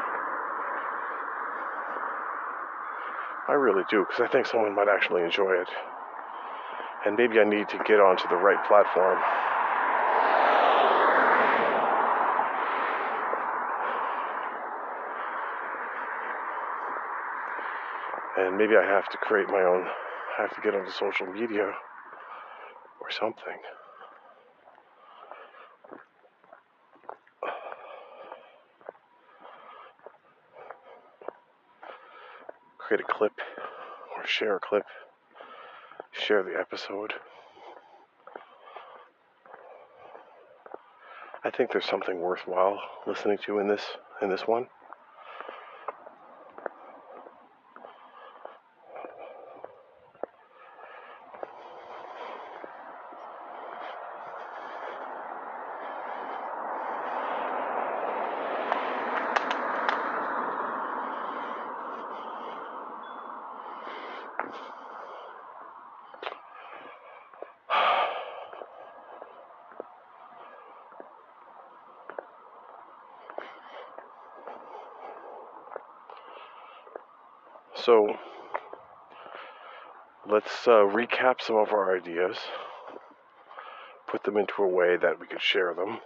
I 3.48 3.54
really 3.54 3.84
do, 3.90 4.06
because 4.08 4.22
I 4.22 4.28
think 4.28 4.48
someone 4.48 4.74
might 4.74 4.88
actually 4.88 5.22
enjoy 5.22 5.54
it. 5.54 5.70
And 7.06 7.16
maybe 7.16 7.40
I 7.40 7.44
need 7.44 7.70
to 7.70 7.78
get 7.86 8.00
onto 8.00 8.28
the 8.28 8.36
right 8.36 8.58
platform. 8.66 9.20
And 18.38 18.58
maybe 18.58 18.76
I 18.76 18.84
have 18.84 19.08
to 19.10 19.18
create 19.18 19.48
my 19.48 19.62
own, 19.62 19.86
I 19.86 20.42
have 20.42 20.56
to 20.56 20.62
get 20.62 20.74
onto 20.74 20.92
social 20.92 21.28
media 21.28 21.72
or 23.00 23.12
something. 23.12 23.60
Create 32.86 33.02
a 33.02 33.12
clip 33.12 33.34
or 34.16 34.28
share 34.28 34.58
a 34.58 34.60
clip, 34.60 34.86
share 36.12 36.44
the 36.44 36.56
episode. 36.60 37.14
I 41.44 41.50
think 41.50 41.72
there's 41.72 41.86
something 41.86 42.20
worthwhile 42.20 42.80
listening 43.08 43.40
to 43.46 43.58
in 43.58 43.68
this 43.68 43.84
in 44.22 44.30
this 44.30 44.42
one. 44.42 44.68
So 77.86 78.18
let's 80.66 80.68
uh, 80.68 80.96
recap 80.96 81.42
some 81.42 81.58
of 81.58 81.72
our 81.72 81.96
ideas, 81.96 82.38
put 84.08 84.24
them 84.24 84.38
into 84.38 84.64
a 84.64 84.68
way 84.68 84.98
that 84.98 85.20
we 85.20 85.28
could 85.28 85.42
share 85.42 85.74
them. 85.74 86.00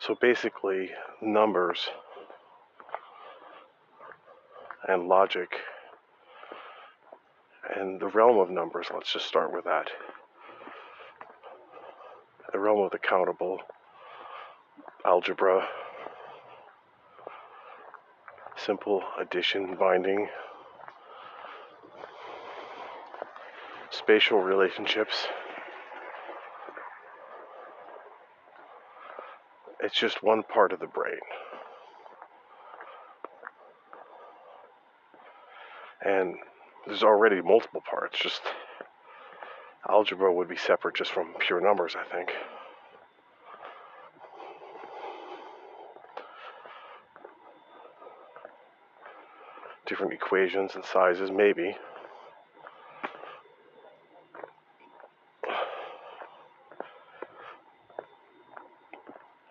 So 0.00 0.16
basically, 0.20 0.90
numbers 1.20 1.88
and 4.88 5.06
logic 5.06 5.48
and 7.76 8.00
the 8.00 8.06
realm 8.06 8.38
of 8.38 8.50
numbers, 8.50 8.86
let's 8.92 9.12
just 9.12 9.26
start 9.26 9.52
with 9.52 9.64
that. 9.64 9.90
The 12.52 12.58
realm 12.58 12.80
of 12.80 12.90
the 12.90 12.98
countable 12.98 13.58
algebra, 15.04 15.68
simple 18.68 19.02
addition, 19.18 19.74
binding, 19.76 20.28
spatial 23.88 24.40
relationships. 24.40 25.26
It's 29.80 29.98
just 29.98 30.22
one 30.22 30.42
part 30.42 30.74
of 30.74 30.80
the 30.80 30.86
brain. 30.86 31.14
And 36.04 36.34
there's 36.86 37.02
already 37.02 37.40
multiple 37.40 37.82
parts, 37.90 38.18
just 38.18 38.42
algebra 39.88 40.30
would 40.30 40.50
be 40.50 40.58
separate 40.58 40.94
just 40.94 41.12
from 41.12 41.28
pure 41.38 41.62
numbers, 41.62 41.96
I 41.96 42.04
think. 42.14 42.32
Different 50.08 50.22
equations 50.22 50.74
and 50.74 50.84
sizes, 50.84 51.30
maybe. 51.30 51.76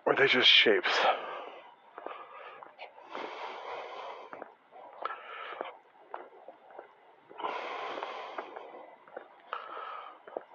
Or 0.05 0.15
they 0.15 0.27
just 0.27 0.47
shapes. 0.47 0.89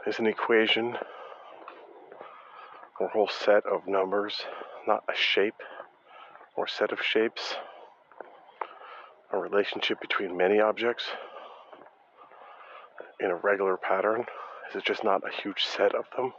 Is 0.07 0.19
an 0.19 0.27
equation 0.27 0.97
or 3.01 3.09
whole 3.09 3.29
set 3.29 3.65
of 3.67 3.87
numbers, 3.87 4.43
not 4.87 5.05
a 5.09 5.15
shape 5.15 5.63
or 6.57 6.67
set 6.67 6.93
of 6.93 7.01
shapes 7.01 7.55
relationship 9.53 10.01
between 10.01 10.37
many 10.37 10.61
objects, 10.61 11.05
in 13.21 13.31
a 13.31 13.37
regular 13.37 13.77
pattern? 13.77 14.25
Is 14.71 14.77
it 14.77 14.85
just 14.85 15.05
not 15.05 15.23
a 15.27 15.43
huge 15.43 15.65
set 15.65 15.95
of 15.95 16.07
them? 16.17 16.33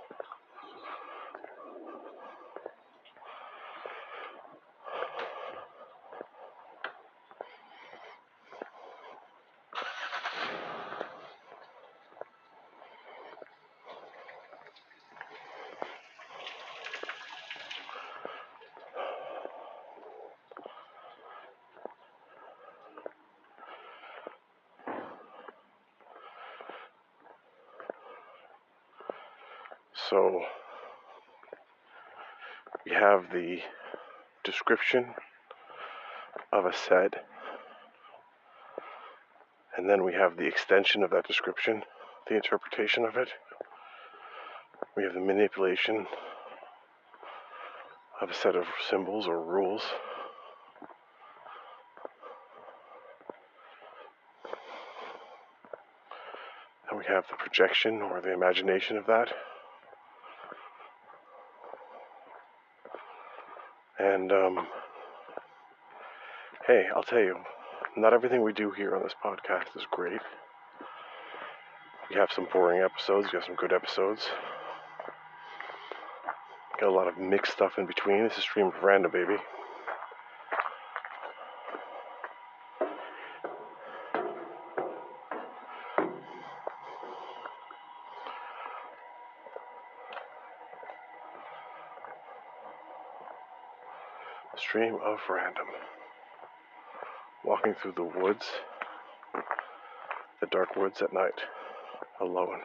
So 30.10 30.42
we 32.86 32.92
have 32.92 33.23
the 33.34 33.60
description 34.44 35.16
of 36.52 36.66
a 36.66 36.74
set, 36.74 37.26
and 39.76 39.90
then 39.90 40.04
we 40.04 40.14
have 40.14 40.38
the 40.38 40.46
extension 40.46 41.02
of 41.02 41.10
that 41.10 41.28
description, 41.28 41.84
the 42.30 42.36
interpretation 42.36 43.06
of 43.06 43.18
it. 43.18 43.30
We 44.96 45.04
have 45.04 45.14
the 45.14 45.20
manipulation 45.20 46.06
of 48.22 48.30
a 48.30 48.34
set 48.34 48.56
of 48.56 48.66
symbols 48.90 49.28
or 49.28 49.42
rules. 49.42 49.82
And 56.90 57.00
we 57.00 57.06
have 57.06 57.26
the 57.28 57.36
projection 57.36 58.02
or 58.04 58.22
the 58.22 58.32
imagination 58.32 58.98
of 58.98 59.08
that. 59.08 59.34
And 64.24 64.32
um, 64.32 64.68
hey, 66.66 66.86
I'll 66.96 67.04
tell 67.04 67.20
you, 67.20 67.36
not 67.98 68.14
everything 68.14 68.42
we 68.42 68.54
do 68.54 68.72
here 68.72 68.96
on 68.96 69.04
this 69.04 69.12
podcast 69.22 69.76
is 69.76 69.86
great. 69.92 70.22
We 72.10 72.16
have 72.16 72.30
some 72.32 72.48
boring 72.54 72.82
episodes, 72.82 73.28
we 73.34 73.38
have 73.38 73.46
some 73.46 73.56
good 73.56 73.74
episodes. 73.74 74.22
Got 76.80 76.88
a 76.88 76.92
lot 76.92 77.10
of 77.10 77.18
mixed 77.18 77.52
stuff 77.52 77.74
in 77.78 77.86
between. 77.86 78.24
This 78.24 78.38
is 78.38 78.44
Stream 78.44 78.68
of 78.68 78.82
Random, 78.82 79.12
baby. 79.12 79.36
Stream 94.74 94.93
of 95.04 95.20
Random. 95.30 95.66
Walking 97.44 97.76
through 97.82 97.94
the 97.98 98.04
woods, 98.04 98.46
the 100.40 100.48
dark 100.48 100.76
woods 100.78 101.02
at 101.02 101.12
night, 101.12 101.42
alone. 102.22 102.62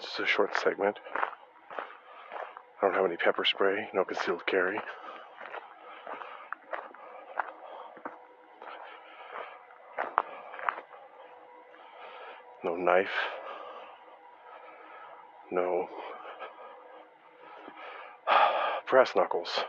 This 0.00 0.12
is 0.14 0.20
a 0.20 0.26
short 0.26 0.50
segment. 0.62 0.98
I 2.82 2.86
don't 2.86 2.94
have 2.96 3.04
any 3.04 3.16
pepper 3.16 3.44
spray, 3.44 3.88
no 3.94 4.04
concealed 4.04 4.44
carry. 4.46 4.80
No 12.64 12.74
knife. 12.74 13.08
No 15.54 15.88
brass 18.90 19.12
knuckles. 19.14 19.60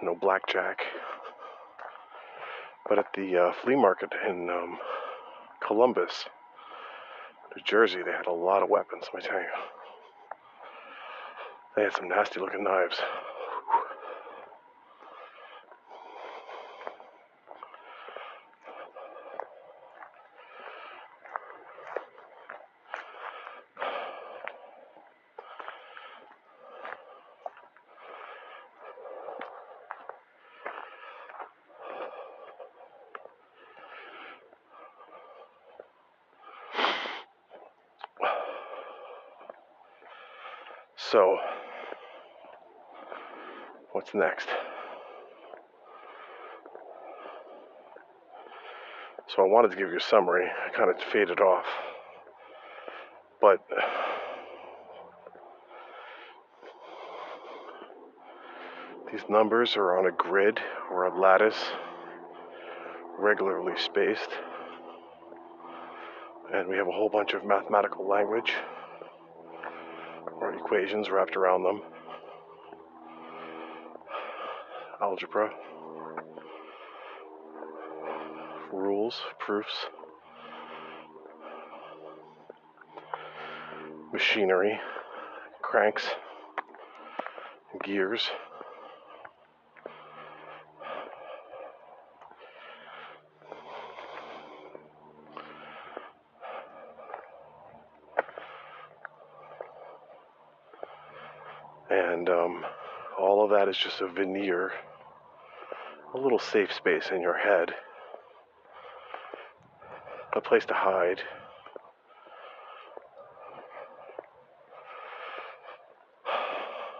No 0.00 0.14
blackjack. 0.14 0.82
But 2.88 3.00
at 3.00 3.06
the 3.16 3.36
uh, 3.36 3.52
flea 3.52 3.74
market 3.74 4.12
in 4.28 4.48
um, 4.50 4.78
Columbus, 5.66 6.26
New 7.56 7.62
Jersey, 7.64 8.02
they 8.04 8.12
had 8.12 8.26
a 8.26 8.32
lot 8.32 8.62
of 8.62 8.68
weapons, 8.68 9.06
let 9.12 9.22
me 9.22 9.28
tell 9.28 9.40
you. 9.40 9.46
They 11.74 11.82
had 11.82 11.96
some 11.96 12.08
nasty 12.08 12.38
looking 12.38 12.62
knives. 12.62 13.00
So, 41.12 41.36
what's 44.12 44.14
next? 44.14 44.48
So, 49.34 49.42
I 49.42 49.46
wanted 49.46 49.70
to 49.70 49.76
give 49.76 49.90
you 49.90 49.96
a 49.96 50.00
summary. 50.00 50.46
I 50.46 50.76
kind 50.76 50.90
of 50.90 51.00
faded 51.10 51.40
off. 51.40 51.64
But 53.40 53.58
these 59.10 59.22
numbers 59.28 59.76
are 59.76 59.98
on 59.98 60.06
a 60.06 60.12
grid 60.12 60.60
or 60.90 61.06
a 61.06 61.20
lattice, 61.20 61.56
regularly 63.18 63.72
spaced. 63.78 64.28
And 66.52 66.68
we 66.68 66.76
have 66.76 66.86
a 66.86 66.92
whole 66.92 67.08
bunch 67.08 67.32
of 67.32 67.44
mathematical 67.44 68.06
language 68.06 68.52
or 70.40 70.54
equations 70.54 71.08
wrapped 71.08 71.36
around 71.36 71.62
them. 71.62 71.80
Algebra, 75.02 75.50
rules, 78.72 79.20
proofs, 79.40 79.86
machinery, 84.12 84.78
cranks, 85.60 86.06
gears. 87.82 88.30
And 101.90 102.28
um, 102.28 102.64
all 103.18 103.44
of 103.44 103.50
that 103.50 103.68
is 103.68 103.76
just 103.76 104.00
a 104.00 104.06
veneer, 104.06 104.70
a 106.14 106.18
little 106.18 106.38
safe 106.38 106.72
space 106.72 107.08
in 107.10 107.22
your 107.22 107.38
head, 107.38 107.70
a 110.34 110.40
place 110.40 110.66
to 110.66 110.74
hide. 110.74 111.22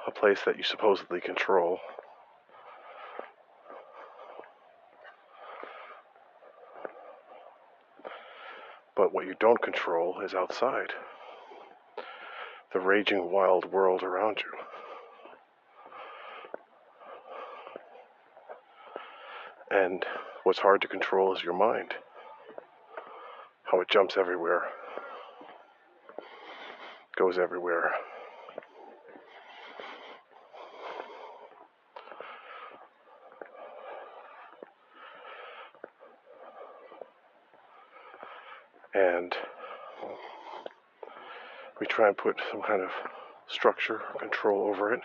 A 0.07 0.11
place 0.11 0.41
that 0.47 0.57
you 0.57 0.63
supposedly 0.63 1.21
control. 1.21 1.79
But 8.97 9.13
what 9.13 9.27
you 9.27 9.35
don't 9.39 9.61
control 9.61 10.21
is 10.21 10.35
outside 10.35 10.93
the 12.73 12.81
raging 12.81 13.31
wild 13.31 13.71
world 13.71 14.03
around 14.03 14.39
you. 14.39 14.72
And 19.83 20.05
what's 20.45 20.61
hard 20.61 20.81
to 20.83 20.87
control 20.87 21.35
is 21.35 21.43
your 21.43 21.55
mind. 21.55 21.95
How 23.65 23.81
it 23.81 23.89
jumps 23.89 24.17
everywhere, 24.17 24.63
goes 27.17 27.37
everywhere. 27.37 27.91
And 38.95 39.35
we 41.81 41.87
try 41.87 42.07
and 42.07 42.17
put 42.17 42.37
some 42.53 42.63
kind 42.63 42.83
of 42.83 42.91
structure, 43.49 44.03
control 44.21 44.69
over 44.69 44.95
it. 44.95 45.01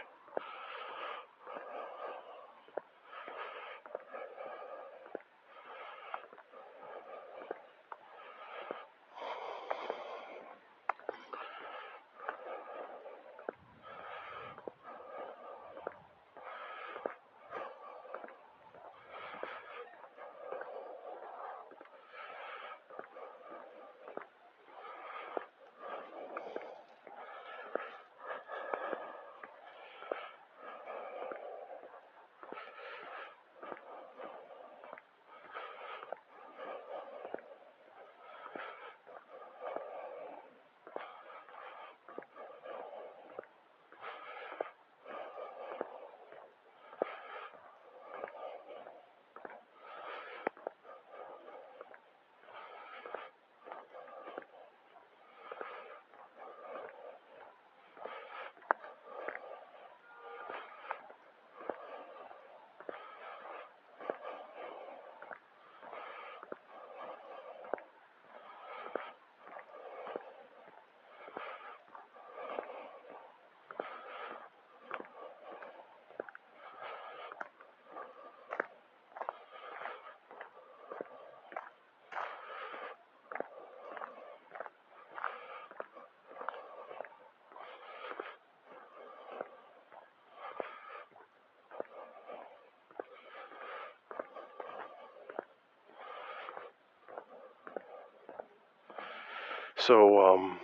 So, 99.87 100.19
um, 100.19 100.59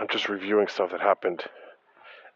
I'm 0.00 0.08
just 0.08 0.28
reviewing 0.28 0.66
stuff 0.66 0.90
that 0.90 1.00
happened 1.00 1.44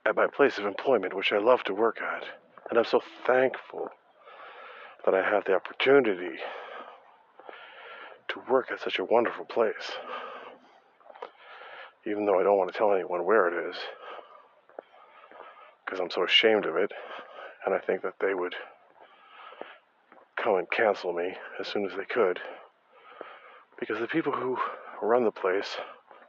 at 0.06 0.14
my 0.14 0.28
place 0.28 0.56
of 0.56 0.66
employment, 0.66 1.16
which 1.16 1.32
I 1.32 1.38
love 1.38 1.64
to 1.64 1.74
work 1.74 2.00
at. 2.00 2.22
And 2.70 2.78
I'm 2.78 2.84
so 2.84 3.02
thankful 3.26 3.88
that 5.04 5.16
I 5.16 5.28
have 5.28 5.44
the 5.46 5.56
opportunity 5.56 6.36
to 8.28 8.40
work 8.48 8.70
at 8.70 8.80
such 8.80 9.00
a 9.00 9.04
wonderful 9.04 9.46
place. 9.46 9.90
Even 12.06 12.24
though 12.24 12.38
I 12.38 12.44
don't 12.44 12.56
want 12.56 12.72
to 12.72 12.78
tell 12.78 12.92
anyone 12.92 13.24
where 13.24 13.48
it 13.48 13.70
is, 13.70 13.76
because 15.84 15.98
I'm 15.98 16.10
so 16.10 16.22
ashamed 16.22 16.66
of 16.66 16.76
it, 16.76 16.92
and 17.66 17.74
I 17.74 17.80
think 17.80 18.02
that 18.02 18.14
they 18.20 18.34
would 18.34 18.54
come 20.36 20.54
and 20.54 20.70
cancel 20.70 21.12
me 21.12 21.34
as 21.58 21.66
soon 21.66 21.84
as 21.84 21.96
they 21.96 22.04
could. 22.04 22.38
Because 23.80 23.98
the 23.98 24.06
people 24.06 24.32
who 24.32 24.56
run 25.02 25.24
the 25.24 25.32
place 25.32 25.78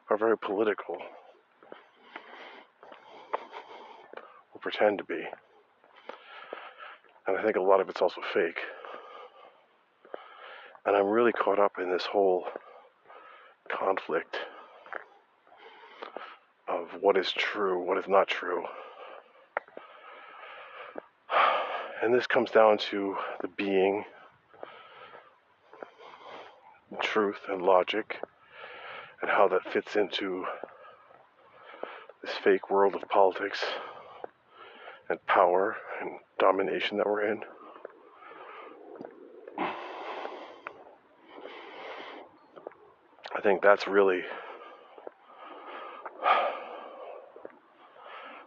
are 0.09 0.17
very 0.17 0.37
political, 0.37 0.97
or 4.53 4.59
pretend 4.61 4.97
to 4.97 5.03
be. 5.03 5.23
And 7.27 7.37
I 7.37 7.43
think 7.43 7.55
a 7.55 7.61
lot 7.61 7.79
of 7.79 7.89
it's 7.89 8.01
also 8.01 8.21
fake. 8.33 8.59
And 10.85 10.95
I'm 10.95 11.07
really 11.07 11.31
caught 11.31 11.59
up 11.59 11.73
in 11.79 11.91
this 11.91 12.05
whole 12.05 12.45
conflict 13.69 14.37
of 16.67 16.87
what 17.01 17.17
is 17.17 17.31
true, 17.31 17.83
what 17.83 17.97
is 17.97 18.07
not 18.07 18.27
true. 18.27 18.63
And 22.01 22.13
this 22.13 22.25
comes 22.25 22.49
down 22.49 22.77
to 22.89 23.17
the 23.41 23.47
being, 23.49 24.05
truth, 27.01 27.39
and 27.49 27.61
logic, 27.61 28.19
and 29.21 29.29
how 29.29 29.47
that 29.47 29.63
fits 29.71 29.95
into 29.95 30.45
this 32.21 32.33
fake 32.43 32.69
world 32.69 32.95
of 32.95 33.01
politics 33.09 33.63
and 35.09 35.25
power 35.25 35.77
and 36.01 36.11
domination 36.37 36.97
that 36.97 37.05
we're 37.05 37.31
in. 37.31 37.41
I 43.35 43.41
think 43.41 43.61
that's 43.61 43.87
really 43.87 44.21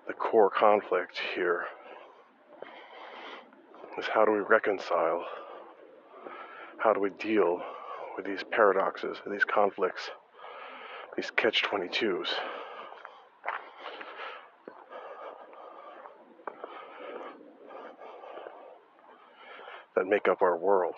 the 0.06 0.12
core 0.12 0.50
conflict 0.50 1.18
here 1.34 1.64
is 3.98 4.06
how 4.06 4.24
do 4.24 4.32
we 4.32 4.40
reconcile 4.40 5.24
how 6.78 6.92
do 6.92 7.00
we 7.00 7.10
deal 7.10 7.62
with 8.16 8.26
these 8.26 8.42
paradoxes 8.50 9.18
and 9.24 9.32
these 9.32 9.44
conflicts 9.44 10.10
these 11.16 11.30
catch 11.36 11.62
22s 11.62 12.28
that 19.94 20.06
make 20.06 20.28
up 20.28 20.40
our 20.42 20.56
world 20.56 20.94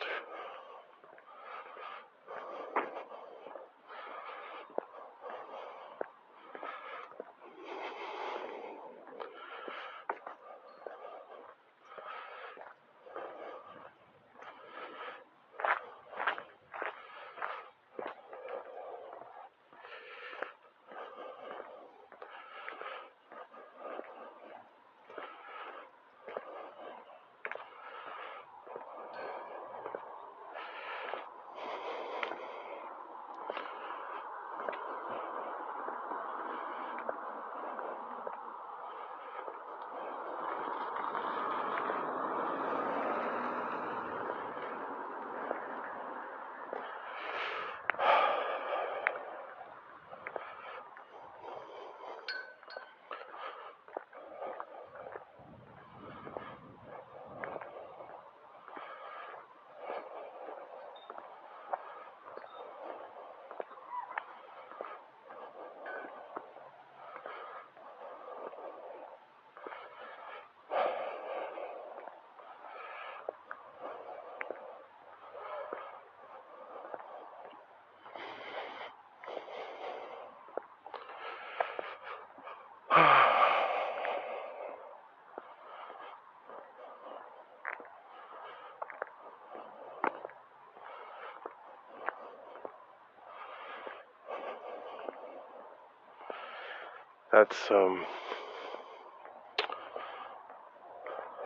that's 97.34 97.56
um 97.70 98.04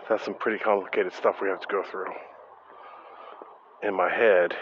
that's 0.09 0.23
some 0.24 0.35
pretty 0.35 0.62
complicated 0.62 1.12
stuff 1.15 1.36
we 1.40 1.48
have 1.48 1.60
to 1.60 1.66
go 1.70 1.82
through. 1.90 2.12
In 3.82 3.94
my 3.94 4.10
head. 4.10 4.52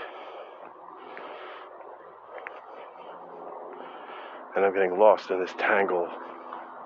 And 4.55 4.65
I'm 4.65 4.73
getting 4.73 4.99
lost 4.99 5.31
in 5.31 5.41
this 5.41 5.53
tangle 5.59 6.09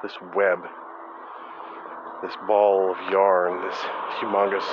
this 0.03 0.17
web 0.35 0.61
this 2.23 2.35
ball 2.47 2.91
of 2.93 3.13
yarn 3.13 3.67
this 3.67 3.77
humongous 4.19 4.65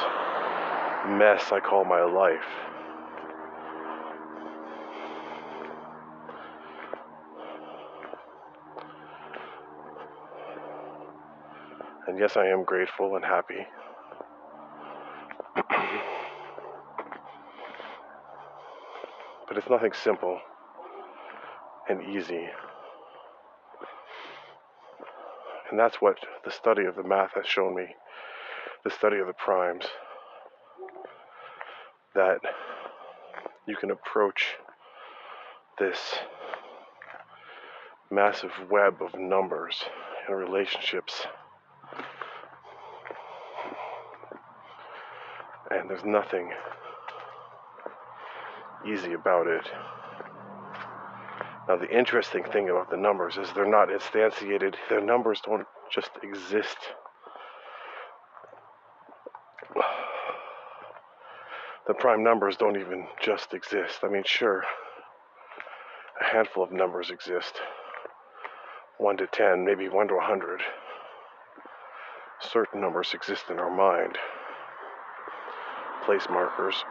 mess 1.18 1.52
I 1.52 1.60
call 1.60 1.84
my 1.86 2.04
life 2.04 2.48
And 12.18 12.24
yes, 12.24 12.36
I 12.36 12.48
am 12.48 12.64
grateful 12.64 13.16
and 13.16 13.24
happy. 13.24 13.68
but 19.48 19.56
it's 19.56 19.70
nothing 19.70 19.92
simple 19.94 20.42
and 21.88 22.02
easy. 22.02 22.50
And 25.70 25.80
that's 25.80 25.98
what 26.02 26.18
the 26.44 26.50
study 26.50 26.86
of 26.86 26.96
the 26.96 27.04
math 27.04 27.36
has 27.36 27.46
shown 27.46 27.76
me 27.76 27.86
the 28.84 28.90
study 28.90 29.20
of 29.20 29.28
the 29.28 29.34
primes 29.34 29.86
that 32.16 32.40
you 33.68 33.76
can 33.76 33.92
approach 33.92 34.56
this 35.78 36.16
massive 38.10 38.54
web 38.72 39.04
of 39.04 39.14
numbers 39.20 39.84
and 40.28 40.36
relationships 40.36 41.28
and 45.78 45.90
there's 45.90 46.06
nothing 46.06 46.52
easy 48.86 49.14
about 49.14 49.48
it. 49.48 49.70
Now, 51.68 51.76
the 51.76 51.90
interesting 51.90 52.44
thing 52.44 52.70
about 52.70 52.90
the 52.90 52.98
numbers 52.98 53.38
is 53.38 53.52
they're 53.54 53.70
not 53.70 53.90
instantiated, 53.90 54.76
their 54.90 55.02
numbers 55.02 55.42
don't 55.46 55.68
just 55.92 56.12
exist. 56.24 56.78
The 61.88 61.94
prime 61.94 62.24
numbers 62.24 62.58
don't 62.58 62.78
even 62.78 63.08
just 63.22 63.54
exist. 63.54 64.00
I 64.04 64.08
mean, 64.08 64.24
sure, 64.26 64.64
a 66.20 66.24
handful 66.24 66.64
of 66.64 66.72
numbers 66.72 67.10
exist 67.10 67.62
1 68.98 69.18
to 69.18 69.28
10, 69.28 69.66
maybe 69.66 69.88
1 69.90 70.08
to 70.08 70.16
100. 70.16 70.62
Certain 72.40 72.82
numbers 72.82 73.14
exist 73.14 73.46
in 73.50 73.60
our 73.60 73.74
mind 73.74 74.18
place 76.08 76.28
markers, 76.30 76.86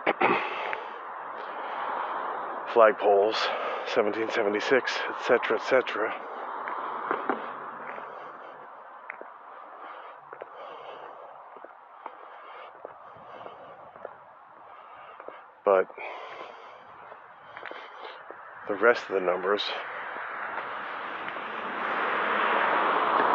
flagpoles, 2.75 3.41
1776, 3.89 4.93
etc., 5.19 5.57
etc. 5.57 6.15
But 15.65 15.87
the 18.69 18.75
rest 18.75 19.05
of 19.09 19.15
the 19.15 19.21
numbers, 19.21 19.63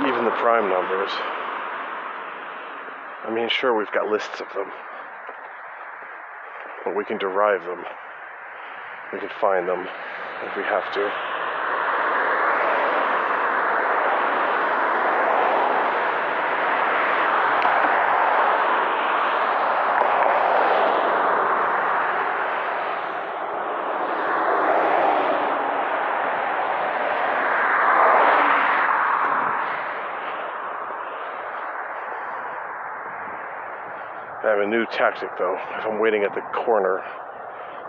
even 0.06 0.26
the 0.26 0.38
prime 0.38 0.70
numbers, 0.70 1.10
I 3.24 3.32
mean, 3.34 3.50
sure, 3.50 3.76
we've 3.76 3.92
got 3.92 4.12
lists 4.12 4.42
of 4.42 4.48
them, 4.54 4.72
but 6.92 6.98
we 6.98 7.06
can 7.06 7.18
derive 7.18 7.64
them. 7.64 7.84
We 9.14 9.20
can 9.20 9.30
find 9.40 9.66
them 9.66 9.80
if 9.80 10.58
we 10.58 10.64
have 10.64 10.94
to. 10.94 11.31
New 34.72 34.86
tactic 34.86 35.30
though. 35.38 35.60
If 35.78 35.86
I'm 35.86 36.00
waiting 36.00 36.24
at 36.24 36.34
the 36.34 36.42
corner, 36.56 37.04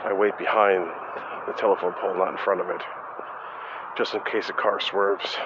I 0.04 0.12
wait 0.12 0.36
behind 0.36 0.90
the 1.46 1.52
telephone 1.54 1.94
pole, 1.94 2.14
not 2.18 2.32
in 2.32 2.38
front 2.38 2.60
of 2.60 2.68
it, 2.70 2.82
just 3.96 4.14
in 4.14 4.20
case 4.26 4.50
a 4.50 4.52
car 4.52 4.80
swerves. 4.80 5.38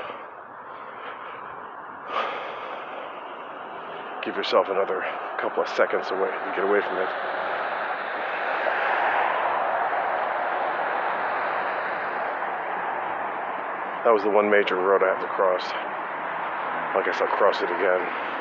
Give 4.25 4.35
yourself 4.35 4.69
another 4.71 5.05
couple 5.39 5.63
of 5.63 5.69
seconds 5.69 6.11
away 6.11 6.33
to 6.33 6.53
get 6.57 6.65
away 6.65 6.81
from 6.81 6.97
it. 6.97 7.11
That 14.05 14.15
was 14.15 14.23
the 14.23 14.31
one 14.31 14.49
major 14.49 14.77
road 14.77 15.03
I 15.03 15.13
have 15.13 15.21
to 15.21 15.29
cross. 15.29 15.63
I 15.69 17.03
guess 17.05 17.21
I'll 17.21 17.37
cross 17.37 17.61
it 17.61 17.69
again. 17.69 18.36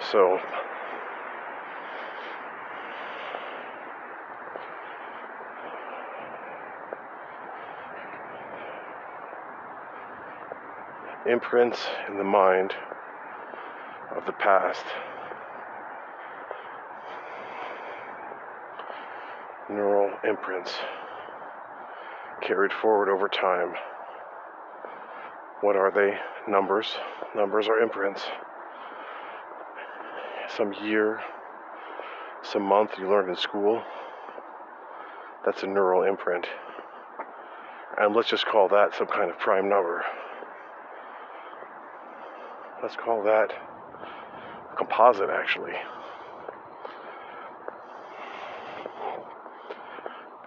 So 0.00 0.38
imprints 11.28 11.86
in 12.08 12.18
the 12.18 12.24
mind 12.24 12.72
of 14.16 14.24
the 14.26 14.32
past. 14.32 14.84
Neural 19.68 20.12
imprints 20.22 20.72
carried 22.42 22.72
forward 22.72 23.08
over 23.08 23.28
time. 23.28 23.74
What 25.62 25.74
are 25.74 25.90
they? 25.90 26.16
Numbers. 26.48 26.94
Numbers 27.34 27.66
are 27.66 27.80
imprints 27.80 28.22
some 30.56 30.72
year, 30.82 31.20
some 32.42 32.62
month 32.62 32.92
you 32.98 33.08
learned 33.08 33.28
in 33.28 33.36
school. 33.36 33.82
That's 35.44 35.62
a 35.62 35.66
neural 35.66 36.02
imprint. 36.02 36.46
And 37.98 38.14
let's 38.14 38.28
just 38.28 38.46
call 38.46 38.68
that 38.68 38.94
some 38.96 39.06
kind 39.06 39.30
of 39.30 39.38
prime 39.38 39.68
number. 39.68 40.04
Let's 42.82 42.96
call 42.96 43.22
that 43.24 43.52
a 44.72 44.76
composite, 44.76 45.30
actually. 45.30 45.72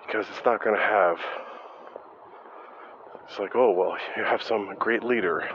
Because 0.06 0.26
it's 0.30 0.44
not 0.44 0.64
going 0.64 0.76
to 0.76 0.82
have. 0.82 1.18
It's 3.30 3.40
like, 3.40 3.56
oh, 3.56 3.72
well, 3.72 3.96
you 4.18 4.24
have 4.24 4.42
some 4.42 4.74
great 4.80 5.04
leader. 5.04 5.48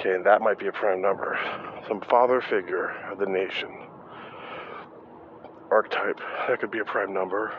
Okay, 0.00 0.14
and 0.14 0.24
that 0.24 0.40
might 0.40 0.58
be 0.58 0.66
a 0.66 0.72
prime 0.72 1.02
number 1.02 1.38
some 1.86 2.00
father 2.02 2.40
figure 2.40 2.90
of 3.10 3.18
the 3.18 3.26
nation. 3.26 3.68
Archetype, 5.70 6.20
that 6.46 6.60
could 6.60 6.70
be 6.70 6.78
a 6.78 6.84
prime 6.84 7.12
number. 7.12 7.52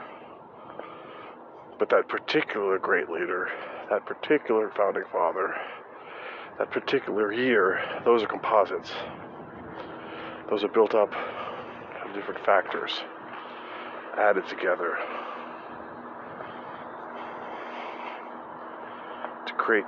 But 1.78 1.90
that 1.90 2.08
particular 2.08 2.80
great 2.80 3.10
leader, 3.10 3.50
that 3.90 4.06
particular 4.06 4.72
founding 4.76 5.04
father, 5.12 5.54
that 6.58 6.72
particular 6.72 7.34
year, 7.34 7.82
those 8.06 8.24
are 8.24 8.28
composites. 8.28 8.92
Those 10.50 10.64
are 10.64 10.70
built 10.70 10.96
up 10.96 11.14
of 11.14 12.14
different 12.14 12.44
factors 12.46 13.02
added 14.18 14.48
together 14.48 14.98
to 19.46 19.54
create 19.56 19.86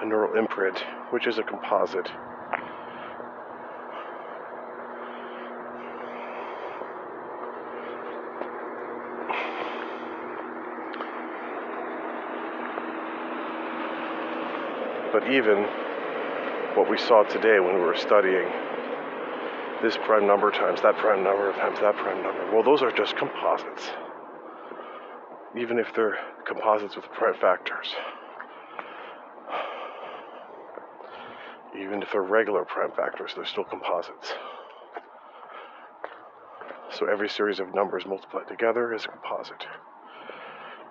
a 0.00 0.06
neural 0.06 0.38
imprint, 0.38 0.84
which 1.10 1.26
is 1.26 1.38
a 1.38 1.42
composite. 1.42 2.10
But 15.12 15.28
even 15.32 15.64
what 16.76 16.88
we 16.88 16.96
saw 16.96 17.24
today 17.24 17.58
when 17.58 17.74
we 17.74 17.80
were 17.80 17.96
studying 17.96 18.48
this 19.82 19.96
prime 19.96 20.26
number 20.26 20.50
times 20.52 20.80
that 20.82 20.96
prime 20.98 21.24
number 21.24 21.52
times 21.52 21.80
that 21.80 21.96
prime 21.96 22.22
number, 22.22 22.52
well, 22.52 22.62
those 22.62 22.82
are 22.82 22.92
just 22.92 23.16
composites. 23.16 23.90
Even 25.58 25.78
if 25.78 25.92
they're 25.94 26.16
composites 26.46 26.94
with 26.94 27.06
prime 27.06 27.34
factors. 27.34 27.94
Even 31.80 32.02
if 32.02 32.12
they're 32.12 32.22
regular 32.22 32.64
prime 32.64 32.92
factors, 32.92 33.32
they're 33.34 33.46
still 33.46 33.64
composites. 33.64 34.34
So 36.90 37.06
every 37.06 37.28
series 37.28 37.60
of 37.60 37.74
numbers 37.74 38.04
multiplied 38.04 38.48
together 38.48 38.92
is 38.92 39.04
a 39.04 39.08
composite. 39.08 39.66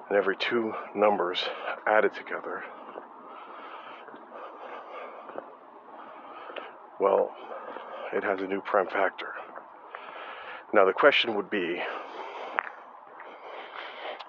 And 0.08 0.18
every 0.18 0.38
two 0.38 0.74
numbers 0.96 1.44
added 1.86 2.14
together 2.16 2.64
Well, 7.00 7.34
it 8.12 8.24
has 8.24 8.42
a 8.42 8.48
new 8.48 8.60
prime 8.60 8.88
factor. 8.88 9.34
Now, 10.74 10.86
the 10.86 10.92
question 10.92 11.36
would 11.36 11.50
be 11.50 11.82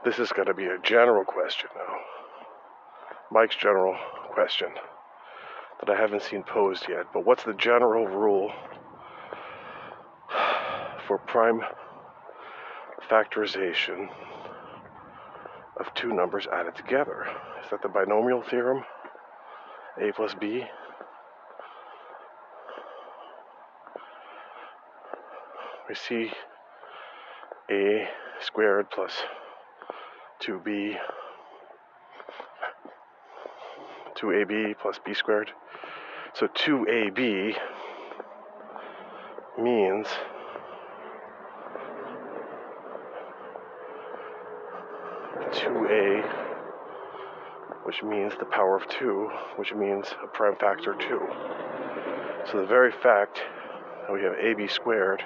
this 0.05 0.19
is 0.21 0.31
going 0.31 0.47
to 0.47 0.55
be 0.55 0.67
a 0.67 0.79
general 0.79 1.25
question 1.25 1.69
now. 1.75 1.97
Mike's 3.33 3.57
general 3.57 3.97
question 4.33 4.69
that 5.81 5.91
I 5.91 6.01
haven't 6.01 6.23
seen 6.23 6.43
posed 6.43 6.87
yet. 6.89 7.07
But 7.13 7.25
what's 7.25 7.45
the 7.45 7.55
general 7.55 8.07
rule 8.07 8.53
for 11.07 11.19
prime 11.19 11.63
factorization 13.11 14.09
of 15.79 15.93
two 15.95 16.13
numbers 16.13 16.47
added 16.53 16.77
together? 16.77 17.27
Is 17.65 17.71
that 17.71 17.83
the 17.83 17.89
binomial 17.89 18.43
theorem? 18.43 18.85
A 20.01 20.13
plus 20.13 20.35
B 20.35 20.65
we 25.91 25.97
see 25.97 26.31
a 27.69 28.09
squared 28.41 28.89
plus 28.91 29.13
2b 30.41 30.97
2ab 34.21 34.77
plus 34.81 34.99
b 35.05 35.15
squared. 35.15 35.51
So 36.35 36.47
2ab 36.47 37.57
means 39.59 40.07
two 45.53 45.87
A, 45.91 46.23
which 47.85 48.03
means 48.03 48.33
the 48.39 48.45
power 48.45 48.77
of 48.77 48.87
two, 48.89 49.31
which 49.57 49.75
means 49.75 50.07
a 50.23 50.27
prime 50.27 50.57
factor 50.57 50.95
two. 50.95 51.21
So 52.51 52.61
the 52.61 52.67
very 52.67 52.93
fact 52.93 53.41
that 54.03 54.13
we 54.13 54.23
have 54.23 54.35
AB 54.35 54.69
squared 54.69 55.23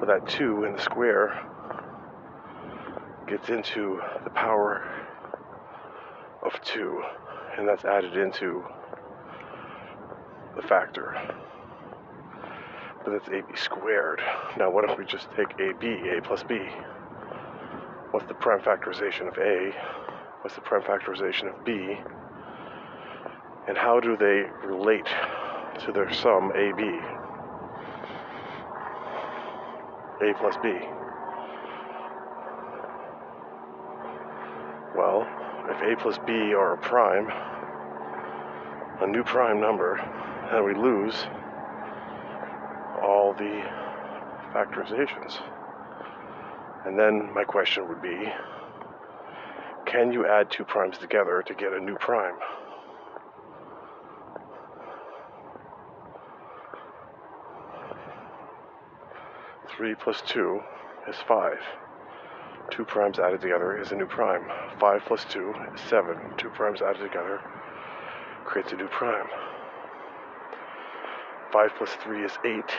with 0.00 0.08
that 0.08 0.28
2 0.28 0.64
in 0.64 0.74
the 0.74 0.82
square 0.82 1.46
gets 3.26 3.48
into 3.48 4.00
the 4.24 4.30
power 4.30 4.86
of 6.42 6.52
2 6.62 7.02
and 7.58 7.66
that's 7.66 7.84
added 7.84 8.16
into 8.16 8.62
the 10.54 10.62
factor. 10.62 11.14
But 13.04 13.12
that's 13.12 13.28
ab 13.28 13.44
squared. 13.56 14.20
Now, 14.58 14.70
what 14.70 14.88
if 14.88 14.98
we 14.98 15.04
just 15.04 15.28
take 15.36 15.48
ab, 15.60 15.82
a 15.82 16.20
plus 16.22 16.42
b? 16.42 16.58
What's 18.10 18.26
the 18.26 18.34
prime 18.34 18.60
factorization 18.60 19.28
of 19.28 19.38
a? 19.38 19.72
What's 20.42 20.54
the 20.54 20.62
prime 20.62 20.82
factorization 20.82 21.48
of 21.48 21.64
b? 21.64 21.98
And 23.68 23.76
how 23.76 24.00
do 24.00 24.16
they 24.16 24.44
relate 24.64 25.06
to 25.84 25.92
their 25.92 26.12
sum 26.12 26.52
ab? 26.54 26.80
a 30.22 30.32
plus 30.38 30.56
b. 30.62 30.72
Well, 34.96 35.26
if 35.68 35.75
a 35.86 35.94
plus 35.94 36.18
b 36.26 36.52
are 36.52 36.72
a 36.72 36.78
prime, 36.78 37.30
a 39.00 39.06
new 39.06 39.22
prime 39.22 39.60
number, 39.60 39.96
and 40.50 40.64
we 40.64 40.74
lose 40.74 41.14
all 43.02 43.34
the 43.38 43.62
factorizations. 44.52 45.40
And 46.84 46.98
then 46.98 47.32
my 47.32 47.44
question 47.44 47.88
would 47.88 48.02
be 48.02 48.32
can 49.86 50.12
you 50.12 50.26
add 50.26 50.50
two 50.50 50.64
primes 50.64 50.98
together 50.98 51.44
to 51.46 51.54
get 51.54 51.72
a 51.72 51.78
new 51.78 51.96
prime? 51.96 52.34
Three 59.76 59.94
plus 59.94 60.20
two 60.26 60.60
is 61.08 61.16
five. 61.28 61.60
Two 62.76 62.84
primes 62.84 63.18
added 63.18 63.40
together 63.40 63.80
is 63.80 63.90
a 63.92 63.96
new 63.96 64.04
prime. 64.04 64.42
Five 64.78 65.00
plus 65.06 65.24
two 65.24 65.54
is 65.74 65.80
seven. 65.88 66.18
Two 66.36 66.50
primes 66.50 66.82
added 66.82 67.00
together 67.00 67.40
creates 68.44 68.70
a 68.70 68.76
new 68.76 68.88
prime. 68.88 69.28
Five 71.50 71.70
plus 71.78 71.94
three 72.04 72.22
is 72.22 72.32
eight. 72.44 72.70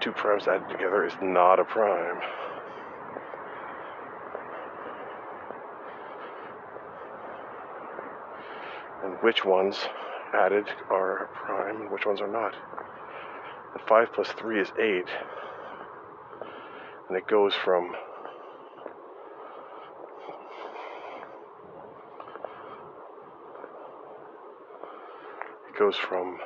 Two 0.00 0.10
primes 0.10 0.48
added 0.48 0.68
together 0.68 1.06
is 1.06 1.12
not 1.22 1.60
a 1.60 1.64
prime. 1.64 2.20
And 9.04 9.14
which 9.22 9.44
ones 9.44 9.76
added 10.34 10.68
are 10.90 11.24
a 11.24 11.28
prime 11.28 11.82
and 11.82 11.90
which 11.92 12.04
ones 12.04 12.20
are 12.20 12.26
not? 12.26 12.52
The 13.74 13.78
5 13.86 14.12
plus 14.12 14.32
3 14.32 14.60
is 14.60 14.72
8. 14.76 15.04
And 17.10 17.18
it 17.18 17.26
goes 17.26 17.52
from 17.64 17.92
it 25.68 25.76
goes 25.76 25.96
from 25.96 26.38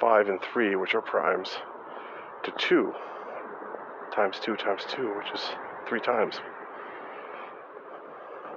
5 0.00 0.28
and 0.30 0.40
3, 0.40 0.76
which 0.76 0.94
are 0.94 1.02
primes, 1.02 1.50
to 2.44 2.50
2 2.56 2.94
times 4.14 4.40
2 4.42 4.56
times 4.56 4.86
2, 4.88 5.14
which 5.18 5.30
is 5.34 5.50
3 5.86 6.00
times. 6.00 6.40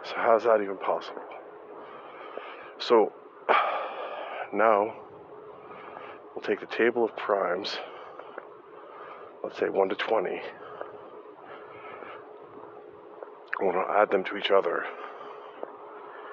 So, 0.05 0.13
how 0.15 0.37
is 0.37 0.43
that 0.45 0.61
even 0.61 0.77
possible? 0.77 1.23
So, 2.79 3.11
now 4.53 4.93
we'll 6.33 6.43
take 6.43 6.61
the 6.61 6.73
table 6.73 7.03
of 7.03 7.17
primes, 7.17 7.77
let's 9.43 9.59
say 9.59 9.67
1 9.67 9.89
to 9.89 9.95
20, 9.95 10.29
and 10.29 10.41
we'll 13.59 13.85
add 13.89 14.09
them 14.09 14.23
to 14.23 14.37
each 14.37 14.51
other 14.51 14.85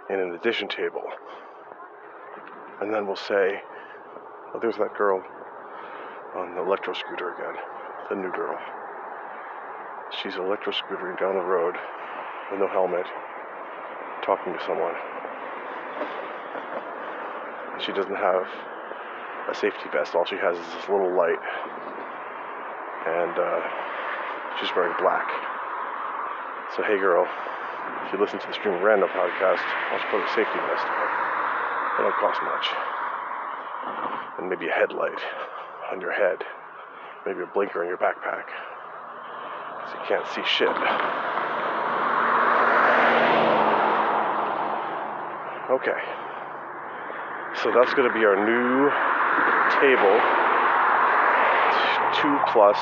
in 0.09 0.21
an 0.21 0.35
addition 0.35 0.69
table. 0.69 1.03
And 2.81 2.95
then 2.95 3.07
we'll 3.07 3.17
say, 3.17 3.61
oh, 4.55 4.59
there's 4.61 4.77
that 4.77 4.97
girl 4.97 5.23
on 6.37 6.55
the 6.55 6.63
electro 6.63 6.95
scooter 6.95 7.35
again, 7.35 7.57
the 8.09 8.17
new 8.17 8.33
girl. 8.33 8.57
She's 10.23 10.37
electro 10.37 10.73
scootering 10.73 11.19
down 11.19 11.35
the 11.35 11.43
road 11.43 11.75
with 12.51 12.61
no 12.61 12.69
helmet, 12.69 13.07
talking 14.23 14.53
to 14.53 14.61
someone. 14.65 14.95
She 17.85 17.93
doesn't 17.93 18.17
have 18.17 18.47
a 19.49 19.55
safety 19.55 19.89
vest. 19.93 20.15
All 20.15 20.25
she 20.25 20.37
has 20.37 20.57
is 20.57 20.67
this 20.75 20.89
little 20.89 21.17
light, 21.17 21.39
and 23.07 23.39
uh, 23.39 23.61
she's 24.61 24.71
wearing 24.77 24.95
black. 24.99 25.29
So, 26.77 26.83
hey, 26.83 26.99
girl, 26.99 27.27
if 28.07 28.13
you 28.13 28.19
listen 28.21 28.39
to 28.39 28.47
the 28.47 28.55
Stream 28.55 28.75
of 28.75 28.83
Random 28.83 29.09
podcast, 29.09 29.63
put 30.11 30.21
a 30.21 30.29
safety 30.35 30.59
vest 30.69 30.87
on? 30.87 31.09
They 31.97 32.05
don't 32.05 32.19
cost 32.21 32.41
much. 32.43 32.67
And 34.39 34.49
maybe 34.49 34.69
a 34.69 34.73
headlight 34.73 35.19
on 35.91 36.01
your 36.01 36.13
head, 36.13 36.45
maybe 37.27 37.43
a 37.43 37.47
blinker 37.47 37.83
in 37.83 37.89
your 37.89 37.99
backpack, 37.99 38.47
so 39.89 39.99
you 39.99 40.05
can't 40.07 40.27
see 40.29 40.43
shit. 40.47 40.69
Okay. 45.71 46.01
So 47.63 47.71
that's 47.73 47.95
going 47.95 48.09
to 48.09 48.15
be 48.15 48.25
our 48.25 48.35
new 48.35 48.91
table. 49.81 50.50
2 52.23 52.39
plus 52.53 52.79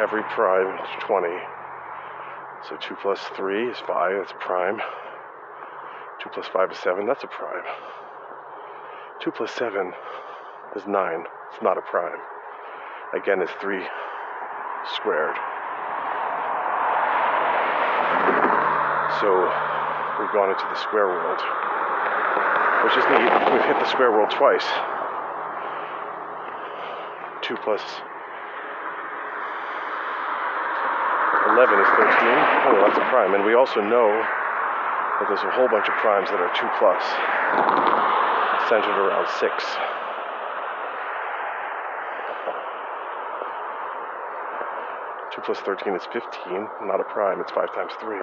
every 0.00 0.22
prime 0.34 0.78
is 0.78 0.90
20. 1.00 1.28
So 2.68 2.76
2 2.76 2.96
plus 3.02 3.20
3 3.36 3.70
is 3.70 3.78
5, 3.78 4.16
that's 4.18 4.32
a 4.32 4.34
prime. 4.34 4.80
2 6.22 6.28
plus 6.32 6.46
5 6.48 6.72
is 6.72 6.78
7, 6.78 7.06
that's 7.06 7.24
a 7.24 7.26
prime. 7.26 7.64
2 9.20 9.30
plus 9.30 9.50
7 9.52 9.92
is 10.76 10.86
9, 10.86 11.24
it's 11.52 11.62
not 11.62 11.78
a 11.78 11.82
prime. 11.82 12.18
Again, 13.14 13.42
it's 13.42 13.52
3 13.60 13.80
squared. 14.94 15.36
So 19.20 19.28
we've 20.18 20.32
gone 20.32 20.50
into 20.50 20.66
the 20.68 20.76
square 20.76 21.06
world 21.06 21.40
which 22.84 22.96
is 22.96 23.04
neat. 23.10 23.30
We've 23.52 23.62
hit 23.62 23.78
the 23.78 23.88
square 23.88 24.10
world 24.10 24.30
twice. 24.30 24.66
2 27.42 27.56
plus 27.62 27.80
11 31.52 31.80
is 31.80 31.90
13. 32.00 32.08
Oh, 32.08 32.80
that's 32.80 32.96
a 32.96 33.06
prime. 33.12 33.34
And 33.34 33.44
we 33.44 33.54
also 33.54 33.80
know 33.80 34.08
that 34.08 35.26
there's 35.28 35.44
a 35.44 35.52
whole 35.52 35.68
bunch 35.68 35.88
of 35.88 35.94
primes 36.00 36.28
that 36.32 36.40
are 36.40 36.52
2 36.56 36.64
plus, 36.80 37.04
centered 38.68 38.96
around 38.96 39.28
6. 39.28 39.64
Two 45.32 45.40
plus 45.40 45.60
thirteen 45.60 45.94
is 45.94 46.04
fifteen, 46.12 46.68
not 46.84 47.00
a 47.00 47.04
prime, 47.04 47.40
it's 47.40 47.50
five 47.52 47.74
times 47.74 47.92
three. 47.98 48.20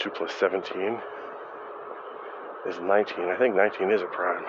2 0.00 0.08
plus 0.10 0.32
17 0.32 0.98
is 2.66 2.80
19. 2.80 3.24
I 3.28 3.36
think 3.36 3.54
19 3.54 3.90
is 3.90 4.00
a 4.00 4.06
prime. 4.06 4.44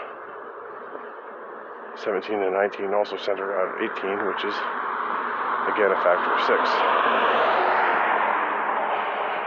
17 2.03 2.34
and 2.34 2.53
19 2.53 2.94
also 2.94 3.15
center 3.18 3.53
out 3.61 3.78
of 3.78 3.82
18, 3.82 4.26
which 4.26 4.41
is 4.41 4.57
again 5.69 5.94
a 5.94 5.99
factor 6.02 6.34
of 6.34 6.41
6. 6.49 6.57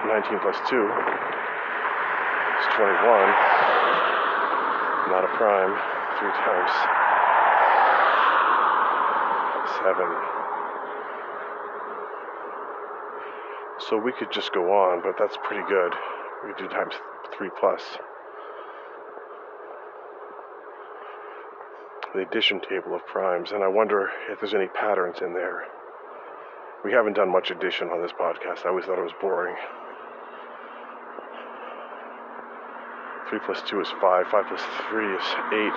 19 0.07 0.39
plus 0.39 0.55
2 0.71 0.79
is 2.55 2.67
21. 2.79 2.95
Not 5.11 5.27
a 5.27 5.31
prime. 5.35 5.75
3 6.21 6.31
times 6.31 6.71
7. 9.83 10.35
So 13.91 13.99
we 13.99 14.13
could 14.13 14.31
just 14.31 14.53
go 14.55 14.71
on, 14.71 15.03
but 15.03 15.17
that's 15.19 15.37
pretty 15.43 15.65
good. 15.69 15.93
We 16.47 16.55
do 16.57 16.69
times 16.69 16.95
3 17.37 17.51
plus. 17.59 17.83
The 22.15 22.21
addition 22.21 22.61
table 22.61 22.95
of 22.95 23.05
primes, 23.07 23.51
and 23.51 23.65
I 23.65 23.67
wonder 23.67 24.09
if 24.31 24.39
there's 24.39 24.55
any 24.55 24.69
patterns 24.69 25.17
in 25.21 25.35
there. 25.35 25.65
We 26.85 26.93
haven't 26.93 27.15
done 27.15 27.29
much 27.29 27.51
addition 27.51 27.89
on 27.89 28.01
this 28.03 28.13
podcast. 28.13 28.65
I 28.65 28.69
always 28.69 28.85
thought 28.85 29.01
it 29.01 29.03
was 29.03 29.11
boring. 29.21 29.57
3 33.31 33.39
plus 33.45 33.63
2 33.67 33.81
is 33.81 33.89
5. 34.01 34.27
5 34.29 34.47
plus 34.47 34.63
3 34.91 35.15
is 35.17 35.25
8. 35.25 35.75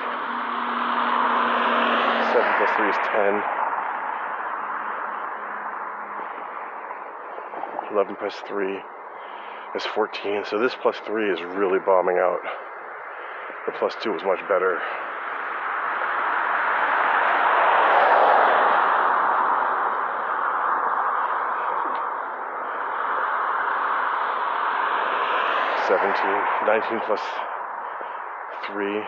7 2.34 2.54
plus 2.62 2.70
3 2.78 2.90
is 2.90 2.98
10. 3.02 3.42
11 7.94 8.16
plus 8.20 8.36
3 8.48 8.78
is 9.76 9.86
14. 9.96 10.44
So 10.46 10.60
this 10.60 10.76
plus 10.80 10.98
3 11.04 11.32
is 11.32 11.42
really 11.42 11.80
bombing 11.80 12.20
out. 12.20 12.42
The 13.66 13.72
plus 13.80 13.96
2 14.04 14.12
was 14.12 14.24
much 14.24 14.42
better. 14.48 14.80
17, 25.88 26.07
19 26.24 27.00
plus 27.06 27.22
3, 28.66 29.02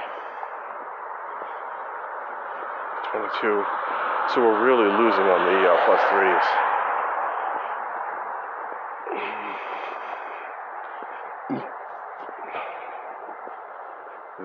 22. 3.12 3.64
So 4.34 4.42
we're 4.42 4.64
really 4.64 4.86
losing 4.86 5.26
on 5.26 5.42
the 5.46 5.58
uh, 5.68 5.78
plus 5.86 6.02
threes. 6.10 6.48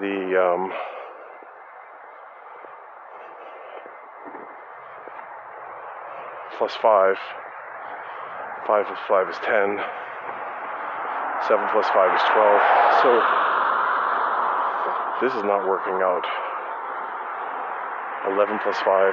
The 0.01 0.19
um, 0.41 0.73
plus 6.59 6.75
5, 6.75 7.17
5 8.67 8.87
plus 8.87 8.99
5 9.07 9.29
is 9.29 9.37
10. 9.45 10.04
7 11.49 11.69
plus 11.73 11.89
5 11.93 12.15
is 12.15 12.25
12. 12.33 12.61
So 13.05 13.11
this 15.21 15.33
is 15.37 15.45
not 15.45 15.69
working 15.69 16.01
out. 16.01 16.25
11 18.33 18.59
plus 18.65 18.79
5, 18.81 19.13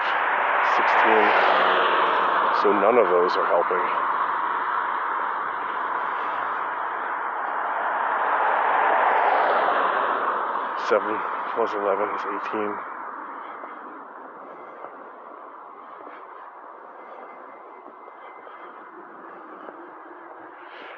16. 0.76 1.52
So 2.64 2.72
none 2.72 2.98
of 2.98 3.08
those 3.10 3.36
are 3.36 3.48
helping. 3.48 3.82
Seven 10.88 11.18
plus 11.56 11.72
eleven 11.74 12.10
is 12.16 12.22
eighteen. 12.22 12.76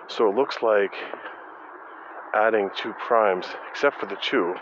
So 0.08 0.30
it 0.30 0.36
looks 0.36 0.62
like 0.62 0.94
adding 2.34 2.70
two 2.76 2.94
primes, 2.94 3.46
except 3.70 4.00
for 4.00 4.08
the 4.08 4.18
two, 4.22 4.56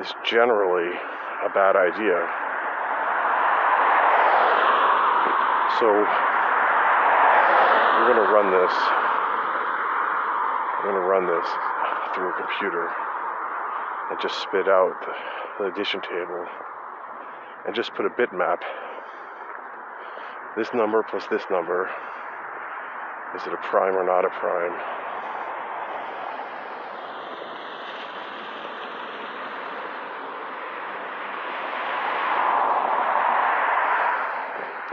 is 0.00 0.12
generally 0.24 0.96
a 1.44 1.48
bad 1.50 1.76
idea. 1.76 2.26
So 5.78 5.86
we're 7.94 8.14
going 8.14 8.26
to 8.26 8.32
run 8.32 8.50
this. 8.50 8.72
I'm 10.78 10.84
going 10.84 10.94
to 10.94 11.06
run 11.06 11.26
this 11.26 11.48
through 12.14 12.30
a 12.30 12.36
computer 12.40 12.88
and 14.10 14.18
just 14.20 14.40
spit 14.40 14.68
out 14.68 14.96
the 15.58 15.66
addition 15.66 16.00
table 16.00 16.46
and 17.66 17.74
just 17.74 17.94
put 17.94 18.06
a 18.06 18.10
bitmap. 18.10 18.62
This 20.56 20.68
number 20.72 21.02
plus 21.02 21.26
this 21.30 21.42
number. 21.50 21.90
Is 23.36 23.42
it 23.46 23.52
a 23.52 23.58
prime 23.58 23.94
or 23.94 24.04
not 24.04 24.24
a 24.24 24.30
prime? 24.30 25.07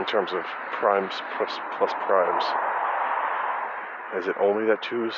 In 0.06 0.12
terms 0.12 0.30
of 0.32 0.44
primes 0.78 1.12
plus, 1.36 1.50
plus 1.78 1.90
primes. 2.06 2.44
Is 4.16 4.28
it 4.28 4.36
only 4.40 4.64
that 4.66 4.80
twos 4.80 5.14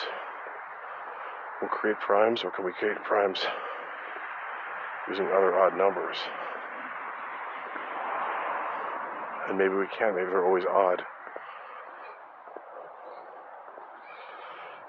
will 1.61 1.69
create 1.69 2.01
primes, 2.01 2.43
or 2.43 2.51
can 2.51 2.65
we 2.65 2.73
create 2.73 2.97
primes 3.05 3.39
using 5.07 5.27
other 5.27 5.59
odd 5.59 5.77
numbers? 5.77 6.17
And 9.49 9.59
maybe 9.59 9.75
we 9.75 9.87
can, 9.89 10.15
maybe 10.15 10.31
they're 10.31 10.47
always 10.47 10.65
odd. 10.65 11.03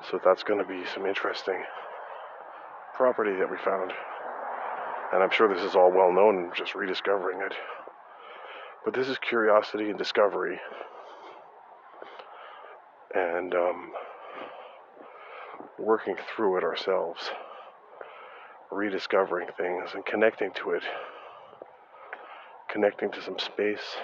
So 0.09 0.19
that's 0.23 0.43
going 0.43 0.59
to 0.59 0.65
be 0.65 0.85
some 0.93 1.05
interesting 1.05 1.61
property 2.95 3.35
that 3.37 3.51
we 3.51 3.57
found. 3.57 3.91
And 5.11 5.21
I'm 5.21 5.31
sure 5.31 5.53
this 5.53 5.63
is 5.63 5.75
all 5.75 5.91
well 5.91 6.13
known, 6.13 6.51
just 6.55 6.73
rediscovering 6.73 7.41
it. 7.41 7.53
But 8.89 8.97
this 8.97 9.07
is 9.07 9.19
curiosity 9.19 9.91
and 9.91 9.99
discovery. 9.99 10.59
And 13.13 13.53
um, 13.53 13.91
working 15.77 16.15
through 16.35 16.57
it 16.57 16.63
ourselves, 16.63 17.29
rediscovering 18.71 19.49
things 19.55 19.91
and 19.93 20.03
connecting 20.03 20.49
to 20.53 20.71
it, 20.71 20.81
connecting 22.67 23.11
to 23.11 23.21
some 23.21 23.37
space 23.37 23.97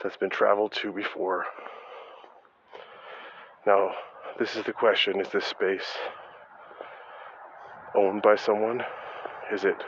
that's 0.00 0.16
been 0.16 0.30
traveled 0.30 0.70
to 0.74 0.92
before. 0.92 1.46
Now, 3.66 3.90
this 4.38 4.54
is 4.54 4.64
the 4.64 4.72
question 4.72 5.20
is 5.20 5.30
this 5.30 5.46
space 5.46 5.96
owned 7.96 8.22
by 8.22 8.36
someone? 8.36 8.84
Is 9.52 9.64
it 9.64 9.82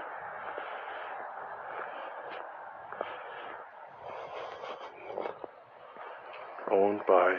owned 6.90 7.02
by 7.06 7.36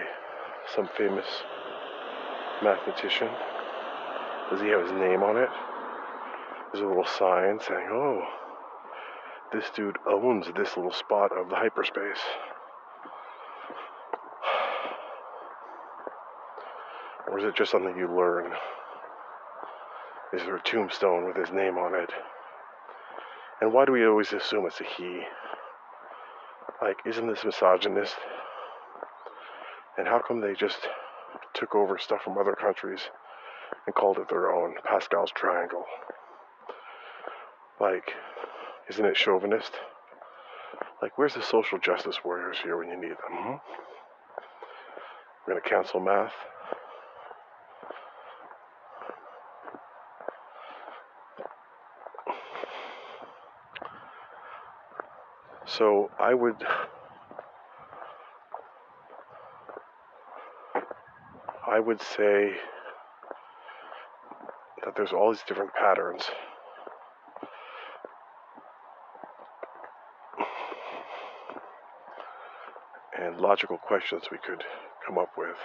some 0.76 0.88
famous 0.98 1.26
mathematician? 2.64 3.28
Does 4.49 4.61
he 4.61 4.68
have 4.68 4.84
his 4.84 4.91
name 4.91 5.23
on 5.23 5.36
it? 5.36 5.49
There's 6.72 6.84
a 6.84 6.88
little 6.88 7.06
sign 7.06 7.60
saying, 7.60 7.88
oh, 7.91 8.22
this 9.52 9.65
dude 9.76 9.98
owns 10.07 10.48
this 10.56 10.78
little 10.78 10.94
spot 10.94 11.38
of 11.38 11.49
the 11.49 11.56
hyperspace. 11.56 12.22
Or 17.30 17.40
is 17.40 17.45
it 17.45 17.56
just 17.56 17.72
something 17.72 17.98
you 17.98 18.07
learn? 18.07 18.52
Is 20.34 20.44
there 20.44 20.56
a 20.56 20.64
tombstone 20.64 21.26
with 21.26 21.36
his 21.36 21.52
name 21.52 21.78
on 21.78 21.94
it? 21.94 22.10
And 23.60 23.73
why 23.73 23.86
do 23.86 23.91
we 23.91 24.06
always 24.06 24.32
assume 24.32 24.65
it's 24.65 24.80
a 24.80 24.86
he? 24.86 25.23
Like, 26.82 26.98
isn't 27.06 27.28
this 27.28 27.44
misogynist? 27.44 28.15
And 29.97 30.07
how 30.07 30.22
come 30.26 30.41
they 30.41 30.53
just 30.53 30.80
took 31.53 31.76
over 31.76 31.97
stuff 31.97 32.22
from 32.23 32.38
other 32.38 32.55
countries 32.55 33.01
and 33.85 33.93
called 33.93 34.18
it 34.18 34.30
their 34.30 34.51
own? 34.51 34.76
Pascal's 34.84 35.31
Triangle. 35.31 35.85
Like, 37.80 38.13
isn't 38.89 39.05
it 39.05 39.18
chauvinist? 39.18 39.72
Like, 41.01 41.18
where's 41.18 41.34
the 41.34 41.41
social 41.41 41.80
justice 41.80 42.19
warriors 42.23 42.57
here 42.63 42.77
when 42.77 42.89
you 42.89 42.99
need 42.99 43.11
them? 43.11 43.18
Hmm? 43.31 43.55
We're 45.45 45.53
going 45.53 45.63
to 45.63 45.69
cancel 45.69 45.99
math. 45.99 46.34
So 55.65 56.11
I 56.19 56.34
would 56.34 56.57
I 61.72 61.80
would 61.80 62.02
say 62.02 62.52
that 64.84 64.93
there's 64.98 65.14
all 65.14 65.31
these 65.31 65.41
different 65.48 65.72
patterns. 65.73 66.23
And 73.18 73.38
logical 73.38 73.77
questions 73.77 74.23
we 74.30 74.38
could 74.45 74.65
come 75.07 75.18
up 75.18 75.30
with. 75.38 75.56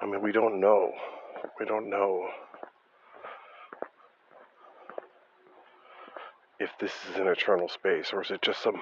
I 0.00 0.06
mean, 0.06 0.22
we 0.22 0.32
don't 0.32 0.60
know. 0.60 0.92
We 1.58 1.66
don't 1.66 1.90
know 1.90 2.28
if 6.58 6.70
this 6.80 6.92
is 7.10 7.16
an 7.16 7.26
eternal 7.26 7.68
space 7.68 8.10
or 8.12 8.22
is 8.22 8.30
it 8.30 8.40
just 8.40 8.62
some 8.62 8.80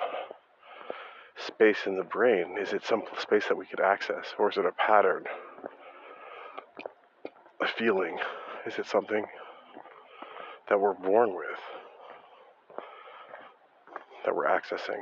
space 1.36 1.86
in 1.86 1.96
the 1.96 2.04
brain? 2.04 2.56
Is 2.60 2.72
it 2.72 2.84
some 2.84 3.02
space 3.20 3.48
that 3.48 3.56
we 3.56 3.66
could 3.66 3.80
access 3.80 4.34
or 4.38 4.50
is 4.50 4.56
it 4.58 4.64
a 4.64 4.72
pattern? 4.72 5.24
A 7.60 7.66
feeling? 7.66 8.18
Is 8.66 8.78
it 8.78 8.86
something 8.86 9.24
that 10.68 10.80
we're 10.80 10.94
born 10.94 11.34
with? 11.34 11.58
That 14.24 14.36
we're 14.36 14.46
accessing? 14.46 15.00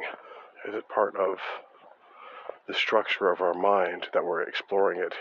Is 0.66 0.74
it 0.74 0.88
part 0.88 1.14
of 1.16 1.38
the 2.66 2.74
structure 2.74 3.30
of 3.30 3.40
our 3.42 3.54
mind 3.54 4.06
that 4.14 4.24
we're 4.24 4.42
exploring 4.42 4.98
it 5.00 5.12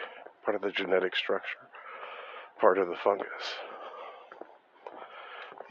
part 0.46 0.56
of 0.56 0.62
the 0.62 0.70
genetic 0.70 1.16
structure, 1.16 1.58
part 2.62 2.78
of 2.78 2.88
the 2.88 2.96
fungus, 3.04 3.28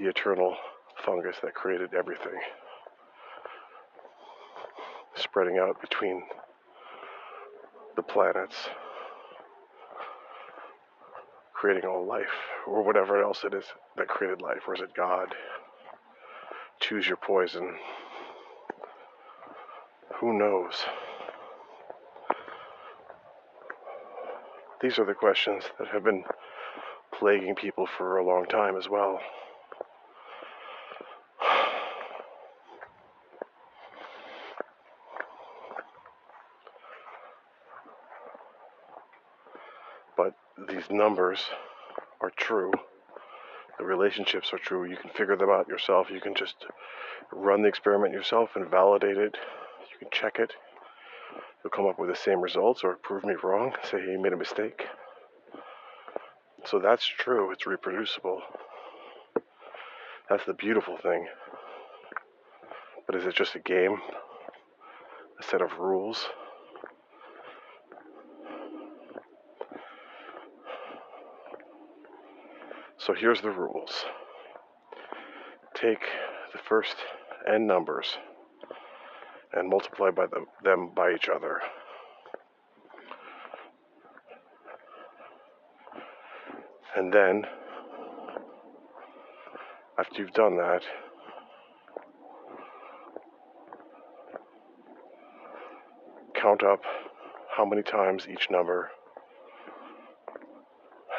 the 0.01 0.07
eternal 0.07 0.57
fungus 1.07 1.37
that 1.43 1.55
created 1.55 1.95
everything, 1.95 2.41
spreading 5.15 5.59
out 5.59 5.81
between 5.81 6.25
the 7.95 8.03
planets, 8.03 8.57
creating 11.55 11.89
all 11.89 12.05
life, 12.05 12.27
or 12.67 12.83
whatever 12.83 13.23
else 13.23 13.45
it 13.45 13.55
is 13.55 13.65
that 13.97 14.09
created 14.09 14.43
life, 14.43 14.63
or 14.67 14.75
is 14.75 14.81
it 14.81 14.93
God? 14.97 15.29
Choose 16.81 17.07
your 17.07 17.17
poison. 17.17 17.77
Who 20.21 20.37
knows? 20.37 20.75
These 24.85 24.99
are 24.99 25.07
the 25.07 25.15
questions 25.15 25.65
that 25.79 25.89
have 25.89 26.05
been 26.05 26.25
plaguing 27.19 27.55
people 27.55 27.87
for 27.87 28.19
a 28.19 28.23
long 28.23 28.45
time 28.45 28.77
as 28.77 28.87
well. 28.87 29.19
But 40.19 40.35
these 40.69 40.91
numbers 40.91 41.47
are 42.21 42.29
true. 42.37 42.71
The 43.79 43.87
relationships 43.87 44.53
are 44.53 44.59
true. 44.59 44.85
You 44.85 44.99
can 44.99 45.09
figure 45.09 45.35
them 45.35 45.49
out 45.49 45.67
yourself. 45.67 46.11
You 46.11 46.21
can 46.21 46.35
just 46.35 46.57
run 47.33 47.63
the 47.63 47.69
experiment 47.69 48.13
yourself 48.13 48.51
and 48.55 48.71
validate 48.71 49.17
it. 49.17 49.35
You 49.91 49.99
can 49.99 50.09
check 50.13 50.39
it. 50.39 50.53
You'll 51.65 51.71
come 51.71 51.87
up 51.87 51.99
with 51.99 52.11
the 52.11 52.17
same 52.17 52.43
results 52.43 52.85
or 52.85 52.97
prove 52.97 53.25
me 53.25 53.35
wrong, 53.43 53.73
say 53.91 53.99
he 53.99 54.19
made 54.19 54.35
a 54.35 54.37
mistake. 54.37 54.87
So 56.67 56.79
that's 56.79 57.07
true, 57.07 57.53
it's 57.53 57.67
reproducible. 57.67 58.43
That's 60.29 60.45
the 60.45 60.53
beautiful 60.53 60.99
thing. 60.99 61.27
But 63.07 63.17
is 63.17 63.25
it 63.25 63.35
just 63.35 63.55
a 63.55 63.61
game? 63.61 63.97
A 65.41 65.43
set 65.43 65.63
of 65.63 65.79
rules? 65.79 66.27
So 72.99 73.15
here's 73.15 73.41
the 73.41 73.51
rules. 73.51 74.05
Take 75.75 76.01
the 76.53 76.59
first 76.59 76.97
n 77.47 77.67
numbers 77.67 78.19
and 79.55 79.69
multiply 79.69 80.11
by 80.11 80.27
them, 80.27 80.47
them 80.63 80.91
by 80.95 81.13
each 81.13 81.29
other. 81.29 81.61
And 86.97 87.13
then, 87.13 87.45
after 89.99 90.23
you've 90.23 90.33
done 90.33 90.57
that, 90.59 90.83
count 96.35 96.63
up 96.63 96.83
how 97.57 97.65
many 97.65 97.83
times 97.83 98.27
each 98.29 98.49
number 98.51 98.91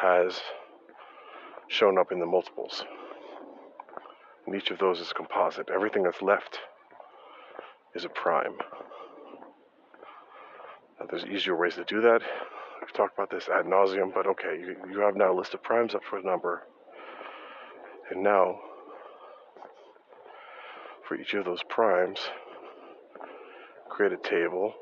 has 0.01 0.39
shown 1.67 1.97
up 1.97 2.11
in 2.11 2.19
the 2.19 2.25
multiples. 2.25 2.85
And 4.45 4.55
each 4.55 4.71
of 4.71 4.79
those 4.79 4.99
is 4.99 5.11
composite. 5.11 5.69
Everything 5.73 6.03
that's 6.03 6.21
left 6.21 6.59
is 7.95 8.05
a 8.05 8.09
prime. 8.09 8.55
Now, 10.99 11.07
there's 11.09 11.25
easier 11.25 11.55
ways 11.55 11.75
to 11.75 11.85
do 11.85 12.01
that. 12.01 12.21
We've 12.81 12.93
talked 12.93 13.17
about 13.17 13.31
this 13.31 13.47
ad 13.47 13.65
nauseum, 13.65 14.13
but 14.13 14.27
okay, 14.27 14.59
you, 14.59 14.75
you 14.91 14.99
have 14.99 15.15
now 15.15 15.31
a 15.31 15.37
list 15.37 15.53
of 15.53 15.63
primes 15.63 15.95
up 15.95 16.01
for 16.09 16.19
a 16.19 16.23
number. 16.23 16.63
And 18.11 18.21
now, 18.21 18.59
for 21.07 21.15
each 21.15 21.33
of 21.33 21.45
those 21.45 21.63
primes, 21.69 22.19
create 23.89 24.11
a 24.11 24.29
table 24.29 24.73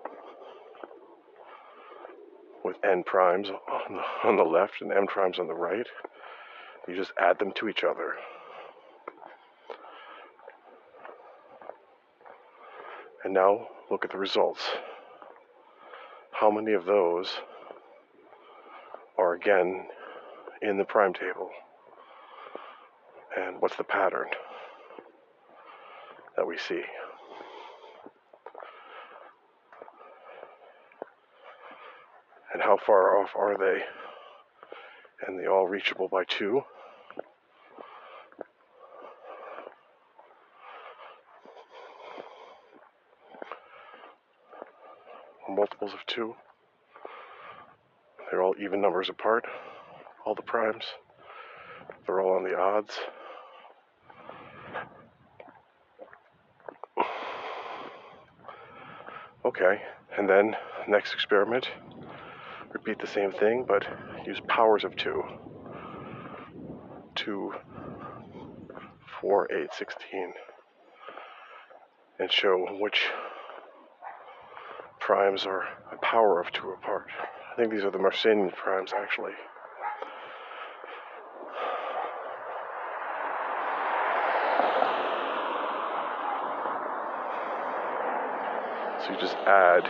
with 2.64 2.78
n 2.84 3.04
primes 3.04 3.50
on 3.50 3.96
the, 3.96 4.28
on 4.28 4.36
the 4.38 4.44
left 4.44 4.82
and 4.82 4.92
m 4.92 5.06
primes 5.06 5.38
on 5.38 5.48
the 5.48 5.54
right. 5.54 5.88
You 6.88 6.96
just 6.96 7.12
add 7.20 7.40
them 7.40 7.52
to 7.56 7.70
each 7.70 7.84
other. 7.84 8.16
And 13.34 13.42
now 13.42 13.68
look 13.90 14.06
at 14.06 14.12
the 14.12 14.20
results. 14.20 14.62
How 16.34 16.52
many 16.52 16.74
of 16.74 16.86
those 16.86 17.32
are 19.18 19.34
again 19.34 19.88
in 20.62 20.78
the 20.78 20.84
prime 20.84 21.16
table? 21.16 21.50
And 23.36 23.60
what's 23.60 23.76
the 23.76 23.86
pattern 23.86 24.28
that 26.38 26.46
we 26.46 26.60
see? 26.60 26.84
And 32.54 32.62
how 32.62 32.78
far 32.78 33.20
off 33.20 33.32
are 33.36 33.58
they? 33.58 33.82
And 35.26 35.40
they 35.40 35.48
all 35.48 35.68
reachable 35.68 36.08
by 36.08 36.24
two? 36.26 36.62
2. 46.14 46.36
They're 48.30 48.42
all 48.42 48.56
even 48.62 48.82
numbers 48.82 49.10
apart, 49.10 49.46
all 50.26 50.36
the 50.36 50.42
primes. 50.42 50.86
They're 52.06 52.22
all 52.22 52.36
on 52.36 52.44
the 52.44 52.56
odds. 52.56 53.00
Okay, 59.46 59.82
and 60.18 60.30
then 60.30 60.56
next 60.88 61.14
experiment, 61.14 61.68
repeat 62.72 63.00
the 63.00 63.08
same 63.08 63.32
thing, 63.32 63.66
but 63.68 63.84
use 64.26 64.40
powers 64.48 64.84
of 64.84 64.96
2. 64.96 65.24
2, 67.16 67.54
4, 69.22 69.52
8, 69.52 69.74
16. 69.74 70.34
And 72.20 72.32
show 72.32 72.66
which 72.80 73.10
primes 75.00 75.46
are 75.46 75.66
power 76.04 76.40
of 76.40 76.52
two 76.52 76.70
apart. 76.72 77.08
I 77.52 77.56
think 77.56 77.72
these 77.72 77.84
are 77.84 77.92
the 77.92 77.98
Mersenne 77.98 78.54
primes, 78.56 78.92
actually. 78.96 79.32
So 89.00 89.12
you 89.12 89.20
just 89.20 89.36
add 89.36 89.84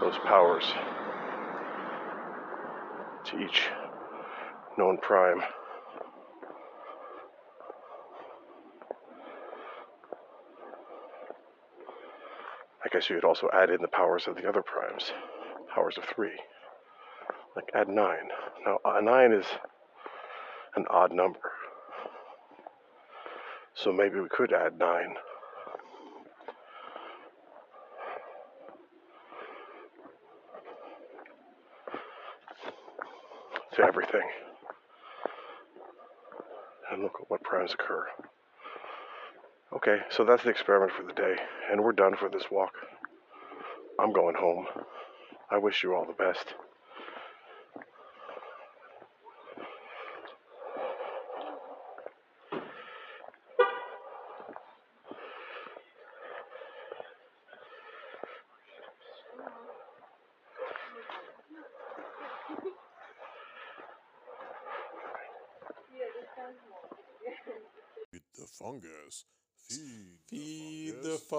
those 0.00 0.16
powers 0.24 0.64
to 3.26 3.38
each 3.38 3.68
known 4.78 4.98
prime. 4.98 5.42
Guess 12.92 13.08
you 13.08 13.16
could 13.16 13.24
also 13.24 13.48
add 13.52 13.70
in 13.70 13.80
the 13.82 13.88
powers 13.88 14.26
of 14.26 14.36
the 14.36 14.48
other 14.48 14.62
primes, 14.62 15.12
powers 15.72 15.96
of 15.96 16.04
three. 16.04 16.38
Like 17.54 17.70
add 17.74 17.88
nine. 17.88 18.28
Now, 18.64 18.78
a 18.84 19.02
nine 19.02 19.32
is 19.32 19.46
an 20.76 20.86
odd 20.90 21.12
number. 21.12 21.38
So 23.74 23.92
maybe 23.92 24.20
we 24.20 24.28
could 24.28 24.52
add 24.52 24.78
nine. 24.78 25.14
To 33.76 33.82
everything. 33.82 34.28
And 36.90 37.02
look 37.02 37.18
at 37.20 37.30
what 37.30 37.42
primes 37.42 37.72
occur. 37.72 38.06
Okay, 39.82 40.02
so 40.10 40.26
that's 40.26 40.42
the 40.42 40.50
experiment 40.50 40.92
for 40.92 41.04
the 41.04 41.14
day, 41.14 41.36
and 41.70 41.82
we're 41.82 41.92
done 41.92 42.14
for 42.14 42.28
this 42.28 42.44
walk. 42.50 42.72
I'm 43.98 44.12
going 44.12 44.34
home. 44.34 44.66
I 45.50 45.56
wish 45.56 45.82
you 45.82 45.94
all 45.94 46.04
the 46.04 46.12
best. 46.12 46.52